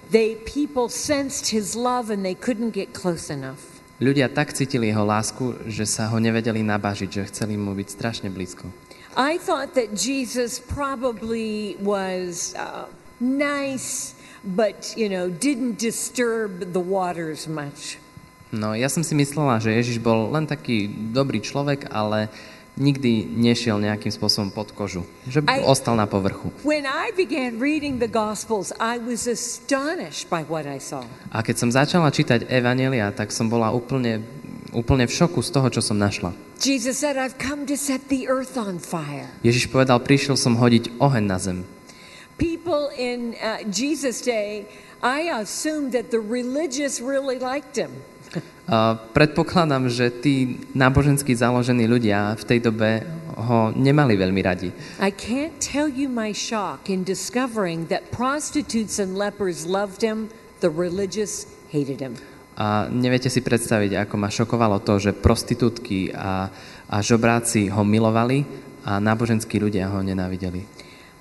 They 0.08 0.40
people 0.48 0.88
sensed 0.88 1.52
his 1.52 1.76
love 1.76 2.08
and 2.10 2.24
they 2.24 2.38
couldn't 2.38 2.72
get 2.72 2.96
close 2.96 3.28
enough. 3.28 3.60
Ľudia 3.98 4.30
tak 4.30 4.54
cítili 4.54 4.94
jeho 4.94 5.02
lásku, 5.02 5.58
že 5.66 5.90
sa 5.90 6.06
ho 6.14 6.22
nevedeli 6.22 6.62
nabažiť, 6.62 7.10
že 7.10 7.24
chceli 7.34 7.58
mu 7.58 7.74
byť 7.74 7.88
strašne 7.90 8.30
blízko. 8.30 8.70
I 9.18 9.42
thought 9.42 9.74
that 9.74 9.98
Jesus 9.98 10.62
probably 10.62 11.74
was 11.82 12.54
uh, 12.54 12.86
nice, 13.18 14.14
but 14.46 14.94
you 14.94 15.10
know, 15.10 15.34
didn't 15.34 15.82
disturb 15.82 16.78
the 16.78 16.80
waters 16.80 17.50
much. 17.50 17.98
No, 18.52 18.72
ja 18.72 18.88
som 18.88 19.04
si 19.04 19.12
myslela, 19.12 19.60
že 19.60 19.76
Ježiš 19.76 20.00
bol 20.00 20.32
len 20.32 20.48
taký 20.48 20.88
dobrý 21.12 21.44
človek, 21.44 21.92
ale 21.92 22.32
nikdy 22.78 23.26
nešiel 23.26 23.82
nejakým 23.82 24.14
spôsobom 24.14 24.54
pod 24.54 24.72
kožu. 24.72 25.04
Že 25.28 25.44
Aj- 25.50 25.66
ostal 25.66 25.98
na 25.98 26.08
povrchu. 26.08 26.54
I 26.64 27.12
Gospels, 28.08 28.72
I 28.80 29.02
I. 29.02 30.80
A 31.34 31.38
keď 31.44 31.56
som 31.58 31.70
začala 31.74 32.08
čítať 32.14 32.48
Evanelia, 32.48 33.12
tak 33.12 33.34
som 33.34 33.50
bola 33.50 33.74
úplne, 33.74 34.24
úplne 34.72 35.10
v 35.10 35.12
šoku 35.12 35.42
z 35.44 35.50
toho, 35.52 35.68
čo 35.74 35.82
som 35.82 35.98
našla. 35.98 36.32
Said. 36.58 38.02
Ježiš 39.44 39.66
povedal, 39.70 40.00
prišiel 40.02 40.38
som 40.40 40.58
hodiť 40.58 40.98
oheň 40.98 41.26
na 41.26 41.38
zem. 41.38 41.66
People 42.38 42.94
in 42.94 43.34
uh, 43.42 43.66
Jesus' 43.66 44.22
day, 44.22 44.70
I 45.02 45.30
assumed 45.42 45.94
that 45.98 46.14
the 46.14 46.22
religious 46.22 47.02
really 47.02 47.42
liked 47.42 47.74
him. 47.78 47.90
Predpokladám, 49.16 49.88
že 49.88 50.12
tí 50.12 50.60
nábožensky 50.76 51.32
založení 51.32 51.88
ľudia 51.88 52.36
v 52.36 52.44
tej 52.44 52.60
dobe 52.68 53.08
ho 53.38 53.72
nemali 53.72 54.20
veľmi 54.20 54.42
radi. 54.44 54.70
I 55.00 55.10
can't 55.10 55.56
tell 55.64 55.88
you 55.88 56.12
my 56.12 56.36
shock 56.36 56.92
in 56.92 57.08
discovering 57.08 57.88
that 57.88 58.12
prostitutes 58.12 59.00
and 59.00 59.16
lepers 59.16 59.64
loved 59.64 60.04
him, 60.04 60.28
the 60.60 60.68
religious 60.68 61.48
hated 61.72 62.04
him. 62.04 62.20
A 62.58 62.90
neviete 62.90 63.30
si 63.30 63.40
predstaviť, 63.40 64.04
ako 64.04 64.16
ma 64.18 64.34
šokovalo 64.34 64.82
to, 64.82 64.98
že 64.98 65.14
prostitútky 65.14 66.10
a 66.12 66.50
A 66.88 67.04
žobráci 67.04 67.68
ho 67.68 67.84
milovali 67.84 68.48
a 68.88 69.04
náboženskí 69.04 69.60
ľudia 69.60 69.92
ho 69.92 70.00
nenávideli. 70.00 70.64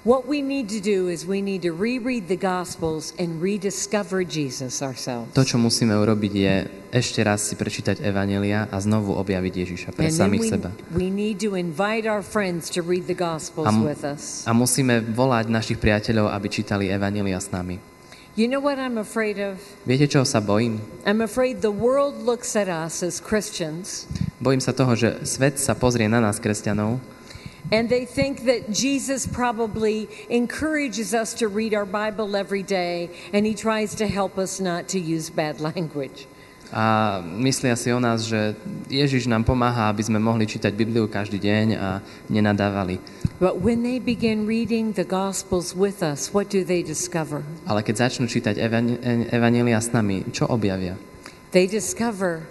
What 0.07 0.31
we 0.31 0.39
need 0.39 0.71
to 0.71 0.79
do 0.79 1.11
is 1.11 1.27
we 1.27 1.43
need 1.43 1.67
to 1.67 1.75
reread 1.75 2.31
the 2.31 2.39
Gospels 2.39 3.11
and 3.19 3.43
rediscover 3.43 4.23
Jesus 4.23 4.79
ourselves. 4.79 5.35
To, 5.35 5.43
čo 5.43 5.59
musíme 5.59 5.99
urobiť, 5.99 6.31
je 6.31 6.55
ešte 6.95 7.27
raz 7.27 7.43
si 7.43 7.59
prečítať 7.59 7.99
Evanelia 7.99 8.71
a 8.71 8.79
znovu 8.79 9.19
objaviť 9.19 9.67
Ježiša 9.67 9.91
pre 9.99 10.07
And 10.07 10.15
samých 10.15 10.43
we, 10.47 10.51
seba. 10.55 10.71
we 10.95 11.11
need 11.11 11.43
to 11.43 11.59
invite 11.59 12.07
our 12.07 12.23
friends 12.23 12.71
to 12.79 12.87
read 12.87 13.11
the 13.11 13.19
Gospels 13.19 13.67
A, 13.67 13.75
m- 13.75 13.83
with 13.83 14.07
us. 14.07 14.47
a 14.47 14.55
musíme 14.55 15.03
volať 15.03 15.51
našich 15.51 15.83
priateľov, 15.83 16.31
aby 16.31 16.47
čítali 16.55 16.87
Evanelia 16.87 17.43
s 17.43 17.51
nami. 17.51 17.83
You 18.39 18.47
know 18.47 18.63
what 18.63 18.79
I'm 18.79 19.03
afraid 19.03 19.43
of? 19.43 19.59
Viete, 19.91 20.07
čoho 20.07 20.23
sa 20.23 20.39
bojím? 20.39 20.79
I'm 21.03 21.19
afraid 21.19 21.67
the 21.67 21.75
world 21.75 22.23
looks 22.23 22.55
at 22.55 22.71
us 22.71 23.03
as 23.03 23.19
Christians 23.19 24.07
Bojím 24.39 24.63
sa 24.63 24.71
toho, 24.71 24.95
že 24.95 25.27
svet 25.27 25.59
sa 25.59 25.75
pozrie 25.75 26.07
na 26.07 26.23
nás, 26.23 26.39
kresťanov, 26.39 27.03
and 27.73 27.89
they 27.89 28.07
think 28.07 28.45
that 28.47 28.71
Jesus 28.71 29.27
probably 29.27 30.09
encourages 30.31 31.15
us 31.15 31.35
to 31.43 31.49
read 31.49 31.75
our 31.75 31.87
Bible 31.87 32.37
every 32.37 32.63
day 32.63 33.11
and 33.33 33.47
he 33.47 33.55
tries 33.55 33.95
to 33.99 34.07
help 34.07 34.39
us 34.39 34.61
not 34.61 34.89
to 34.95 34.99
use 34.99 35.31
bad 35.31 35.61
language. 35.75 36.27
a 36.73 37.23
myslia 37.23 37.79
si 37.79 37.95
o 37.95 38.03
nás, 38.03 38.27
že 38.27 38.59
Ježiš 38.91 39.31
nám 39.31 39.47
pomáha, 39.47 39.87
aby 39.87 40.03
sme 40.03 40.19
mohli 40.19 40.51
čítať 40.51 40.75
Bibliu 40.75 41.07
každý 41.07 41.39
deň 41.39 41.67
a 41.79 42.03
nenadávali. 42.27 42.99
But 43.39 43.63
when 43.63 43.87
they 43.87 44.03
begin 44.03 44.51
reading 44.51 44.91
the 44.91 45.07
Gospels 45.07 45.79
with 45.79 46.03
us, 46.03 46.35
what 46.35 46.51
do 46.51 46.67
they 46.67 46.83
discover? 46.83 47.47
Ale 47.71 47.87
keď 47.87 48.11
začnú 48.11 48.27
čítať 48.27 48.59
evan- 48.59 48.99
Evanelia 49.31 49.79
s 49.79 49.95
nami, 49.95 50.27
čo 50.35 50.51
objavia? 50.51 50.99
They 51.55 51.71
discover 51.71 52.51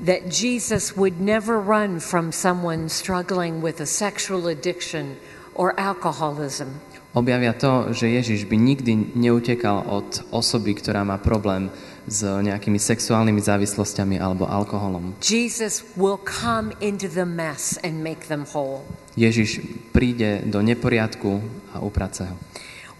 that 0.00 0.32
Jesus 0.32 0.96
would 0.96 1.20
never 1.20 1.60
run 1.60 2.00
from 2.00 2.32
someone 2.32 2.88
struggling 2.88 3.60
with 3.60 3.80
a 3.80 3.86
sexual 3.86 4.48
addiction 4.48 5.20
or 5.54 5.76
alcoholism. 5.76 6.80
Objavia 7.10 7.50
to, 7.58 7.90
že 7.90 8.06
Ježiš 8.06 8.46
by 8.46 8.54
nikdy 8.54 9.18
neutekal 9.18 9.82
od 9.82 10.22
osoby, 10.30 10.78
ktorá 10.78 11.02
má 11.02 11.18
problém 11.18 11.66
s 12.06 12.22
nejakými 12.22 12.78
sexuálnymi 12.78 13.42
závislosťami 13.42 14.16
alebo 14.22 14.46
alkoholom. 14.46 15.18
Jesus 15.18 15.82
will 15.98 16.22
come 16.22 16.70
into 16.78 17.10
the 17.10 17.26
mess 17.26 17.82
and 17.82 17.98
make 17.98 18.30
them 18.30 18.46
whole. 18.46 18.86
Ježiš 19.18 19.58
príde 19.90 20.46
do 20.46 20.62
neporiadku 20.62 21.42
a 21.74 21.82
uprace 21.82 22.30
ho. 22.30 22.38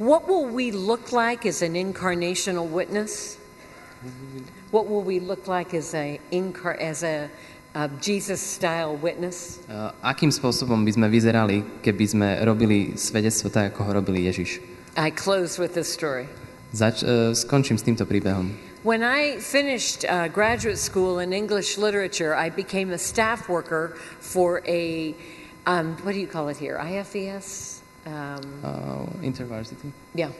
What 0.03 0.26
will 0.26 0.51
we 0.51 0.74
look 0.74 1.14
like 1.14 1.46
as 1.46 1.62
an 1.62 1.78
incarnational 1.78 2.66
witness? 2.66 3.38
What 4.71 4.87
will 4.87 5.03
we 5.03 5.18
look 5.18 5.49
like 5.49 5.75
as 5.75 5.95
a 5.95 6.21
as 6.79 7.03
a, 7.03 7.29
a 7.75 7.89
Jesus-style 8.01 8.97
witness? 9.03 9.59
Uh, 9.66 9.91
Akým 10.03 10.31
spôsobom 10.31 10.87
by 10.87 10.93
sme 10.95 11.07
vyzerali, 11.11 11.83
keby 11.83 12.05
sme 12.07 12.29
robili 12.47 12.95
svedectvo 12.95 13.51
tak, 13.51 13.75
ako 13.75 13.81
ho 13.83 13.91
robili 13.99 14.31
Ježiš? 14.31 14.62
I 14.95 15.11
close 15.11 15.59
with 15.59 15.75
this 15.75 15.91
story. 15.91 16.31
Zač- 16.71 17.03
uh, 17.03 17.35
skončím 17.35 17.79
s 17.79 17.83
týmto 17.83 18.07
príbehom. 18.07 18.55
When 18.87 19.03
I 19.03 19.43
finished 19.43 20.07
uh, 20.09 20.31
graduate 20.31 20.79
school 20.79 21.18
in 21.21 21.35
English 21.35 21.77
literature, 21.77 22.33
I 22.33 22.49
became 22.49 22.95
a 22.95 22.99
staff 22.99 23.51
worker 23.51 23.99
for 24.23 24.62
a, 24.64 25.12
um, 25.66 25.99
what 26.07 26.14
do 26.14 26.21
you 26.23 26.31
call 26.31 26.49
it 26.49 26.57
here? 26.57 26.79
IFES? 26.79 27.83
Um, 28.07 28.41
Uh, 28.64 29.05
Intervarsity. 29.21 29.93
yeah. 30.14 30.31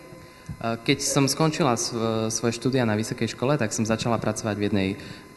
Uh, 0.59 0.75
Keď 0.83 0.99
som 0.99 1.31
skončila 1.31 1.79
sv- 1.79 2.29
svoje 2.35 2.59
štúdia 2.59 2.83
na 2.83 2.99
vysokej 2.99 3.39
škole, 3.39 3.55
tak 3.55 3.71
som 3.71 3.87
začala 3.87 4.19
pracovať 4.19 4.55
v 4.59 4.65
jednej 4.67 4.89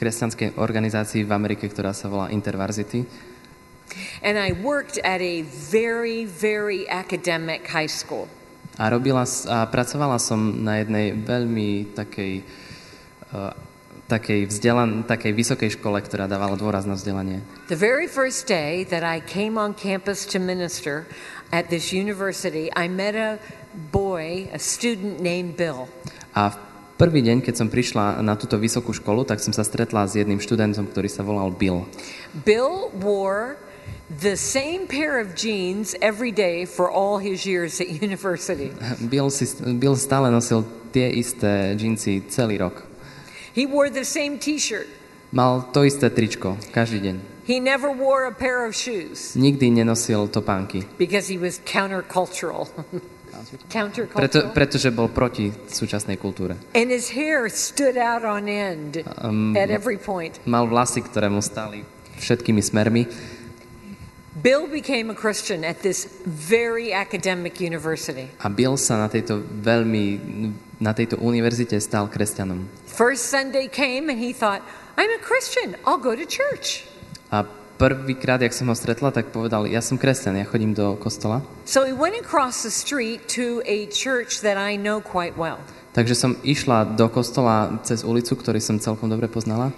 kresťanskej 0.02 0.58
organizácii 0.58 1.22
v 1.22 1.32
Amerike, 1.32 1.70
ktorá 1.70 1.94
sa 1.94 2.10
volá 2.10 2.34
Intervarsity. 2.34 3.06
And 4.26 4.42
I 4.42 4.58
worked 4.58 4.98
at 5.06 5.22
a 5.22 5.46
very, 5.46 6.26
very 6.26 6.90
academic 6.90 7.70
high 7.70 7.92
school. 7.92 8.26
A, 8.82 8.90
robila, 8.90 9.22
a 9.22 9.70
pracovala 9.70 10.18
som 10.18 10.66
na 10.66 10.82
jednej 10.82 11.14
veľmi 11.14 11.94
takej, 11.94 12.42
uh, 13.38 13.54
takej, 14.10 14.50
vzdelan, 14.50 15.06
takej 15.06 15.30
vysokej 15.30 15.70
škole, 15.78 16.02
ktorá 16.02 16.26
dávala 16.26 16.58
dôraz 16.58 16.90
na 16.90 16.98
vzdelanie. 16.98 17.46
The 17.70 17.78
very 17.78 18.10
first 18.10 18.50
day 18.50 18.82
that 18.90 19.06
I 19.06 19.22
came 19.22 19.62
on 19.62 19.78
campus 19.78 20.26
to 20.34 20.42
minister 20.42 21.06
at 21.54 21.70
this 21.70 21.94
university, 21.94 22.74
I 22.74 22.90
met 22.90 23.14
a 23.14 23.38
boy, 23.92 24.50
a 24.54 24.60
student 24.60 25.20
named 25.20 25.58
Bill. 25.58 25.90
A 26.34 26.54
v 26.54 26.58
prvý 26.98 27.22
deň, 27.26 27.42
keď 27.42 27.56
som 27.60 27.68
prišla 27.70 28.22
na 28.22 28.38
túto 28.38 28.58
vysokú 28.58 28.94
školu, 28.94 29.26
tak 29.28 29.42
som 29.42 29.52
sa 29.52 29.66
stretla 29.66 30.06
s 30.08 30.18
jedným 30.18 30.40
študentom, 30.40 30.90
ktorý 30.90 31.10
sa 31.10 31.26
volal 31.26 31.52
Bill. 31.52 31.86
Bill 32.46 32.94
wore 32.98 33.58
the 34.10 34.38
same 34.38 34.88
pair 34.88 35.20
of 35.20 35.36
jeans 35.36 35.96
every 36.02 36.32
day 36.32 36.66
for 36.66 36.90
all 36.92 37.18
his 37.18 37.46
years 37.46 37.82
at 37.82 37.90
university. 37.90 38.72
Bill, 39.12 39.30
si, 39.30 39.46
Bill 39.78 39.98
stále 39.98 40.30
nosil 40.30 40.64
tie 40.94 41.10
isté 41.10 41.74
džínsy 41.74 42.30
celý 42.30 42.62
rok. 42.62 42.86
He 43.54 43.66
wore 43.66 43.90
the 43.90 44.06
same 44.06 44.38
t 44.38 44.58
shirt. 44.58 44.90
Mal 45.34 45.66
to 45.74 45.82
isté 45.86 46.14
tričko 46.14 46.58
každý 46.70 47.10
deň. 47.10 47.16
He 47.44 47.60
never 47.60 47.92
wore 47.92 48.24
a 48.24 48.32
pair 48.32 48.64
of 48.64 48.72
shoes 48.72 49.36
Nikdy 49.36 49.84
nenosil 49.84 50.32
topánky, 50.32 50.88
because 50.96 51.28
he 51.28 51.36
was 51.36 51.60
countercultural. 51.68 52.72
preto, 54.14 54.40
pretože 54.54 54.90
bol 54.94 55.10
proti 55.10 55.50
súčasnej 55.68 56.18
kultúre. 56.18 56.56
and 56.74 56.90
his 56.90 57.14
hair 57.14 57.50
stood 57.50 57.98
out 57.98 58.24
on 58.24 58.48
end 58.48 59.02
Um, 59.20 59.56
at 59.58 59.70
every 59.70 59.98
point. 59.98 60.38
Mal 60.46 60.66
vlasy, 60.70 61.02
ktoré 61.02 61.28
mu 61.30 61.42
stali 61.42 61.84
všetkými 62.20 62.62
smermi. 62.62 63.04
Bill 64.34 64.66
became 64.66 65.14
a 65.14 65.16
Christian 65.16 65.62
at 65.64 65.86
this 65.86 66.10
very 66.26 66.90
academic 66.92 67.62
university. 67.62 68.28
A 68.42 68.50
Bill 68.50 68.76
sa 68.82 68.98
na 68.98 69.08
tejto 69.08 69.40
veľmi, 69.40 70.06
na 70.82 70.92
tejto 70.92 71.22
univerzite 71.22 71.78
stal 71.78 72.10
kresťanom. 72.10 72.66
First 72.90 73.30
Sunday 73.30 73.70
came 73.70 74.10
and 74.10 74.18
he 74.18 74.34
thought, 74.34 74.66
I'm 74.98 75.10
a 75.14 75.22
Christian, 75.22 75.78
I'll 75.86 76.02
go 76.02 76.18
to 76.18 76.26
church. 76.26 76.84
A 77.30 77.46
prvýkrát, 77.78 78.42
jak 78.42 78.54
som 78.54 78.68
ho 78.68 78.76
stretla, 78.76 79.12
tak 79.12 79.34
povedal, 79.34 79.66
ja 79.66 79.82
som 79.82 79.98
kresťan, 79.98 80.40
ja 80.40 80.46
chodím 80.46 80.74
do 80.74 80.96
kostola. 80.98 81.42
So 81.66 81.84
he 81.84 81.94
went 81.94 82.18
across 82.20 82.64
the 82.64 82.74
street 82.74 83.28
to 83.36 83.62
a 83.66 83.90
church 83.90 84.42
that 84.42 84.58
I 84.58 84.78
know 84.78 85.02
quite 85.02 85.36
well. 85.36 85.60
Takže 85.94 86.18
som 86.18 86.32
išla 86.42 86.98
do 86.98 87.06
kostola 87.10 87.78
cez 87.86 88.02
ulicu, 88.02 88.34
ktorý 88.34 88.58
som 88.58 88.82
celkom 88.82 89.14
dobre 89.14 89.30
poznala. 89.30 89.70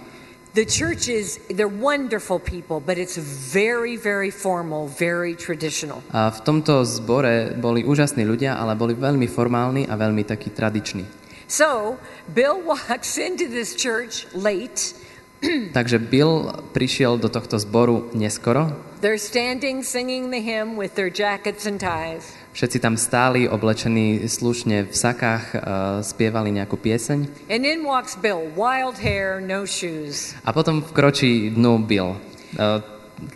The 0.56 0.64
church 0.64 1.12
is, 1.12 1.36
they're 1.52 1.68
wonderful 1.68 2.40
people, 2.40 2.80
but 2.80 2.96
it's 2.96 3.20
very, 3.52 4.00
very 4.00 4.32
formal, 4.32 4.88
very 4.88 5.36
traditional. 5.36 6.00
A 6.16 6.32
v 6.32 6.40
tomto 6.40 6.80
zbore 6.88 7.52
boli 7.60 7.84
úžasní 7.84 8.24
ľudia, 8.24 8.56
ale 8.56 8.72
boli 8.72 8.96
veľmi 8.96 9.28
formálni 9.28 9.84
a 9.84 10.00
veľmi 10.00 10.24
takí 10.24 10.48
tradiční. 10.48 11.04
So 11.44 12.00
Bill 12.32 12.64
walks 12.72 13.20
into 13.20 13.52
this 13.52 13.76
church 13.76 14.24
late. 14.32 14.96
Takže 15.76 15.98
Bill 16.00 16.48
prišiel 16.72 17.20
do 17.20 17.28
tohto 17.28 17.60
zboru 17.60 18.08
neskoro. 18.16 18.72
They're 19.04 19.20
standing 19.20 19.84
singing 19.84 20.32
the 20.32 20.40
hymn 20.40 20.80
with 20.80 20.96
their 20.96 21.12
jackets 21.12 21.68
and 21.68 21.76
ties. 21.76 22.32
Všetci 22.56 22.80
tam 22.80 22.96
stáli, 22.96 23.44
oblečení 23.44 24.24
slušne 24.24 24.88
v 24.88 24.94
sakách, 24.96 25.44
uh, 25.52 25.60
spievali 26.00 26.48
nejakú 26.56 26.80
pieseň. 26.80 27.52
And 27.52 27.68
in 27.68 27.84
walks 27.84 28.16
Bill, 28.16 28.48
wild 28.56 28.96
hair, 28.96 29.44
no 29.44 29.68
shoes. 29.68 30.32
A 30.48 30.56
potom 30.56 30.80
vkročí 30.80 31.52
dnu 31.52 31.84
Bill. 31.84 32.16
Uh, 32.56 32.80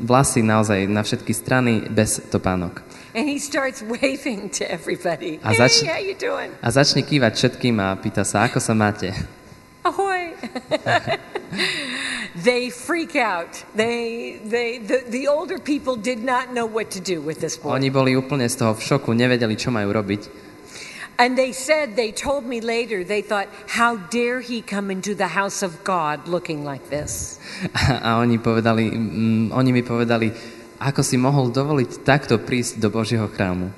vlasy 0.01 0.41
naozaj 0.41 0.89
na 0.89 1.05
všetky 1.05 1.37
strany, 1.37 1.85
bez 1.93 2.25
topánok. 2.33 2.81
And 3.13 3.29
he 3.29 3.37
starts 3.37 3.85
waving 4.01 4.49
to 4.57 4.65
everybody. 4.65 5.37
A 5.45 5.53
Hey, 5.53 5.61
zač- 5.61 5.85
how 5.85 6.01
you 6.01 6.17
doing? 6.17 6.49
A 6.65 6.73
začne 6.73 7.05
kývať 7.05 7.37
všetkým 7.37 7.77
a 7.77 7.93
pýta 8.01 8.25
sa, 8.25 8.49
ako 8.49 8.57
sa 8.57 8.73
máte. 8.73 9.13
Ahoy! 9.85 10.33
they 12.37 12.71
freak 12.71 13.17
out. 13.17 13.65
They, 13.75 14.41
they, 14.45 14.79
the, 14.79 15.05
the 15.09 15.29
older 15.29 15.59
people 15.59 15.97
did 15.97 16.23
not 16.23 16.53
know 16.53 16.67
what 16.67 16.91
to 16.93 17.01
do 17.01 17.21
with 17.21 17.41
this 17.41 17.57
boy. 17.57 17.75
Oni 17.75 17.91
boli 17.91 18.15
úplne 18.15 18.47
z 18.47 18.63
toho 18.63 18.73
v 18.75 18.83
šoku, 18.83 19.11
nevedeli, 19.13 19.59
čo 19.59 19.75
majú 19.75 19.91
robiť. 19.91 20.51
And 21.21 21.37
they 21.37 21.53
said, 21.53 22.01
they 22.01 22.17
told 22.17 22.49
me 22.49 22.65
later, 22.65 23.05
they 23.05 23.21
thought, 23.21 23.53
how 23.69 24.01
dare 24.09 24.41
he 24.41 24.65
come 24.65 24.89
into 24.89 25.13
the 25.13 25.37
house 25.37 25.61
of 25.61 25.85
God 25.85 26.25
looking 26.25 26.65
like 26.65 26.89
this? 26.89 27.37
A 28.09 28.25
oni, 28.25 28.41
povedali, 28.41 28.89
mm, 28.89 29.53
oni 29.53 29.71
mi 29.71 29.85
povedali, 29.85 30.33
ako 30.81 31.05
si 31.05 31.21
mohol 31.21 31.53
dovoliť 31.53 32.09
takto 32.09 32.41
prísť 32.41 32.81
do 32.81 32.89
Božieho 32.89 33.29
chrámu. 33.29 33.69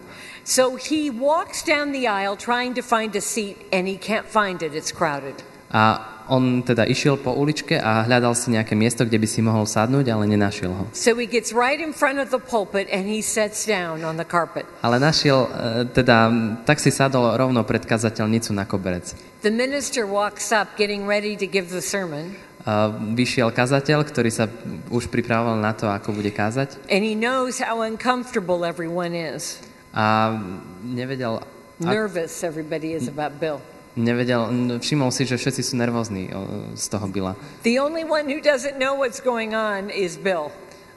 So 0.47 0.79
he 0.79 1.11
walks 1.11 1.67
down 1.67 1.91
the 1.91 2.07
aisle 2.07 2.39
trying 2.39 2.75
to 2.79 2.83
find 2.83 3.15
a 3.19 3.23
seat 3.23 3.59
and 3.75 3.91
he 3.91 3.99
can't 3.99 4.27
find 4.27 4.63
it, 4.63 4.75
it's 4.75 4.95
crowded. 4.95 5.43
A 5.75 5.99
on 6.33 6.65
teda 6.65 6.89
išiel 6.89 7.21
po 7.21 7.37
uličke 7.37 7.77
a 7.77 8.09
hľadal 8.09 8.33
si 8.33 8.49
nejaké 8.49 8.73
miesto, 8.73 9.05
kde 9.05 9.21
by 9.21 9.29
si 9.29 9.45
mohol 9.45 9.69
sadnúť, 9.69 10.09
ale 10.09 10.25
nenašiel 10.25 10.73
ho. 10.73 10.85
So 10.97 11.13
he 11.21 11.29
gets 11.29 11.53
right 11.53 11.77
in 11.77 11.93
front 11.93 12.17
of 12.17 12.33
the 12.33 12.41
pulpit 12.41 12.89
and 12.89 13.05
he 13.05 13.21
sits 13.21 13.69
down 13.69 14.01
on 14.01 14.17
the 14.17 14.25
carpet. 14.25 14.65
Ale 14.81 14.97
našiel, 14.97 15.53
e, 15.53 15.93
teda, 15.93 16.33
tak 16.65 16.81
si 16.81 16.89
sadol 16.89 17.37
rovno 17.37 17.61
pred 17.69 17.85
kazateľnicu 17.85 18.57
na 18.57 18.65
koberec. 18.65 19.13
The 19.45 19.53
minister 19.53 20.09
walks 20.09 20.49
up 20.49 20.73
getting 20.81 21.05
ready 21.05 21.37
to 21.37 21.45
give 21.45 21.69
the 21.69 21.85
sermon. 21.85 22.33
A 22.63 22.89
vyšiel 22.95 23.51
kazateľ, 23.53 24.07
ktorý 24.07 24.31
sa 24.31 24.47
už 24.89 25.11
pripravoval 25.11 25.59
na 25.59 25.75
to, 25.75 25.91
ako 25.91 26.15
bude 26.15 26.31
kázať 26.31 26.79
And 26.89 27.03
he 27.03 27.19
knows 27.19 27.59
how 27.59 27.83
uncomfortable 27.83 28.63
everyone 28.63 29.13
is. 29.19 29.61
a 29.93 30.33
nevedel, 30.81 31.43
Nervous 31.83 32.47
everybody 32.47 32.95
is 32.95 33.11
about 33.11 33.43
Bill. 33.43 33.59
Nevedel, 33.97 34.49
všimol 34.81 35.11
si, 35.13 35.29
že 35.29 35.37
všetci 35.37 35.63
sú 35.63 35.75
nervózni 35.77 36.33
z 36.77 36.85
toho 36.89 37.07
Billa. 37.09 37.37
The 37.63 37.79
only 37.79 38.05
one 38.05 38.29
who 38.29 38.41
doesn't 38.41 38.81
know 38.81 38.97
what's 38.97 39.21
going 39.21 39.53
on 39.53 39.93
is 39.93 40.17
Bill. 40.17 40.53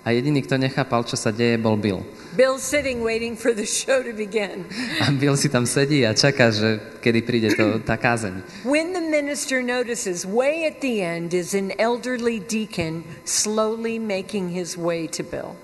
A 0.05 0.13
jediný, 0.13 0.45
kto 0.45 0.61
nechápal, 0.61 1.01
čo 1.01 1.17
sa 1.17 1.33
deje, 1.33 1.57
bol 1.57 1.73
Bill. 1.81 2.05
Bill's 2.37 2.61
sitting 2.61 3.01
waiting 3.01 3.33
for 3.33 3.57
the 3.57 3.65
show 3.65 4.05
to 4.05 4.13
begin. 4.13 4.69
A 5.01 5.09
Bill 5.09 5.33
si 5.33 5.49
tam 5.49 5.65
sedí 5.65 6.05
a 6.05 6.13
čaká, 6.13 6.53
že 6.53 6.77
kedy 7.01 7.19
príde 7.25 7.49
to, 7.57 7.77
tá 7.89 7.97
kázeň. 7.97 8.45
When 8.69 8.93
the 8.93 9.01
minister 9.01 9.65
notices, 9.65 10.21
way 10.21 10.69
at 10.69 10.85
the 10.85 11.01
end 11.01 11.33
is 11.33 11.57
an 11.57 11.73
elderly 11.81 12.37
deacon 12.37 13.01
slowly 13.25 13.97
making 13.97 14.53
his 14.53 14.77
way 14.77 15.09
to 15.09 15.25
Bill. 15.25 15.57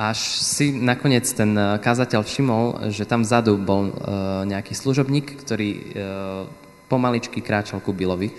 Až 0.00 0.40
si 0.40 0.72
nakoniec 0.72 1.28
ten 1.28 1.52
eh, 1.52 1.76
kázateľ 1.76 2.24
všimol, 2.24 2.64
že 2.88 3.04
tam 3.04 3.20
vzadu 3.20 3.60
bol 3.60 3.92
eh, 3.92 3.92
nejaký 4.48 4.72
služobník, 4.72 5.44
ktorý 5.44 5.70
eh, 5.76 5.82
pomaličky 6.88 7.44
kráčal 7.44 7.84
ku 7.84 7.92
Billovi. 7.92 8.32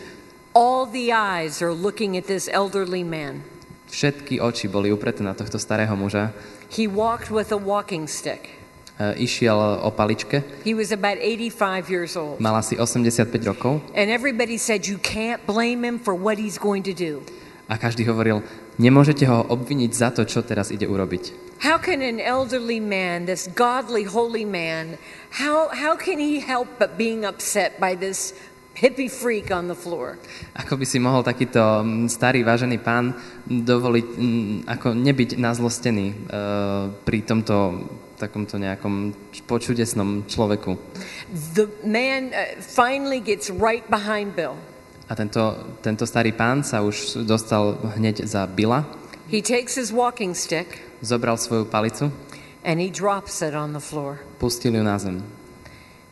All 0.57 0.89
the 0.89 1.14
eyes 1.14 1.62
are 1.62 1.70
looking 1.70 2.18
at 2.18 2.26
this 2.26 2.49
elderly 2.49 3.05
man. 3.05 3.45
Všetky 3.93 4.41
oči 4.41 4.74
boli 4.74 4.89
upreté 4.89 5.22
na 5.22 5.38
tohto 5.38 5.62
starého 5.62 5.93
muža. 5.93 6.34
He 6.74 6.89
walked 6.89 7.30
with 7.30 7.53
a 7.53 7.59
walking 7.62 8.09
stick. 8.09 8.57
Išiel 9.01 9.57
o 9.82 9.89
paličke, 9.89 10.45
He 10.62 10.78
was 10.78 10.93
about 10.93 11.18
85 11.18 11.89
years 11.89 12.14
old. 12.14 12.38
mal 12.38 12.53
asi 12.53 12.78
85 12.78 13.34
rokov 13.49 13.82
And 13.97 14.14
everybody 14.14 14.62
said, 14.62 14.86
You 14.86 15.01
can't 15.01 15.41
blame 15.49 15.82
him 15.82 15.97
for 15.97 16.14
what 16.14 16.38
he's 16.38 16.62
going 16.62 16.86
to 16.86 16.93
do. 16.93 17.26
A 17.72 17.80
každý 17.80 18.03
hovoril, 18.03 18.43
nemôžete 18.76 19.24
ho 19.32 19.47
obviniť 19.47 19.91
za 19.95 20.11
to, 20.11 20.28
čo 20.28 20.43
teraz 20.43 20.76
ide 20.76 20.84
urobiť. 20.84 21.55
How 21.63 21.80
can 21.80 22.03
an 22.03 22.19
elderly 22.19 22.84
man, 22.84 23.24
this 23.24 23.47
godly, 23.55 24.03
holy 24.03 24.43
man, 24.43 24.99
how, 25.39 25.72
how 25.72 25.95
can 25.95 26.19
he 26.19 26.43
help 26.43 26.67
but 26.76 26.99
being 26.99 27.24
upset 27.24 27.80
by 27.80 27.95
this 27.95 28.36
hippie 28.76 29.07
freak 29.07 29.55
on 29.55 29.72
the 29.72 29.78
floor? 29.78 30.19
Ako 30.59 30.76
by 30.76 30.84
si 30.84 30.99
mohol 30.99 31.24
takýto 31.24 31.86
mm, 31.86 32.11
starý, 32.11 32.43
vážený 32.43 32.84
pán 32.84 33.15
dovoliť 33.47 34.07
mm, 34.19 34.55
ako 34.67 34.88
nebyť 34.91 35.30
nazlostený 35.39 36.07
e, 36.11 36.15
pri 37.07 37.19
tomto 37.24 37.55
takomto 38.22 38.61
nejakom 38.61 39.17
počudesnom 39.49 40.30
človeku. 40.30 40.78
The 41.57 41.65
man 41.82 42.30
uh, 42.30 42.61
finally 42.61 43.17
gets 43.17 43.49
right 43.49 43.82
behind 43.89 44.38
Bill. 44.38 44.61
A 45.12 45.16
tento, 45.16 45.76
tento 45.84 46.07
starý 46.07 46.32
pán 46.32 46.64
sa 46.64 46.80
už 46.80 47.28
dostal 47.28 47.76
hneď 47.99 48.24
za 48.24 48.47
Billa, 48.47 48.88
He 49.28 49.43
takes 49.43 49.76
his 49.76 49.91
walking 49.91 50.32
stick 50.36 50.80
zobral 51.03 51.36
svoju 51.36 51.68
palicu, 51.68 52.12
and 52.64 52.80
he 52.80 52.88
drops 52.88 53.43
it 53.43 53.51
on 53.51 53.76
the 53.76 53.84
floor. 53.84 54.24
pustil 54.39 54.76
ju 54.76 54.84
na 54.84 54.95
zem. 54.99 55.24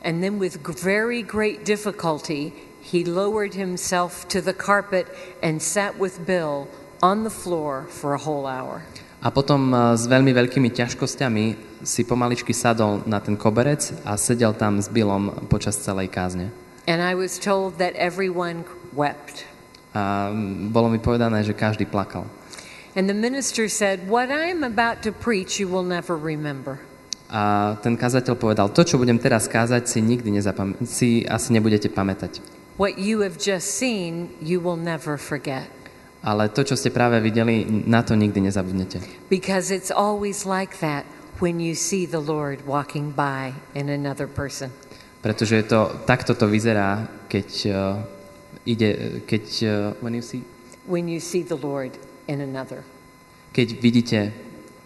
And 0.04 0.20
then, 0.24 0.36
with 0.40 0.60
very 0.64 1.20
great 1.20 1.64
difficulty, 1.64 2.52
he 2.80 3.04
lowered 3.04 3.56
himself 3.56 4.28
to 4.32 4.40
the 4.40 4.56
carpet 4.56 5.08
and 5.44 5.60
sat 5.60 5.96
with 6.00 6.24
Bill 6.24 6.68
on 7.00 7.24
the 7.24 7.32
floor 7.32 7.88
for 7.88 8.12
a 8.16 8.20
whole 8.20 8.48
hour. 8.48 8.84
A 9.20 9.28
potom 9.28 9.68
e, 9.68 9.96
s 10.00 10.08
veľmi 10.08 10.32
veľkými 10.32 10.72
ťažkosťami 10.72 11.44
si 11.84 12.08
pomaličky 12.08 12.56
sadol 12.56 13.04
na 13.04 13.20
ten 13.20 13.36
koberec 13.36 13.92
a 14.08 14.16
sedel 14.16 14.56
tam 14.56 14.80
s 14.80 14.88
Billom 14.88 15.48
počas 15.52 15.76
celej 15.76 16.08
kázne. 16.08 16.48
And 16.88 17.04
I 17.04 17.12
was 17.12 17.36
told 17.36 17.76
that 17.76 17.92
everyone 18.00 18.64
wept. 18.94 19.46
A 19.90 20.30
bolo 20.70 20.86
mi 20.90 21.02
povedané, 21.02 21.42
že 21.42 21.54
každý 21.54 21.86
plakal. 21.86 22.26
And 22.94 23.06
the 23.06 23.14
minister 23.14 23.70
said, 23.70 24.10
What 24.10 24.30
I'm 24.30 24.66
about 24.66 25.02
to 25.06 25.14
preach, 25.14 25.62
you 25.62 25.70
will 25.70 25.86
never 25.86 26.18
remember. 26.18 26.82
A 27.30 27.78
ten 27.78 27.94
kazateľ 27.94 28.34
povedal, 28.34 28.74
to, 28.74 28.82
čo 28.82 28.98
budem 28.98 29.14
teraz 29.22 29.46
kázať, 29.46 29.86
si 29.86 30.02
nikdy 30.02 30.34
nezapam- 30.34 30.74
si 30.82 31.22
asi 31.22 31.54
nebudete 31.54 31.86
pamätať. 31.86 32.42
What 32.74 32.98
you 32.98 33.22
have 33.22 33.38
just 33.38 33.78
seen, 33.78 34.34
you 34.42 34.58
will 34.58 34.78
never 34.78 35.14
forget. 35.14 35.70
Ale 36.26 36.50
to, 36.50 36.66
čo 36.66 36.74
ste 36.74 36.90
práve 36.90 37.22
videli, 37.22 37.62
na 37.86 38.02
to 38.02 38.18
nikdy 38.18 38.42
nezabudnete. 38.42 38.98
Because 39.30 39.70
it's 39.70 39.94
always 39.94 40.42
like 40.42 40.82
that 40.82 41.06
when 41.38 41.62
you 41.62 41.78
see 41.78 42.04
the 42.04 42.20
Lord 42.20 42.66
walking 42.66 43.14
by 43.14 43.54
in 43.78 43.86
another 43.86 44.26
person. 44.26 44.74
Pretože 45.22 45.62
to, 45.70 46.02
takto 46.04 46.34
to 46.34 46.50
vyzerá, 46.50 47.06
keď 47.30 47.48
uh, 47.70 47.76
ide, 48.66 49.20
keď, 49.26 49.44
uh, 49.64 49.70
when 50.04 50.14
you 50.14 50.24
see, 50.24 50.42
When 50.88 51.06
you 51.06 51.20
see 51.20 51.44
the 51.46 51.60
Lord 51.60 51.94
in 52.26 52.40
another. 52.40 52.82
keď 53.50 53.68
vidíte 53.82 54.18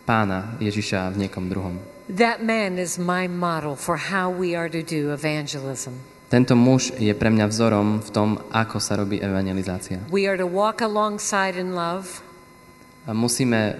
pána 0.04 0.56
Ježiša 0.60 1.12
v 1.12 1.26
niekom 1.26 1.48
druhom. 1.48 1.80
That 2.12 2.44
man 2.44 2.76
is 2.76 3.00
my 3.00 3.24
model 3.24 3.76
for 3.76 3.96
how 3.96 4.28
we 4.28 4.52
are 4.52 4.68
to 4.68 4.84
do 4.84 5.12
evangelism. 5.12 5.96
Tento 6.28 6.56
muž 6.56 6.92
je 6.96 7.12
pre 7.16 7.32
mňa 7.32 7.46
vzorom 7.48 8.00
v 8.00 8.10
tom, 8.12 8.36
ako 8.52 8.76
sa 8.80 8.96
robí 9.00 9.20
evangelizácia. 9.20 10.00
We 10.12 10.28
are 10.28 10.36
to 10.36 10.48
walk 10.48 10.84
alongside 10.84 11.56
in 11.56 11.72
love. 11.72 12.20
A 13.08 13.12
musíme 13.12 13.76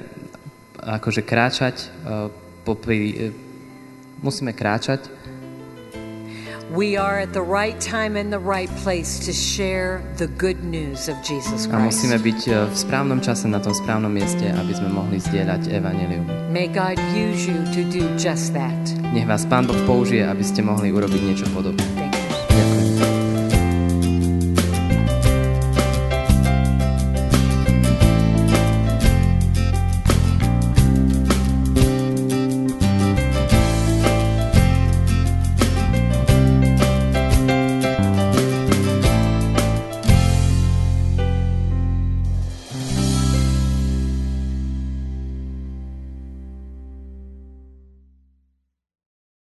akože 0.80 1.24
kráčať 1.24 1.88
uh, 2.04 2.28
popri, 2.64 3.28
uh, 3.28 3.36
musíme 4.20 4.52
kráčať 4.52 5.08
We 6.74 6.96
are 6.98 7.22
at 7.22 7.32
the 7.32 7.42
right 7.42 7.78
time 7.78 8.16
and 8.18 8.32
the 8.32 8.42
right 8.42 8.68
place 8.82 9.22
to 9.26 9.32
share 9.32 10.02
the 10.18 10.26
good 10.26 10.64
news 10.66 11.06
of 11.06 11.14
Jesus 11.22 11.70
a 11.70 11.78
musíme 11.78 12.18
Christ. 12.18 12.26
byť 12.26 12.40
uh, 12.50 12.66
v 12.66 12.74
správnom 12.74 13.22
čase 13.22 13.46
na 13.46 13.62
tom 13.62 13.70
správnom 13.70 14.10
mieste, 14.10 14.50
aby 14.50 14.74
sme 14.74 14.90
mohli 14.90 15.22
zdieľať 15.22 15.70
evanelium. 15.70 16.26
May 16.50 16.66
God 16.66 16.98
use 17.14 17.46
you 17.46 17.62
to 17.78 17.86
do 17.86 18.10
just 18.18 18.58
that. 18.58 18.74
Nech 19.14 19.22
vás 19.22 19.46
Pán 19.46 19.70
Boh 19.70 19.78
použije, 19.86 20.26
aby 20.26 20.42
ste 20.42 20.66
mohli 20.66 20.90
urobiť 20.90 21.20
niečo 21.22 21.46
podobné. 21.54 22.03